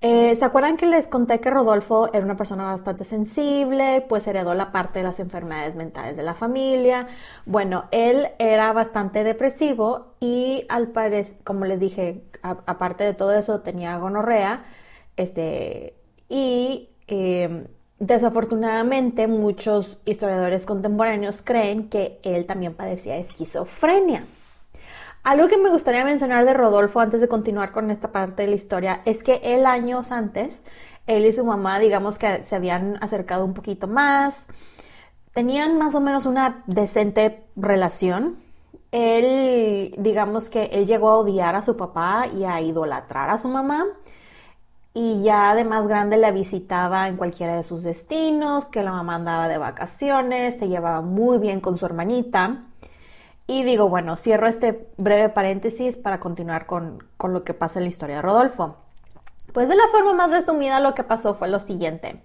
Eh, 0.02 0.36
¿Se 0.36 0.44
acuerdan 0.44 0.76
que 0.76 0.86
les 0.86 1.08
conté 1.08 1.40
que 1.40 1.50
Rodolfo 1.50 2.08
era 2.12 2.24
una 2.24 2.36
persona 2.36 2.64
bastante 2.64 3.04
sensible, 3.04 4.04
pues 4.08 4.26
heredó 4.26 4.54
la 4.54 4.70
parte 4.70 4.98
de 5.00 5.04
las 5.04 5.20
enfermedades 5.20 5.74
mentales 5.74 6.16
de 6.16 6.22
la 6.22 6.34
familia? 6.34 7.08
Bueno, 7.46 7.86
él 7.90 8.28
era 8.38 8.72
bastante 8.72 9.24
depresivo 9.24 10.14
y 10.20 10.66
al 10.68 10.88
parecer, 10.88 11.38
como 11.44 11.64
les 11.64 11.80
dije, 11.80 12.24
aparte 12.42 13.04
de 13.04 13.14
todo 13.14 13.32
eso, 13.32 13.60
tenía 13.62 13.96
gonorrea, 13.98 14.64
este, 15.16 15.94
y 16.28 16.90
em, 17.06 17.66
Desafortunadamente, 17.98 19.26
muchos 19.26 19.98
historiadores 20.04 20.66
contemporáneos 20.66 21.40
creen 21.40 21.88
que 21.88 22.20
él 22.22 22.44
también 22.44 22.74
padecía 22.74 23.16
esquizofrenia. 23.16 24.26
Algo 25.26 25.48
que 25.48 25.58
me 25.58 25.70
gustaría 25.70 26.04
mencionar 26.04 26.44
de 26.44 26.54
Rodolfo 26.54 27.00
antes 27.00 27.20
de 27.20 27.26
continuar 27.26 27.72
con 27.72 27.90
esta 27.90 28.12
parte 28.12 28.42
de 28.42 28.48
la 28.48 28.54
historia 28.54 29.02
es 29.04 29.24
que 29.24 29.40
él 29.42 29.66
años 29.66 30.12
antes, 30.12 30.62
él 31.08 31.26
y 31.26 31.32
su 31.32 31.44
mamá, 31.44 31.80
digamos 31.80 32.16
que 32.16 32.44
se 32.44 32.54
habían 32.54 32.96
acercado 33.02 33.44
un 33.44 33.52
poquito 33.52 33.88
más, 33.88 34.46
tenían 35.32 35.78
más 35.78 35.96
o 35.96 36.00
menos 36.00 36.26
una 36.26 36.62
decente 36.68 37.44
relación. 37.56 38.38
Él, 38.92 39.96
digamos 39.98 40.48
que 40.48 40.66
él 40.66 40.86
llegó 40.86 41.08
a 41.08 41.18
odiar 41.18 41.56
a 41.56 41.62
su 41.62 41.76
papá 41.76 42.28
y 42.28 42.44
a 42.44 42.60
idolatrar 42.60 43.28
a 43.28 43.38
su 43.38 43.48
mamá 43.48 43.84
y 44.94 45.24
ya 45.24 45.56
de 45.56 45.64
más 45.64 45.88
grande 45.88 46.18
la 46.18 46.30
visitaba 46.30 47.08
en 47.08 47.16
cualquiera 47.16 47.56
de 47.56 47.64
sus 47.64 47.82
destinos, 47.82 48.66
que 48.66 48.84
la 48.84 48.92
mamá 48.92 49.16
andaba 49.16 49.48
de 49.48 49.58
vacaciones, 49.58 50.56
se 50.56 50.68
llevaba 50.68 51.02
muy 51.02 51.38
bien 51.38 51.58
con 51.58 51.76
su 51.78 51.84
hermanita. 51.84 52.65
Y 53.46 53.62
digo, 53.62 53.88
bueno, 53.88 54.16
cierro 54.16 54.46
este 54.46 54.88
breve 54.96 55.28
paréntesis 55.28 55.96
para 55.96 56.20
continuar 56.20 56.66
con, 56.66 57.04
con 57.16 57.32
lo 57.32 57.44
que 57.44 57.54
pasa 57.54 57.78
en 57.78 57.84
la 57.84 57.88
historia 57.88 58.16
de 58.16 58.22
Rodolfo. 58.22 58.76
Pues 59.52 59.68
de 59.68 59.76
la 59.76 59.86
forma 59.88 60.12
más 60.14 60.30
resumida 60.30 60.80
lo 60.80 60.94
que 60.94 61.04
pasó 61.04 61.34
fue 61.34 61.48
lo 61.48 61.58
siguiente. 61.58 62.22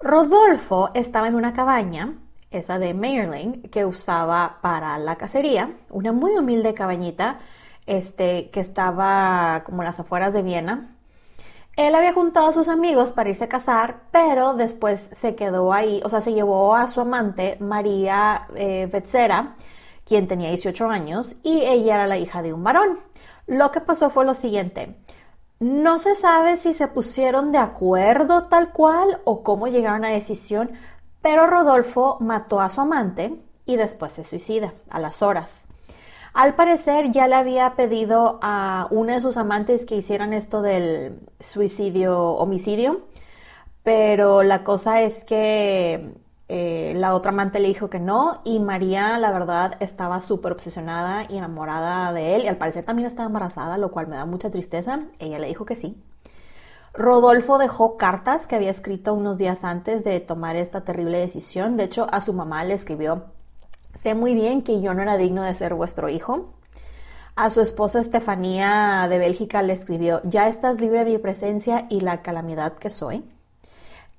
Rodolfo 0.00 0.90
estaba 0.94 1.28
en 1.28 1.34
una 1.34 1.52
cabaña, 1.52 2.14
esa 2.50 2.78
de 2.78 2.94
Mayerling, 2.94 3.62
que 3.70 3.84
usaba 3.84 4.58
para 4.60 4.98
la 4.98 5.16
cacería, 5.16 5.74
una 5.90 6.12
muy 6.12 6.36
humilde 6.36 6.74
cabañita, 6.74 7.38
este, 7.86 8.50
que 8.50 8.60
estaba 8.60 9.62
como 9.64 9.82
en 9.82 9.86
las 9.86 10.00
afueras 10.00 10.34
de 10.34 10.42
Viena, 10.42 10.96
él 11.76 11.94
había 11.94 12.12
juntado 12.12 12.46
a 12.48 12.52
sus 12.52 12.68
amigos 12.68 13.12
para 13.12 13.30
irse 13.30 13.44
a 13.44 13.48
casar, 13.48 14.02
pero 14.10 14.54
después 14.54 15.00
se 15.12 15.34
quedó 15.34 15.72
ahí, 15.72 16.00
o 16.04 16.08
sea, 16.08 16.20
se 16.20 16.32
llevó 16.32 16.74
a 16.74 16.86
su 16.88 17.00
amante, 17.00 17.56
María 17.60 18.46
eh, 18.54 18.88
quien 20.10 20.26
tenía 20.26 20.48
18 20.48 20.88
años, 20.88 21.36
y 21.44 21.60
ella 21.62 21.94
era 21.94 22.06
la 22.08 22.18
hija 22.18 22.42
de 22.42 22.52
un 22.52 22.64
varón. 22.64 22.98
Lo 23.46 23.70
que 23.70 23.80
pasó 23.80 24.10
fue 24.10 24.24
lo 24.24 24.34
siguiente. 24.34 24.96
No 25.60 26.00
se 26.00 26.16
sabe 26.16 26.56
si 26.56 26.74
se 26.74 26.88
pusieron 26.88 27.52
de 27.52 27.58
acuerdo 27.58 28.46
tal 28.46 28.72
cual 28.72 29.20
o 29.22 29.44
cómo 29.44 29.68
llegaron 29.68 30.04
a 30.04 30.08
decisión, 30.08 30.72
pero 31.22 31.46
Rodolfo 31.46 32.16
mató 32.18 32.60
a 32.60 32.70
su 32.70 32.80
amante 32.80 33.40
y 33.66 33.76
después 33.76 34.10
se 34.10 34.24
suicida 34.24 34.74
a 34.90 34.98
las 34.98 35.22
horas. 35.22 35.60
Al 36.32 36.56
parecer 36.56 37.12
ya 37.12 37.28
le 37.28 37.36
había 37.36 37.76
pedido 37.76 38.40
a 38.42 38.88
una 38.90 39.14
de 39.14 39.20
sus 39.20 39.36
amantes 39.36 39.86
que 39.86 39.94
hicieran 39.94 40.32
esto 40.32 40.60
del 40.60 41.20
suicidio, 41.38 42.30
homicidio, 42.30 43.02
pero 43.84 44.42
la 44.42 44.64
cosa 44.64 45.02
es 45.02 45.22
que 45.22 46.16
eh, 46.52 46.94
la 46.96 47.14
otra 47.14 47.30
amante 47.30 47.60
le 47.60 47.68
dijo 47.68 47.88
que 47.88 48.00
no 48.00 48.40
y 48.42 48.58
María 48.58 49.18
la 49.18 49.30
verdad 49.30 49.76
estaba 49.78 50.20
súper 50.20 50.50
obsesionada 50.50 51.24
y 51.28 51.38
enamorada 51.38 52.12
de 52.12 52.34
él 52.34 52.42
y 52.42 52.48
al 52.48 52.56
parecer 52.56 52.82
también 52.82 53.06
estaba 53.06 53.28
embarazada, 53.28 53.78
lo 53.78 53.92
cual 53.92 54.08
me 54.08 54.16
da 54.16 54.26
mucha 54.26 54.50
tristeza. 54.50 55.04
Ella 55.20 55.38
le 55.38 55.46
dijo 55.46 55.64
que 55.64 55.76
sí. 55.76 56.02
Rodolfo 56.92 57.58
dejó 57.58 57.96
cartas 57.96 58.48
que 58.48 58.56
había 58.56 58.72
escrito 58.72 59.14
unos 59.14 59.38
días 59.38 59.62
antes 59.62 60.02
de 60.02 60.18
tomar 60.18 60.56
esta 60.56 60.80
terrible 60.80 61.18
decisión. 61.18 61.76
De 61.76 61.84
hecho, 61.84 62.08
a 62.10 62.20
su 62.20 62.32
mamá 62.32 62.64
le 62.64 62.74
escribió 62.74 63.26
Sé 63.94 64.16
muy 64.16 64.34
bien 64.34 64.62
que 64.62 64.80
yo 64.80 64.92
no 64.92 65.02
era 65.02 65.16
digno 65.16 65.44
de 65.44 65.54
ser 65.54 65.74
vuestro 65.74 66.08
hijo. 66.08 66.54
A 67.36 67.50
su 67.50 67.60
esposa 67.60 68.00
Estefanía 68.00 69.06
de 69.08 69.18
Bélgica 69.18 69.62
le 69.62 69.72
escribió, 69.72 70.20
ya 70.24 70.48
estás 70.48 70.80
libre 70.80 71.04
de 71.04 71.12
mi 71.12 71.18
presencia 71.18 71.86
y 71.90 72.00
la 72.00 72.22
calamidad 72.22 72.72
que 72.72 72.90
soy. 72.90 73.24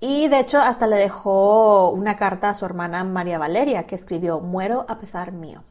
Y 0.02 0.28
de 0.28 0.40
hecho 0.40 0.60
hasta 0.60 0.88
le 0.88 0.98
dejó 0.98 1.90
una 1.92 2.18
carta 2.18 2.50
a 2.50 2.54
su 2.54 2.66
hermana 2.66 3.06
María 3.06 3.40
Valeria 3.40 3.88
que 3.88 3.96
escribió, 3.96 4.42
muero 4.42 4.86
a 4.90 5.00
pesar 5.00 5.32
mío. 5.32 5.64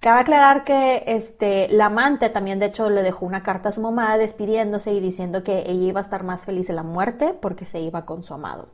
Cabe 0.00 0.20
aclarar 0.20 0.64
que 0.64 1.04
este, 1.06 1.68
la 1.68 1.86
amante 1.86 2.30
también 2.30 2.58
de 2.58 2.66
hecho 2.66 2.90
le 2.90 3.02
dejó 3.02 3.26
una 3.26 3.44
carta 3.44 3.68
a 3.68 3.72
su 3.72 3.82
mamá 3.82 4.18
despidiéndose 4.18 4.92
y 4.92 4.98
diciendo 4.98 5.44
que 5.44 5.60
ella 5.70 5.84
iba 5.84 6.00
a 6.00 6.02
estar 6.02 6.24
más 6.24 6.46
feliz 6.46 6.68
en 6.70 6.76
la 6.76 6.82
muerte 6.82 7.34
porque 7.34 7.64
se 7.64 7.78
iba 7.78 8.04
con 8.04 8.24
su 8.24 8.34
amado. 8.34 8.68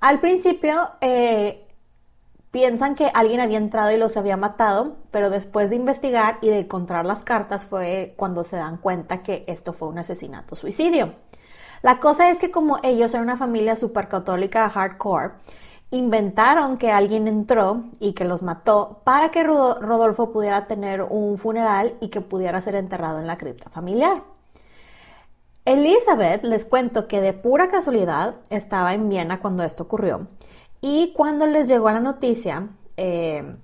Al 0.00 0.20
principio, 0.20 0.90
eh, 1.00 1.66
Piensan 2.56 2.94
que 2.94 3.10
alguien 3.12 3.40
había 3.40 3.58
entrado 3.58 3.90
y 3.90 3.98
los 3.98 4.16
había 4.16 4.38
matado, 4.38 4.96
pero 5.10 5.28
después 5.28 5.68
de 5.68 5.76
investigar 5.76 6.38
y 6.40 6.48
de 6.48 6.60
encontrar 6.60 7.04
las 7.04 7.22
cartas 7.22 7.66
fue 7.66 8.14
cuando 8.16 8.44
se 8.44 8.56
dan 8.56 8.78
cuenta 8.78 9.22
que 9.22 9.44
esto 9.46 9.74
fue 9.74 9.88
un 9.88 9.98
asesinato 9.98 10.56
suicidio. 10.56 11.12
La 11.82 12.00
cosa 12.00 12.30
es 12.30 12.38
que 12.38 12.50
como 12.50 12.78
ellos 12.82 13.14
eran 13.14 13.24
una 13.24 13.36
familia 13.36 13.76
super 13.76 14.08
católica 14.08 14.68
hardcore, 14.68 15.34
inventaron 15.90 16.78
que 16.78 16.90
alguien 16.90 17.28
entró 17.28 17.84
y 18.00 18.12
que 18.12 18.24
los 18.24 18.42
mató 18.42 19.00
para 19.04 19.30
que 19.30 19.44
Rodolfo 19.44 20.32
pudiera 20.32 20.66
tener 20.66 21.02
un 21.02 21.38
funeral 21.38 21.94
y 22.00 22.08
que 22.08 22.20
pudiera 22.20 22.60
ser 22.60 22.74
enterrado 22.74 23.18
en 23.18 23.26
la 23.26 23.38
cripta 23.38 23.70
familiar. 23.70 24.22
Elizabeth, 25.64 26.44
les 26.44 26.64
cuento 26.64 27.08
que 27.08 27.20
de 27.20 27.32
pura 27.32 27.68
casualidad 27.68 28.36
estaba 28.50 28.94
en 28.94 29.08
Viena 29.08 29.40
cuando 29.40 29.64
esto 29.64 29.84
ocurrió 29.84 30.28
y 30.80 31.12
cuando 31.12 31.46
les 31.46 31.68
llegó 31.68 31.90
la 31.90 32.00
noticia 32.00 32.68
eh, 32.96 33.56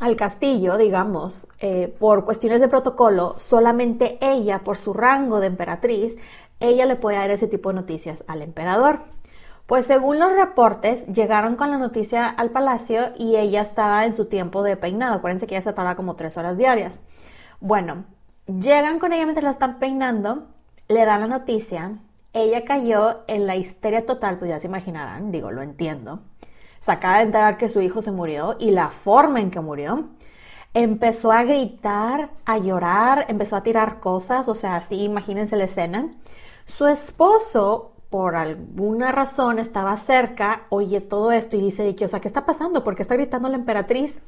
al 0.00 0.16
castillo, 0.16 0.76
digamos, 0.76 1.46
eh, 1.58 1.94
por 1.98 2.24
cuestiones 2.24 2.60
de 2.60 2.68
protocolo, 2.68 3.34
solamente 3.38 4.18
ella, 4.20 4.64
por 4.64 4.76
su 4.76 4.92
rango 4.92 5.40
de 5.40 5.46
emperatriz, 5.46 6.16
ella 6.60 6.86
le 6.86 6.96
podía 6.96 7.18
dar 7.20 7.30
ese 7.30 7.48
tipo 7.48 7.70
de 7.70 7.76
noticias 7.76 8.24
al 8.28 8.42
emperador. 8.42 9.00
Pues 9.66 9.86
según 9.86 10.18
los 10.18 10.32
reportes, 10.34 11.06
llegaron 11.06 11.56
con 11.56 11.70
la 11.70 11.78
noticia 11.78 12.26
al 12.26 12.50
palacio 12.50 13.12
y 13.18 13.36
ella 13.36 13.60
estaba 13.60 14.04
en 14.06 14.14
su 14.14 14.26
tiempo 14.26 14.62
de 14.62 14.76
peinado. 14.76 15.14
Acuérdense 15.14 15.46
que 15.46 15.54
ella 15.54 15.62
se 15.62 15.72
tarda 15.72 15.96
como 15.96 16.16
tres 16.16 16.36
horas 16.36 16.58
diarias. 16.58 17.02
Bueno, 17.60 18.04
llegan 18.46 18.98
con 18.98 19.12
ella 19.12 19.24
mientras 19.24 19.44
la 19.44 19.50
están 19.50 19.78
peinando, 19.78 20.48
le 20.88 21.04
dan 21.04 21.20
la 21.20 21.26
noticia, 21.28 21.98
ella 22.32 22.64
cayó 22.64 23.20
en 23.26 23.46
la 23.46 23.56
histeria 23.56 24.06
total, 24.06 24.38
pues 24.38 24.48
ya 24.50 24.60
se 24.60 24.66
imaginarán, 24.66 25.30
digo, 25.30 25.50
lo 25.50 25.62
entiendo 25.62 26.20
se 26.80 26.90
acaba 26.90 27.18
de 27.18 27.24
enterar 27.24 27.58
que 27.58 27.68
su 27.68 27.80
hijo 27.82 28.02
se 28.02 28.10
murió 28.10 28.56
y 28.58 28.70
la 28.70 28.88
forma 28.88 29.40
en 29.40 29.50
que 29.50 29.60
murió. 29.60 30.08
Empezó 30.72 31.30
a 31.30 31.42
gritar, 31.44 32.30
a 32.46 32.58
llorar, 32.58 33.26
empezó 33.28 33.56
a 33.56 33.62
tirar 33.62 34.00
cosas, 34.00 34.48
o 34.48 34.54
sea, 34.54 34.76
así 34.76 35.02
imagínense 35.02 35.56
la 35.56 35.64
escena. 35.64 36.08
Su 36.70 36.86
esposo, 36.86 37.90
por 38.10 38.36
alguna 38.36 39.10
razón, 39.10 39.58
estaba 39.58 39.96
cerca, 39.96 40.66
oye 40.68 41.00
todo 41.00 41.32
esto 41.32 41.56
y 41.56 41.60
dice, 41.60 41.96
o 42.00 42.08
sea, 42.08 42.20
¿qué 42.20 42.28
está 42.28 42.46
pasando? 42.46 42.84
¿Por 42.84 42.94
qué 42.94 43.02
está 43.02 43.16
gritando 43.16 43.48
la 43.48 43.56
emperatriz? 43.56 44.20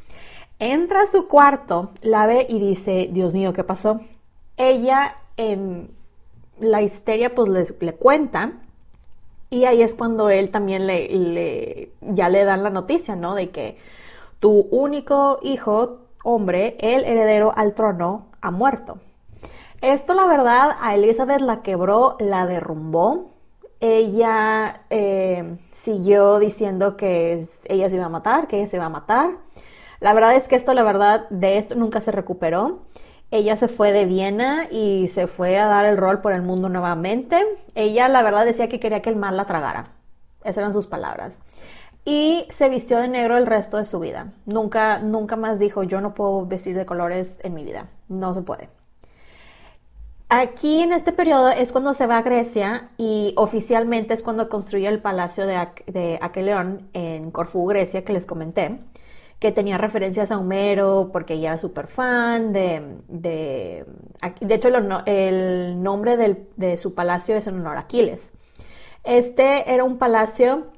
Entra 0.59 1.03
a 1.03 1.07
su 1.07 1.29
cuarto, 1.29 1.93
la 2.01 2.27
ve 2.27 2.45
y 2.49 2.59
dice, 2.59 3.09
Dios 3.13 3.33
mío, 3.33 3.53
¿qué 3.53 3.63
pasó? 3.63 4.01
Ella, 4.57 5.19
en 5.37 5.89
la 6.59 6.83
histeria, 6.83 7.33
pues 7.33 7.49
le, 7.49 7.65
le 7.79 7.95
cuenta 7.95 8.55
y 9.49 9.65
ahí 9.65 9.81
es 9.81 9.95
cuando 9.95 10.29
él 10.29 10.51
también 10.51 10.89
le, 10.89 11.93
ya 12.01 12.29
le 12.29 12.45
dan 12.45 12.65
la 12.65 12.71
noticia, 12.71 13.15
¿no? 13.15 13.37
De 13.37 13.51
que 13.51 13.79
tu 14.41 14.67
único 14.73 15.39
hijo, 15.43 15.99
hombre, 16.25 16.77
el 16.81 17.05
heredero 17.05 17.53
al 17.55 17.75
trono, 17.75 18.27
ha 18.41 18.51
muerto. 18.51 18.99
Esto 19.83 20.15
la 20.15 20.27
verdad 20.27 20.77
a 20.81 20.95
Elizabeth 20.95 21.41
la 21.41 21.63
quebró, 21.63 22.17
la 22.21 22.47
derrumbó. 22.47 23.33
Ella 23.81 24.85
eh, 24.91 25.59
siguió 25.73 26.39
diciendo 26.39 26.97
que 26.97 27.45
ella 27.65 27.91
se 27.91 27.97
iba 27.97 28.05
a 28.05 28.09
matar, 28.09 28.47
que 28.47 28.59
ella 28.59 28.69
se 28.69 28.77
iba 28.77 28.87
a 28.87 28.91
matar. 28.91 29.39
La 29.99 30.15
verdad 30.15 30.37
es 30.37 30.47
que 30.47 30.55
esto, 30.55 30.73
la 30.73 30.85
verdad, 30.85 31.29
de 31.31 31.59
esto 31.59 31.75
nunca 31.75 32.01
se 32.01 32.13
recuperó. 32.13 32.83
Ella 33.33 33.57
se 33.57 33.67
fue 33.67 33.91
de 33.91 34.07
Viena 34.07 34.69
y 34.71 35.09
se 35.09 35.27
fue 35.27 35.59
a 35.59 35.67
dar 35.67 35.85
el 35.85 35.97
rol 35.97 36.21
por 36.21 36.33
el 36.33 36.43
mundo 36.43 36.69
nuevamente. 36.69 37.45
Ella, 37.75 38.09
la 38.09 38.23
verdad, 38.23 38.45
decía 38.45 38.69
que 38.69 38.79
quería 38.79 39.03
que 39.03 39.11
el 39.11 39.17
mar 39.17 39.33
la 39.33 39.47
tragara. 39.47 39.87
Esas 40.45 40.59
eran 40.59 40.73
sus 40.73 40.87
palabras. 40.87 41.43
Y 42.05 42.47
se 42.51 42.69
vistió 42.69 42.99
de 42.99 43.09
negro 43.09 43.37
el 43.37 43.47
resto 43.47 43.79
de 43.79 43.85
su 43.85 43.99
vida. 43.99 44.33
Nunca, 44.47 45.01
nunca 45.01 45.35
más 45.35 45.59
dijo, 45.59 45.83
yo 45.83 46.01
no 46.01 46.15
puedo 46.15 46.47
vestir 46.47 46.77
de 46.77 46.87
colores 46.87 47.41
en 47.43 47.55
mi 47.55 47.65
vida. 47.65 47.89
No 48.09 48.33
se 48.33 48.43
puede. 48.43 48.82
Aquí 50.35 50.81
en 50.81 50.95
este 50.95 51.13
periodo 51.13 51.51
es 51.51 51.73
cuando 51.73 51.93
se 51.93 52.07
va 52.07 52.17
a 52.17 52.23
Grecia 52.23 52.89
y 52.97 53.35
oficialmente 53.37 54.15
es 54.15 54.23
cuando 54.23 54.49
construye 54.49 54.89
el 54.89 54.99
palacio 54.99 55.47
de, 55.47 55.69
de 55.87 56.19
Aqueleón 56.23 56.89
en 56.95 57.31
Corfú, 57.31 57.67
Grecia, 57.67 58.03
que 58.03 58.15
les 58.15 58.25
comenté 58.25 58.79
que 59.39 59.53
tenía 59.53 59.77
referencias 59.77 60.31
a 60.31 60.39
Homero 60.39 61.11
porque 61.13 61.35
ella 61.35 61.51
era 61.51 61.59
súper 61.59 61.87
fan 61.87 62.55
de, 62.55 62.97
de, 63.09 63.85
de 64.41 64.55
hecho 64.55 64.69
el, 65.05 65.83
nombre 65.83 66.17
de 66.17 66.77
su 66.79 66.95
palacio 66.95 67.37
es 67.37 67.47
en 67.47 67.57
honor 67.57 67.77
a 67.77 67.81
Aquiles. 67.81 68.33
Este 69.05 69.71
era 69.71 69.85
un 69.85 69.99
palacio 69.99 70.69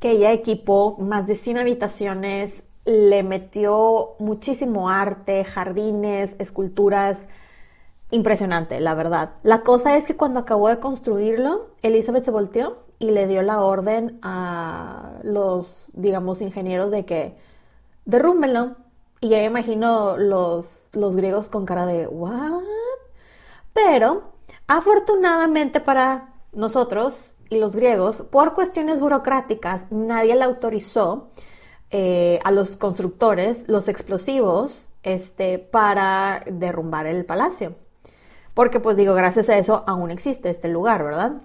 que 0.00 0.12
ella 0.12 0.32
equipó 0.32 0.96
más 0.98 1.28
de 1.28 1.36
100 1.36 1.58
habitaciones, 1.58 2.64
le 2.86 3.22
metió 3.22 4.16
muchísimo 4.18 4.88
arte, 4.88 5.44
jardines, 5.44 6.34
esculturas, 6.40 7.22
impresionante, 8.10 8.80
la 8.80 8.94
verdad. 8.94 9.34
La 9.42 9.62
cosa 9.62 9.96
es 9.96 10.04
que 10.06 10.16
cuando 10.16 10.40
acabó 10.40 10.68
de 10.68 10.80
construirlo, 10.80 11.68
Elizabeth 11.82 12.24
se 12.24 12.30
volteó 12.30 12.78
y 12.98 13.10
le 13.12 13.26
dio 13.26 13.42
la 13.42 13.60
orden 13.62 14.18
a 14.22 15.18
los, 15.22 15.86
digamos, 15.92 16.40
ingenieros 16.40 16.90
de 16.90 17.04
que 17.04 17.36
derrúmbenlo. 18.04 18.76
Y 19.20 19.28
ya 19.30 19.44
imagino 19.44 20.16
los, 20.16 20.88
los 20.92 21.16
griegos 21.16 21.48
con 21.48 21.66
cara 21.66 21.86
de, 21.86 22.06
¿what? 22.06 22.62
Pero, 23.72 24.32
afortunadamente 24.66 25.80
para 25.80 26.34
nosotros 26.52 27.32
y 27.48 27.58
los 27.58 27.76
griegos, 27.76 28.22
por 28.22 28.54
cuestiones 28.54 29.00
burocráticas, 29.00 29.90
nadie 29.90 30.36
le 30.36 30.44
autorizó 30.44 31.28
eh, 31.90 32.38
a 32.44 32.50
los 32.50 32.76
constructores 32.76 33.64
los 33.66 33.88
explosivos 33.88 34.86
este, 35.02 35.58
para 35.58 36.42
derrumbar 36.46 37.06
el 37.06 37.24
palacio. 37.24 37.74
Porque 38.60 38.78
pues 38.78 38.94
digo, 38.94 39.14
gracias 39.14 39.48
a 39.48 39.56
eso 39.56 39.84
aún 39.86 40.10
existe 40.10 40.50
este 40.50 40.68
lugar, 40.68 41.02
¿verdad? 41.02 41.40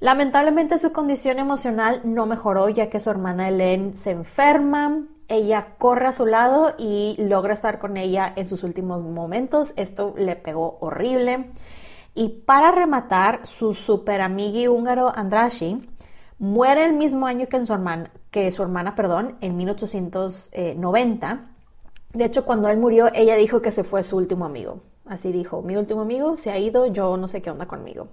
Lamentablemente 0.00 0.76
su 0.76 0.92
condición 0.92 1.38
emocional 1.38 2.02
no 2.04 2.26
mejoró 2.26 2.68
ya 2.68 2.90
que 2.90 3.00
su 3.00 3.08
hermana 3.08 3.48
Helen 3.48 3.96
se 3.96 4.10
enferma, 4.10 5.06
ella 5.28 5.68
corre 5.78 6.08
a 6.08 6.12
su 6.12 6.26
lado 6.26 6.74
y 6.76 7.16
logra 7.18 7.54
estar 7.54 7.78
con 7.78 7.96
ella 7.96 8.30
en 8.36 8.46
sus 8.46 8.64
últimos 8.64 9.02
momentos, 9.02 9.72
esto 9.76 10.12
le 10.18 10.36
pegó 10.36 10.76
horrible. 10.82 11.52
Y 12.14 12.28
para 12.44 12.70
rematar, 12.70 13.46
su 13.46 13.72
super 13.72 14.20
amigui 14.20 14.68
húngaro 14.68 15.10
Andrashi 15.16 15.88
muere 16.38 16.84
el 16.84 16.92
mismo 16.92 17.26
año 17.26 17.46
que, 17.46 17.64
su 17.64 17.72
hermana, 17.72 18.10
que 18.30 18.50
su 18.50 18.62
hermana, 18.62 18.94
perdón, 18.94 19.38
en 19.40 19.56
1890. 19.56 21.50
De 22.12 22.24
hecho, 22.26 22.44
cuando 22.44 22.68
él 22.68 22.76
murió, 22.76 23.08
ella 23.14 23.36
dijo 23.36 23.62
que 23.62 23.72
se 23.72 23.84
fue 23.84 24.02
su 24.02 24.18
último 24.18 24.44
amigo. 24.44 24.82
Así 25.08 25.32
dijo, 25.32 25.62
mi 25.62 25.76
último 25.76 26.02
amigo 26.02 26.36
se 26.36 26.50
ha 26.50 26.58
ido, 26.58 26.86
yo 26.86 27.16
no 27.16 27.28
sé 27.28 27.40
qué 27.42 27.50
onda 27.50 27.66
conmigo. 27.66 28.08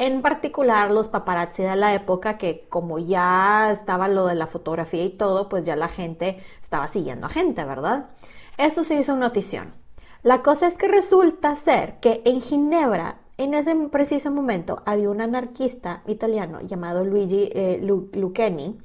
En 0.00 0.22
particular 0.22 0.90
los 0.90 1.08
paparazzi 1.08 1.62
de 1.62 1.76
la 1.76 1.92
época 1.92 2.38
que 2.38 2.66
como 2.70 2.98
ya 2.98 3.70
estaba 3.70 4.08
lo 4.08 4.26
de 4.26 4.34
la 4.34 4.46
fotografía 4.46 5.04
y 5.04 5.10
todo, 5.10 5.50
pues 5.50 5.64
ya 5.64 5.76
la 5.76 5.88
gente 5.88 6.42
estaba 6.62 6.88
siguiendo 6.88 7.26
a 7.26 7.28
gente, 7.28 7.62
¿verdad? 7.66 8.08
Esto 8.56 8.82
se 8.82 8.98
hizo 8.98 9.14
notición. 9.16 9.74
La 10.22 10.40
cosa 10.40 10.66
es 10.68 10.78
que 10.78 10.88
resulta 10.88 11.54
ser 11.54 12.00
que 12.00 12.22
en 12.24 12.40
Ginebra, 12.40 13.20
en 13.36 13.52
ese 13.52 13.76
preciso 13.90 14.30
momento, 14.30 14.82
había 14.86 15.10
un 15.10 15.20
anarquista 15.20 16.02
italiano 16.06 16.62
llamado 16.62 17.04
Luigi 17.04 17.50
eh, 17.52 17.78
Lucchini 17.82 18.78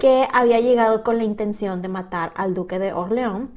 que 0.00 0.26
había 0.32 0.58
llegado 0.58 1.04
con 1.04 1.18
la 1.18 1.24
intención 1.24 1.80
de 1.80 1.88
matar 1.88 2.32
al 2.34 2.54
duque 2.54 2.80
de 2.80 2.92
Orleón 2.92 3.52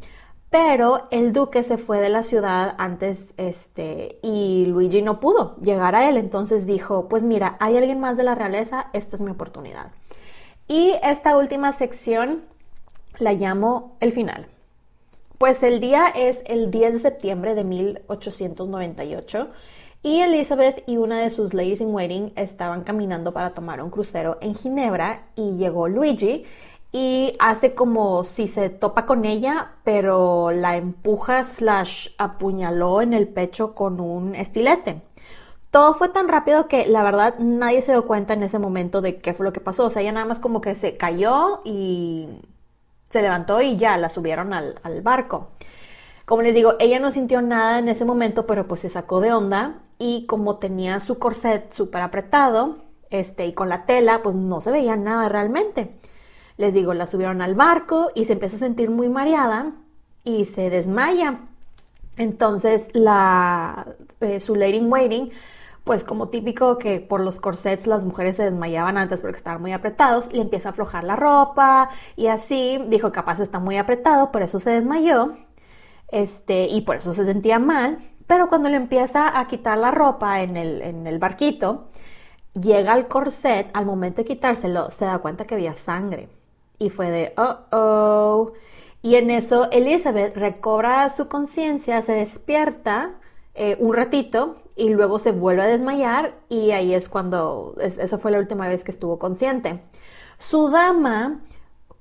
pero 0.54 1.08
el 1.10 1.34
duque 1.34 1.64
se 1.64 1.80
fue 1.80 2.00
de 2.00 2.10
la 2.10 2.22
ciudad 2.22 2.76
antes, 2.78 3.34
este, 3.38 4.20
y 4.22 4.68
Luigi 4.68 5.02
no 5.02 5.20
pudo 5.20 5.56
llegar 5.56 5.96
a 5.96 6.08
él, 6.08 6.16
entonces 6.16 6.68
dijo, 6.68 7.08
pues 7.08 7.24
mira, 7.24 7.58
hay 7.60 7.76
alguien 7.76 8.00
más 8.00 8.18
de 8.18 8.24
la 8.24 8.36
realeza, 8.36 8.92
esta 8.94 9.16
es 9.16 9.22
mi 9.24 9.32
oportunidad. 9.32 9.94
Y 10.68 10.94
esta 11.02 11.38
última 11.38 11.72
sección 11.72 12.44
la 13.18 13.34
llamo 13.34 13.98
el 14.00 14.12
final. 14.12 14.46
Pues 15.40 15.64
el 15.64 15.80
día 15.80 16.06
es 16.16 16.44
el 16.46 16.70
10 16.70 16.94
de 16.94 17.00
septiembre 17.00 17.56
de 17.56 17.64
1898 17.64 19.50
y 20.04 20.20
Elizabeth 20.20 20.84
y 20.86 20.98
una 20.98 21.20
de 21.20 21.32
sus 21.32 21.56
ladies 21.56 21.82
in 21.82 21.96
waiting 21.96 22.32
estaban 22.36 22.84
caminando 22.84 23.34
para 23.34 23.56
tomar 23.56 23.82
un 23.82 23.90
crucero 23.90 24.38
en 24.40 24.54
Ginebra 24.54 25.30
y 25.36 25.58
llegó 25.58 25.88
Luigi 25.88 26.46
y 26.94 27.36
hace 27.40 27.74
como 27.74 28.24
si 28.24 28.48
se 28.48 28.70
topa 28.70 29.08
con 29.08 29.26
ella, 29.26 29.74
pero 29.84 30.52
la 30.52 30.78
empuja 30.78 31.44
slash 31.44 32.10
apuñaló 32.20 33.02
en 33.02 33.14
el 33.14 33.28
pecho 33.28 33.74
con 33.74 34.00
un 34.00 34.36
estilete. 34.36 35.02
Todo 35.72 35.96
fue 35.96 36.10
tan 36.10 36.28
rápido 36.28 36.68
que 36.68 36.86
la 36.86 37.02
verdad 37.02 37.34
nadie 37.40 37.82
se 37.82 37.94
dio 37.94 38.06
cuenta 38.06 38.34
en 38.34 38.44
ese 38.44 38.60
momento 38.60 39.02
de 39.02 39.18
qué 39.18 39.34
fue 39.34 39.44
lo 39.44 39.52
que 39.52 39.60
pasó. 39.60 39.86
O 39.88 39.90
sea, 39.90 40.04
ella 40.04 40.12
nada 40.12 40.28
más 40.28 40.40
como 40.40 40.62
que 40.62 40.76
se 40.76 40.96
cayó 40.96 41.62
y 41.66 42.30
se 43.10 43.24
levantó 43.24 43.60
y 43.60 43.76
ya 43.76 43.98
la 43.98 44.10
subieron 44.10 44.54
al, 44.54 44.76
al 44.84 45.02
barco. 45.02 45.50
Como 46.26 46.44
les 46.44 46.54
digo, 46.54 46.76
ella 46.80 47.00
no 47.00 47.10
sintió 47.10 47.42
nada 47.42 47.80
en 47.80 47.90
ese 47.90 48.06
momento, 48.06 48.46
pero 48.46 48.68
pues 48.68 48.82
se 48.82 48.90
sacó 48.90 49.20
de 49.20 49.34
onda 49.34 49.82
y 49.98 50.28
como 50.28 50.58
tenía 50.58 51.00
su 51.00 51.18
corset 51.18 51.74
súper 51.74 52.04
apretado, 52.04 52.78
este, 53.10 53.48
y 53.48 53.54
con 53.54 53.68
la 53.70 53.86
tela, 53.88 54.22
pues 54.22 54.36
no 54.36 54.62
se 54.62 54.72
veía 54.72 54.96
nada 54.96 55.28
realmente. 55.28 56.00
Les 56.58 56.74
digo, 56.74 56.94
la 56.94 57.06
subieron 57.06 57.42
al 57.42 57.56
barco 57.56 58.12
y 58.16 58.26
se 58.26 58.34
empieza 58.34 58.58
a 58.58 58.60
sentir 58.60 58.90
muy 58.90 59.10
mareada 59.10 59.74
y 60.24 60.46
se 60.46 60.70
desmaya. 60.70 61.40
Entonces, 62.18 62.90
la, 62.94 63.88
eh, 64.20 64.40
su 64.40 64.56
lady 64.56 64.80
waiting, 64.82 65.32
pues 65.84 66.04
como 66.04 66.30
típico 66.30 66.78
que 66.78 67.00
por 67.00 67.22
los 67.22 67.40
corsets 67.40 67.88
las 67.88 68.06
mujeres 68.06 68.38
se 68.38 68.44
desmayaban 68.44 68.98
antes 68.98 69.22
porque 69.22 69.38
estaban 69.38 69.62
muy 69.62 69.74
apretados, 69.74 70.32
le 70.32 70.42
empieza 70.42 70.70
a 70.70 70.72
aflojar 70.72 71.04
la 71.04 71.16
ropa 71.16 71.90
y 72.16 72.28
así, 72.28 72.80
dijo, 72.88 73.12
capaz 73.12 73.40
está 73.40 73.60
muy 73.60 73.78
apretado, 73.78 74.32
por 74.32 74.44
eso 74.44 74.60
se 74.60 74.72
desmayó, 74.72 75.36
este, 76.10 76.68
y 76.68 76.82
por 76.82 76.98
eso 76.98 77.14
se 77.14 77.26
sentía 77.26 77.60
mal, 77.60 78.00
pero 78.28 78.48
cuando 78.48 78.70
le 78.70 78.78
empieza 78.78 79.38
a 79.40 79.48
quitar 79.48 79.78
la 79.78 79.92
ropa 79.92 80.42
en 80.42 80.56
el, 80.58 80.82
en 80.82 81.08
el 81.08 81.20
barquito, 81.20 81.90
llega 82.54 82.94
al 82.94 83.08
corset, 83.08 83.70
al 83.74 83.86
momento 83.86 84.18
de 84.22 84.26
quitárselo, 84.26 84.90
se 84.92 85.06
da 85.06 85.20
cuenta 85.20 85.46
que 85.46 85.56
había 85.56 85.74
sangre 85.74 86.30
y 86.80 86.90
fue 86.90 87.10
de, 87.10 87.34
oh, 87.38 87.58
oh. 87.72 88.52
Y 89.02 89.16
en 89.16 89.30
eso 89.30 89.70
Elizabeth 89.72 90.36
recobra 90.36 91.10
su 91.10 91.28
conciencia, 91.28 92.02
se 92.02 92.14
despierta 92.14 93.20
eh, 93.54 93.76
un 93.80 93.94
ratito 93.94 94.58
y 94.76 94.90
luego 94.90 95.20
se 95.20 95.32
vuelve 95.32 95.62
a 95.62 95.68
desmayar 95.68 96.36
y 96.50 96.72
ahí 96.72 96.94
es 96.94 97.10
cuando, 97.10 97.76
esa 97.80 98.18
fue 98.18 98.32
la 98.32 98.40
última 98.40 98.68
vez 98.68 98.84
que 98.84 98.92
estuvo 98.92 99.20
consciente. 99.20 99.84
Su 100.38 100.70
dama 100.70 101.42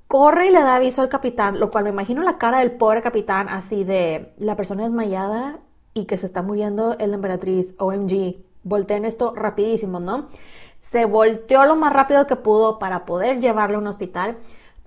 corre 0.07 0.49
y 0.49 0.51
le 0.51 0.61
da 0.61 0.77
aviso 0.77 1.03
al 1.03 1.09
capitán, 1.09 1.59
lo 1.59 1.70
cual 1.70 1.85
me 1.85 1.91
imagino 1.91 2.23
la 2.23 2.39
cara 2.39 2.61
del 2.61 2.73
pobre 2.73 3.03
capitán 3.03 3.49
así 3.49 3.85
de 3.85 4.33
la 4.39 4.57
persona 4.57 4.85
desmayada 4.85 5.61
y 5.95 6.07
que 6.07 6.16
se 6.16 6.27
está 6.27 6.43
muriendo 6.43 6.97
el 6.99 7.11
la 7.11 7.16
emperatriz, 7.16 7.75
OMG, 7.79 8.37
volteen 8.62 9.05
esto 9.05 9.35
rapidísimo, 9.35 10.01
¿no? 10.01 10.29
Se 10.81 11.05
volteó 11.05 11.64
lo 11.64 11.77
más 11.77 11.93
rápido 11.93 12.27
que 12.27 12.37
pudo 12.37 12.79
para 12.79 13.05
poder 13.05 13.41
llevarlo 13.41 13.79
a 13.79 13.81
un 13.81 13.87
hospital 13.87 14.39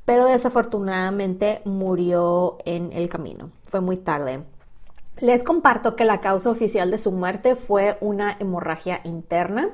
pero 0.06 0.26
desafortunadamente 0.26 1.62
murió 1.66 2.58
en 2.66 2.94
el 2.94 3.10
camino. 3.10 3.50
Fue 3.64 3.82
muy 3.82 3.98
tarde. 3.98 4.44
Les 5.20 5.44
comparto 5.44 5.96
que 5.96 6.06
la 6.06 6.22
causa 6.22 6.50
oficial 6.50 6.92
de 6.92 6.98
su 6.98 7.12
muerte 7.12 7.56
fue 7.56 7.98
una 8.02 8.38
hemorragia 8.40 9.02
interna. 9.04 9.70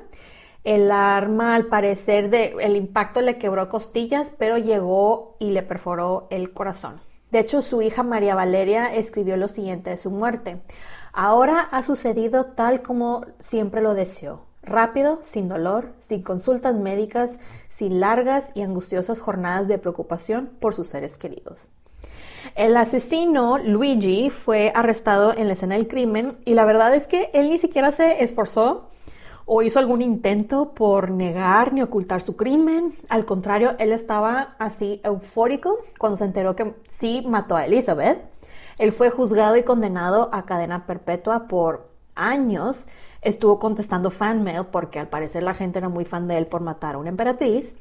El 0.64 0.90
arma, 0.92 1.54
al 1.54 1.66
parecer, 1.66 2.30
de, 2.30 2.54
el 2.60 2.76
impacto 2.76 3.20
le 3.20 3.38
quebró 3.38 3.68
costillas, 3.68 4.32
pero 4.38 4.58
llegó 4.58 5.36
y 5.38 5.50
le 5.50 5.62
perforó 5.62 6.28
el 6.30 6.52
corazón. 6.52 7.00
De 7.32 7.40
hecho, 7.40 7.60
su 7.60 7.82
hija 7.82 8.02
María 8.02 8.34
Valeria 8.34 8.94
escribió 8.94 9.36
lo 9.36 9.48
siguiente 9.48 9.90
de 9.90 9.96
su 9.96 10.10
muerte. 10.10 10.62
Ahora 11.12 11.60
ha 11.60 11.82
sucedido 11.82 12.46
tal 12.46 12.82
como 12.82 13.26
siempre 13.38 13.80
lo 13.80 13.94
deseó 13.94 14.51
rápido, 14.62 15.18
sin 15.22 15.48
dolor, 15.48 15.92
sin 15.98 16.22
consultas 16.22 16.76
médicas, 16.76 17.38
sin 17.68 18.00
largas 18.00 18.50
y 18.54 18.62
angustiosas 18.62 19.20
jornadas 19.20 19.68
de 19.68 19.78
preocupación 19.78 20.50
por 20.60 20.74
sus 20.74 20.88
seres 20.88 21.18
queridos. 21.18 21.70
El 22.54 22.76
asesino 22.76 23.58
Luigi 23.58 24.30
fue 24.30 24.72
arrestado 24.74 25.34
en 25.36 25.46
la 25.46 25.54
escena 25.54 25.76
del 25.76 25.88
crimen 25.88 26.38
y 26.44 26.54
la 26.54 26.64
verdad 26.64 26.94
es 26.94 27.06
que 27.06 27.30
él 27.34 27.50
ni 27.50 27.58
siquiera 27.58 27.92
se 27.92 28.22
esforzó 28.22 28.88
o 29.44 29.62
hizo 29.62 29.78
algún 29.78 30.02
intento 30.02 30.72
por 30.72 31.10
negar 31.10 31.72
ni 31.72 31.82
ocultar 31.82 32.20
su 32.20 32.36
crimen. 32.36 32.94
Al 33.08 33.24
contrario, 33.24 33.74
él 33.78 33.92
estaba 33.92 34.54
así 34.58 35.00
eufórico 35.04 35.78
cuando 35.98 36.16
se 36.16 36.24
enteró 36.24 36.56
que 36.56 36.74
sí 36.86 37.24
mató 37.26 37.56
a 37.56 37.66
Elizabeth. 37.66 38.24
Él 38.78 38.92
fue 38.92 39.10
juzgado 39.10 39.56
y 39.56 39.62
condenado 39.62 40.30
a 40.32 40.44
cadena 40.44 40.86
perpetua 40.86 41.48
por 41.48 41.90
años. 42.14 42.86
Estuvo 43.22 43.58
contestando 43.58 44.10
fan 44.10 44.42
mail 44.42 44.66
porque 44.70 44.98
al 44.98 45.08
parecer 45.08 45.42
la 45.42 45.54
gente 45.54 45.78
era 45.78 45.88
muy 45.88 46.04
fan 46.04 46.28
de 46.28 46.38
él 46.38 46.46
por 46.46 46.60
matar 46.60 46.96
a 46.96 46.98
una 46.98 47.08
emperatriz. 47.08 47.76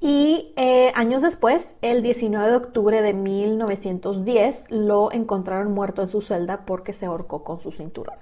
Y 0.00 0.52
eh, 0.56 0.92
años 0.94 1.22
después, 1.22 1.72
el 1.82 2.02
19 2.02 2.50
de 2.50 2.56
octubre 2.56 3.02
de 3.02 3.12
1910, 3.14 4.66
lo 4.70 5.12
encontraron 5.12 5.72
muerto 5.72 6.02
en 6.02 6.08
su 6.08 6.20
celda 6.20 6.64
porque 6.64 6.92
se 6.92 7.06
ahorcó 7.06 7.44
con 7.44 7.60
su 7.60 7.72
cinturón. 7.72 8.16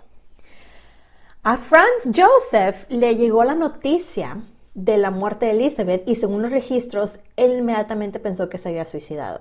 A 1.43 1.57
Franz 1.57 2.11
Joseph 2.15 2.87
le 2.89 3.15
llegó 3.15 3.45
la 3.45 3.55
noticia 3.55 4.43
de 4.75 4.99
la 4.99 5.11
muerte 5.11 5.47
de 5.47 5.53
Elizabeth 5.53 6.09
y 6.09 6.17
según 6.17 6.43
los 6.43 6.51
registros, 6.51 7.21
él 7.37 7.59
inmediatamente 7.59 8.19
pensó 8.19 8.49
que 8.49 8.59
se 8.59 8.71
había 8.71 8.85
suicidado. 8.85 9.41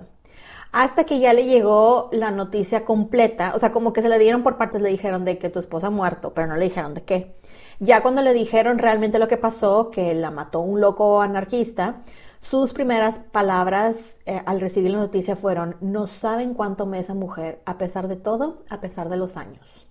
Hasta 0.78 1.04
que 1.04 1.20
ya 1.20 1.32
le 1.32 1.46
llegó 1.46 2.10
la 2.12 2.30
noticia 2.30 2.84
completa, 2.84 3.52
o 3.54 3.58
sea, 3.58 3.72
como 3.72 3.94
que 3.94 4.02
se 4.02 4.10
le 4.10 4.18
dieron 4.18 4.42
por 4.42 4.58
partes, 4.58 4.82
le 4.82 4.90
dijeron 4.90 5.24
de 5.24 5.38
que 5.38 5.48
tu 5.48 5.58
esposa 5.58 5.86
ha 5.86 5.90
muerto, 5.90 6.34
pero 6.34 6.48
no 6.48 6.56
le 6.56 6.66
dijeron 6.66 6.92
de 6.92 7.02
qué. 7.02 7.34
Ya 7.80 8.02
cuando 8.02 8.20
le 8.20 8.34
dijeron 8.34 8.76
realmente 8.76 9.18
lo 9.18 9.26
que 9.26 9.38
pasó, 9.38 9.90
que 9.90 10.14
la 10.14 10.30
mató 10.30 10.60
un 10.60 10.82
loco 10.82 11.22
anarquista, 11.22 12.02
sus 12.42 12.74
primeras 12.74 13.20
palabras 13.20 14.18
eh, 14.26 14.42
al 14.44 14.60
recibir 14.60 14.90
la 14.90 14.98
noticia 14.98 15.34
fueron, 15.34 15.76
no 15.80 16.06
saben 16.06 16.52
cuánto 16.52 16.84
me 16.84 16.98
esa 16.98 17.14
mujer, 17.14 17.62
a 17.64 17.78
pesar 17.78 18.06
de 18.06 18.16
todo, 18.16 18.62
a 18.68 18.82
pesar 18.82 19.08
de 19.08 19.16
los 19.16 19.38
años. 19.38 19.86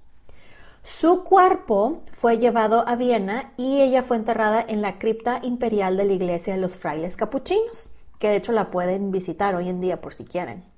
Su 0.83 1.23
cuerpo 1.23 2.03
fue 2.11 2.37
llevado 2.37 2.87
a 2.87 2.95
Viena 2.95 3.53
y 3.57 3.81
ella 3.81 4.03
fue 4.03 4.17
enterrada 4.17 4.63
en 4.67 4.83
la 4.83 4.99
cripta 4.99 5.39
imperial 5.41 5.97
de 5.97 6.05
la 6.05 6.13
iglesia 6.13 6.53
de 6.53 6.61
los 6.61 6.77
frailes 6.77 7.17
capuchinos, 7.17 7.89
que 8.19 8.29
de 8.29 8.35
hecho 8.35 8.51
la 8.51 8.69
pueden 8.69 9.09
visitar 9.09 9.55
hoy 9.55 9.67
en 9.67 9.81
día 9.81 9.99
por 9.99 10.13
si 10.13 10.25
quieren. 10.25 10.74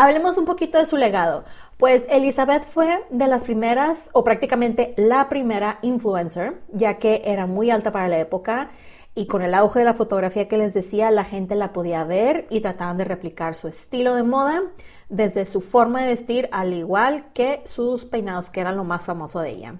Hablemos 0.00 0.38
un 0.38 0.44
poquito 0.44 0.78
de 0.78 0.86
su 0.86 0.96
legado. 0.96 1.44
Pues 1.76 2.06
Elizabeth 2.08 2.62
fue 2.62 3.04
de 3.10 3.26
las 3.26 3.42
primeras, 3.42 4.10
o 4.12 4.22
prácticamente 4.22 4.94
la 4.96 5.28
primera 5.28 5.80
influencer, 5.82 6.62
ya 6.72 6.98
que 6.98 7.22
era 7.24 7.48
muy 7.48 7.72
alta 7.72 7.90
para 7.90 8.06
la 8.06 8.20
época 8.20 8.70
y 9.16 9.26
con 9.26 9.42
el 9.42 9.54
auge 9.54 9.80
de 9.80 9.84
la 9.84 9.94
fotografía 9.94 10.46
que 10.46 10.56
les 10.56 10.72
decía, 10.72 11.10
la 11.10 11.24
gente 11.24 11.56
la 11.56 11.72
podía 11.72 12.04
ver 12.04 12.46
y 12.48 12.60
trataban 12.60 12.96
de 12.96 13.06
replicar 13.06 13.56
su 13.56 13.66
estilo 13.66 14.14
de 14.14 14.22
moda 14.22 14.62
desde 15.08 15.46
su 15.46 15.60
forma 15.60 16.02
de 16.02 16.06
vestir, 16.06 16.48
al 16.52 16.74
igual 16.74 17.32
que 17.32 17.60
sus 17.64 18.04
peinados, 18.04 18.50
que 18.50 18.60
eran 18.60 18.76
lo 18.76 18.84
más 18.84 19.04
famoso 19.04 19.40
de 19.40 19.50
ella. 19.50 19.74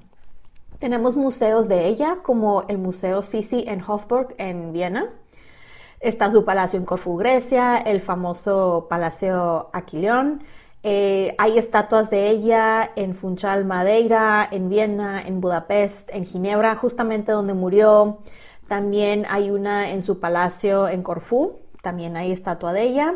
Tenemos 0.81 1.17
museos 1.17 1.69
de 1.69 1.87
ella, 1.87 2.19
como 2.25 2.65
el 2.67 2.79
Museo 2.79 3.23
Sisi 3.23 3.67
en 3.69 3.85
Hofburg, 3.87 4.35
en 4.39 4.73
Viena. 4.73 5.11
Está 6.01 6.31
su 6.31 6.45
palacio 6.45 6.79
en 6.79 6.85
Corfú, 6.85 7.17
Grecia, 7.17 7.77
el 7.77 8.01
famoso 8.01 8.87
Palacio 8.89 9.69
Aquilión. 9.73 10.45
Eh, 10.85 11.35
hay 11.39 11.59
estatuas 11.59 12.09
de 12.09 12.31
ella 12.31 12.89
en 12.95 13.17
Funchal, 13.17 13.65
Madeira, 13.65 14.49
en 14.51 14.69
Viena, 14.69 15.21
en 15.21 15.41
Budapest, 15.41 16.09
en 16.13 16.25
Ginebra, 16.25 16.77
justamente 16.77 17.33
donde 17.33 17.53
murió. 17.53 18.19
También 18.69 19.27
hay 19.29 19.51
una 19.51 19.91
en 19.91 20.03
su 20.03 20.21
palacio 20.21 20.89
en 20.89 21.03
Corfú, 21.03 21.59
también 21.83 22.17
hay 22.17 22.31
estatua 22.31 22.73
de 22.73 22.83
ella. 22.83 23.15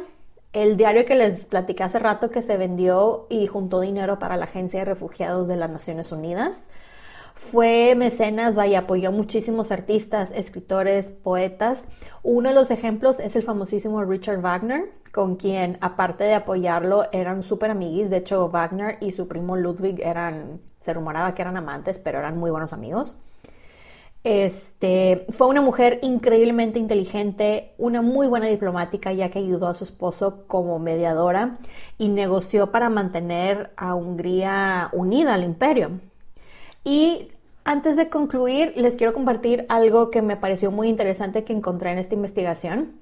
El 0.52 0.76
diario 0.76 1.04
que 1.04 1.14
les 1.14 1.46
platicé 1.46 1.84
hace 1.84 1.98
rato 2.00 2.30
que 2.32 2.42
se 2.42 2.56
vendió 2.56 3.26
y 3.30 3.46
juntó 3.46 3.80
dinero 3.80 4.18
para 4.18 4.36
la 4.36 4.44
Agencia 4.46 4.80
de 4.80 4.86
Refugiados 4.86 5.46
de 5.46 5.56
las 5.56 5.70
Naciones 5.70 6.10
Unidas. 6.10 6.68
Fue 7.34 7.94
mecenas, 7.96 8.54
vaya, 8.54 8.80
apoyó 8.80 9.08
a 9.08 9.12
muchísimos 9.12 9.72
artistas, 9.72 10.32
escritores, 10.32 11.08
poetas. 11.08 11.86
Uno 12.22 12.50
de 12.50 12.54
los 12.54 12.70
ejemplos 12.70 13.20
es 13.20 13.36
el 13.36 13.42
famosísimo 13.42 14.04
Richard 14.04 14.42
Wagner, 14.42 14.92
con 15.12 15.36
quien, 15.36 15.78
aparte 15.80 16.24
de 16.24 16.34
apoyarlo, 16.34 17.04
eran 17.10 17.42
súper 17.42 17.70
amiguis. 17.70 18.10
De 18.10 18.18
hecho, 18.18 18.50
Wagner 18.50 18.98
y 19.00 19.12
su 19.12 19.28
primo 19.28 19.56
Ludwig 19.56 20.00
eran, 20.02 20.60
se 20.78 20.92
rumoraba 20.92 21.34
que 21.34 21.42
eran 21.42 21.56
amantes, 21.56 21.98
pero 21.98 22.18
eran 22.18 22.36
muy 22.36 22.50
buenos 22.50 22.74
amigos. 22.74 23.18
Este, 24.24 25.26
fue 25.30 25.48
una 25.48 25.62
mujer 25.62 25.98
increíblemente 26.02 26.78
inteligente, 26.78 27.74
una 27.78 28.02
muy 28.02 28.28
buena 28.28 28.46
diplomática, 28.46 29.12
ya 29.12 29.30
que 29.30 29.40
ayudó 29.40 29.68
a 29.68 29.74
su 29.74 29.84
esposo 29.84 30.44
como 30.46 30.78
mediadora 30.78 31.58
y 31.98 32.08
negoció 32.08 32.70
para 32.70 32.88
mantener 32.90 33.72
a 33.76 33.94
Hungría 33.94 34.90
unida 34.92 35.34
al 35.34 35.44
imperio. 35.44 36.11
Y 36.84 37.28
antes 37.64 37.96
de 37.96 38.08
concluir, 38.08 38.72
les 38.76 38.96
quiero 38.96 39.12
compartir 39.12 39.66
algo 39.68 40.10
que 40.10 40.22
me 40.22 40.36
pareció 40.36 40.70
muy 40.70 40.88
interesante 40.88 41.44
que 41.44 41.52
encontré 41.52 41.90
en 41.92 41.98
esta 41.98 42.14
investigación. 42.14 43.00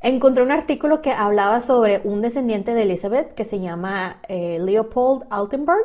Encontré 0.00 0.42
un 0.42 0.52
artículo 0.52 1.02
que 1.02 1.12
hablaba 1.12 1.60
sobre 1.60 2.00
un 2.04 2.20
descendiente 2.20 2.74
de 2.74 2.82
Elizabeth 2.82 3.34
que 3.34 3.44
se 3.44 3.60
llama 3.60 4.20
eh, 4.28 4.58
Leopold 4.60 5.26
Altenberg. 5.30 5.84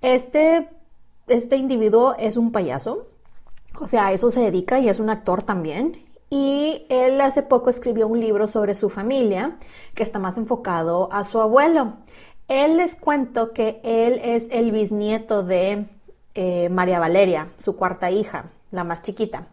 Este, 0.00 0.68
este 1.28 1.56
individuo 1.56 2.14
es 2.18 2.36
un 2.36 2.52
payaso 2.52 3.08
o 3.80 3.86
sea, 3.86 4.08
a 4.08 4.12
eso 4.12 4.30
se 4.30 4.40
dedica 4.40 4.78
y 4.78 4.88
es 4.88 5.00
un 5.00 5.10
actor 5.10 5.42
también. 5.42 6.04
Y 6.30 6.86
él 6.90 7.20
hace 7.20 7.42
poco 7.42 7.70
escribió 7.70 8.06
un 8.06 8.20
libro 8.20 8.46
sobre 8.46 8.74
su 8.74 8.90
familia 8.90 9.56
que 9.94 10.02
está 10.02 10.18
más 10.18 10.36
enfocado 10.36 11.08
a 11.12 11.24
su 11.24 11.40
abuelo. 11.40 11.94
Él 12.48 12.76
les 12.76 12.96
cuento 12.96 13.52
que 13.52 13.80
él 13.84 14.20
es 14.22 14.46
el 14.50 14.72
bisnieto 14.72 15.42
de 15.42 15.86
eh, 16.40 16.68
María 16.68 17.00
Valeria, 17.00 17.52
su 17.56 17.74
cuarta 17.74 18.12
hija, 18.12 18.52
la 18.70 18.84
más 18.84 19.02
chiquita. 19.02 19.48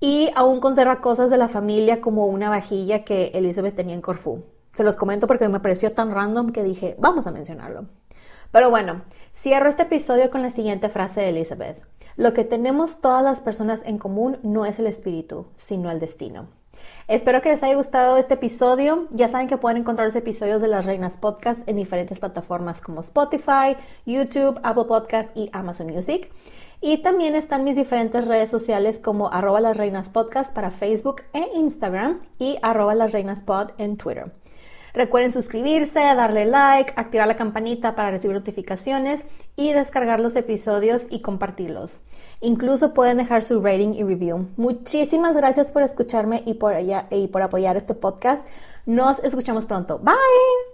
Y 0.00 0.28
aún 0.34 0.60
conserva 0.60 1.00
cosas 1.00 1.30
de 1.30 1.38
la 1.38 1.48
familia 1.48 2.02
como 2.02 2.26
una 2.26 2.50
vajilla 2.50 3.04
que 3.04 3.28
Elizabeth 3.34 3.74
tenía 3.74 3.94
en 3.94 4.02
Corfú. 4.02 4.44
Se 4.74 4.84
los 4.84 4.96
comento 4.96 5.26
porque 5.26 5.48
me 5.48 5.60
pareció 5.60 5.90
tan 5.94 6.10
random 6.10 6.52
que 6.52 6.62
dije, 6.62 6.94
vamos 6.98 7.26
a 7.26 7.32
mencionarlo. 7.32 7.86
Pero 8.52 8.68
bueno, 8.68 9.00
cierro 9.34 9.66
este 9.66 9.84
episodio 9.84 10.30
con 10.30 10.42
la 10.42 10.50
siguiente 10.50 10.90
frase 10.90 11.22
de 11.22 11.30
Elizabeth. 11.30 11.82
Lo 12.16 12.34
que 12.34 12.44
tenemos 12.44 13.00
todas 13.00 13.24
las 13.24 13.40
personas 13.40 13.82
en 13.86 13.96
común 13.96 14.36
no 14.42 14.66
es 14.66 14.78
el 14.78 14.86
espíritu, 14.86 15.46
sino 15.56 15.90
el 15.90 16.00
destino. 16.00 16.48
Espero 17.06 17.42
que 17.42 17.50
les 17.50 17.62
haya 17.62 17.74
gustado 17.74 18.16
este 18.16 18.34
episodio. 18.34 19.06
Ya 19.10 19.28
saben 19.28 19.46
que 19.46 19.58
pueden 19.58 19.76
encontrar 19.76 20.06
los 20.06 20.16
episodios 20.16 20.62
de 20.62 20.68
Las 20.68 20.86
Reinas 20.86 21.18
Podcast 21.18 21.68
en 21.68 21.76
diferentes 21.76 22.18
plataformas 22.18 22.80
como 22.80 23.02
Spotify, 23.02 23.76
YouTube, 24.06 24.58
Apple 24.62 24.84
Podcast 24.84 25.36
y 25.36 25.50
Amazon 25.52 25.88
Music. 25.88 26.30
Y 26.80 27.02
también 27.02 27.34
están 27.34 27.62
mis 27.62 27.76
diferentes 27.76 28.26
redes 28.26 28.48
sociales 28.48 28.98
como 28.98 29.30
arroba 29.30 29.60
las 29.60 29.76
reinas 29.76 30.08
podcast 30.08 30.54
para 30.54 30.70
Facebook 30.70 31.22
e 31.34 31.46
Instagram 31.54 32.20
y 32.38 32.58
arroba 32.62 32.94
las 32.94 33.12
reinas 33.12 33.42
pod 33.42 33.72
en 33.76 33.98
Twitter. 33.98 34.32
Recuerden 34.94 35.32
suscribirse, 35.32 35.98
darle 35.98 36.46
like, 36.46 36.92
activar 36.96 37.26
la 37.26 37.36
campanita 37.36 37.96
para 37.96 38.12
recibir 38.12 38.36
notificaciones 38.36 39.26
y 39.56 39.72
descargar 39.72 40.20
los 40.20 40.36
episodios 40.36 41.06
y 41.10 41.20
compartirlos. 41.20 41.98
Incluso 42.44 42.92
pueden 42.92 43.16
dejar 43.16 43.42
su 43.42 43.62
rating 43.62 43.94
y 43.94 44.04
review. 44.04 44.48
Muchísimas 44.56 45.34
gracias 45.34 45.70
por 45.70 45.82
escucharme 45.82 46.42
y 46.44 46.54
por, 46.54 46.74
y 47.10 47.28
por 47.28 47.40
apoyar 47.40 47.78
este 47.78 47.94
podcast. 47.94 48.46
Nos 48.84 49.18
escuchamos 49.20 49.64
pronto. 49.64 49.98
Bye. 49.98 50.73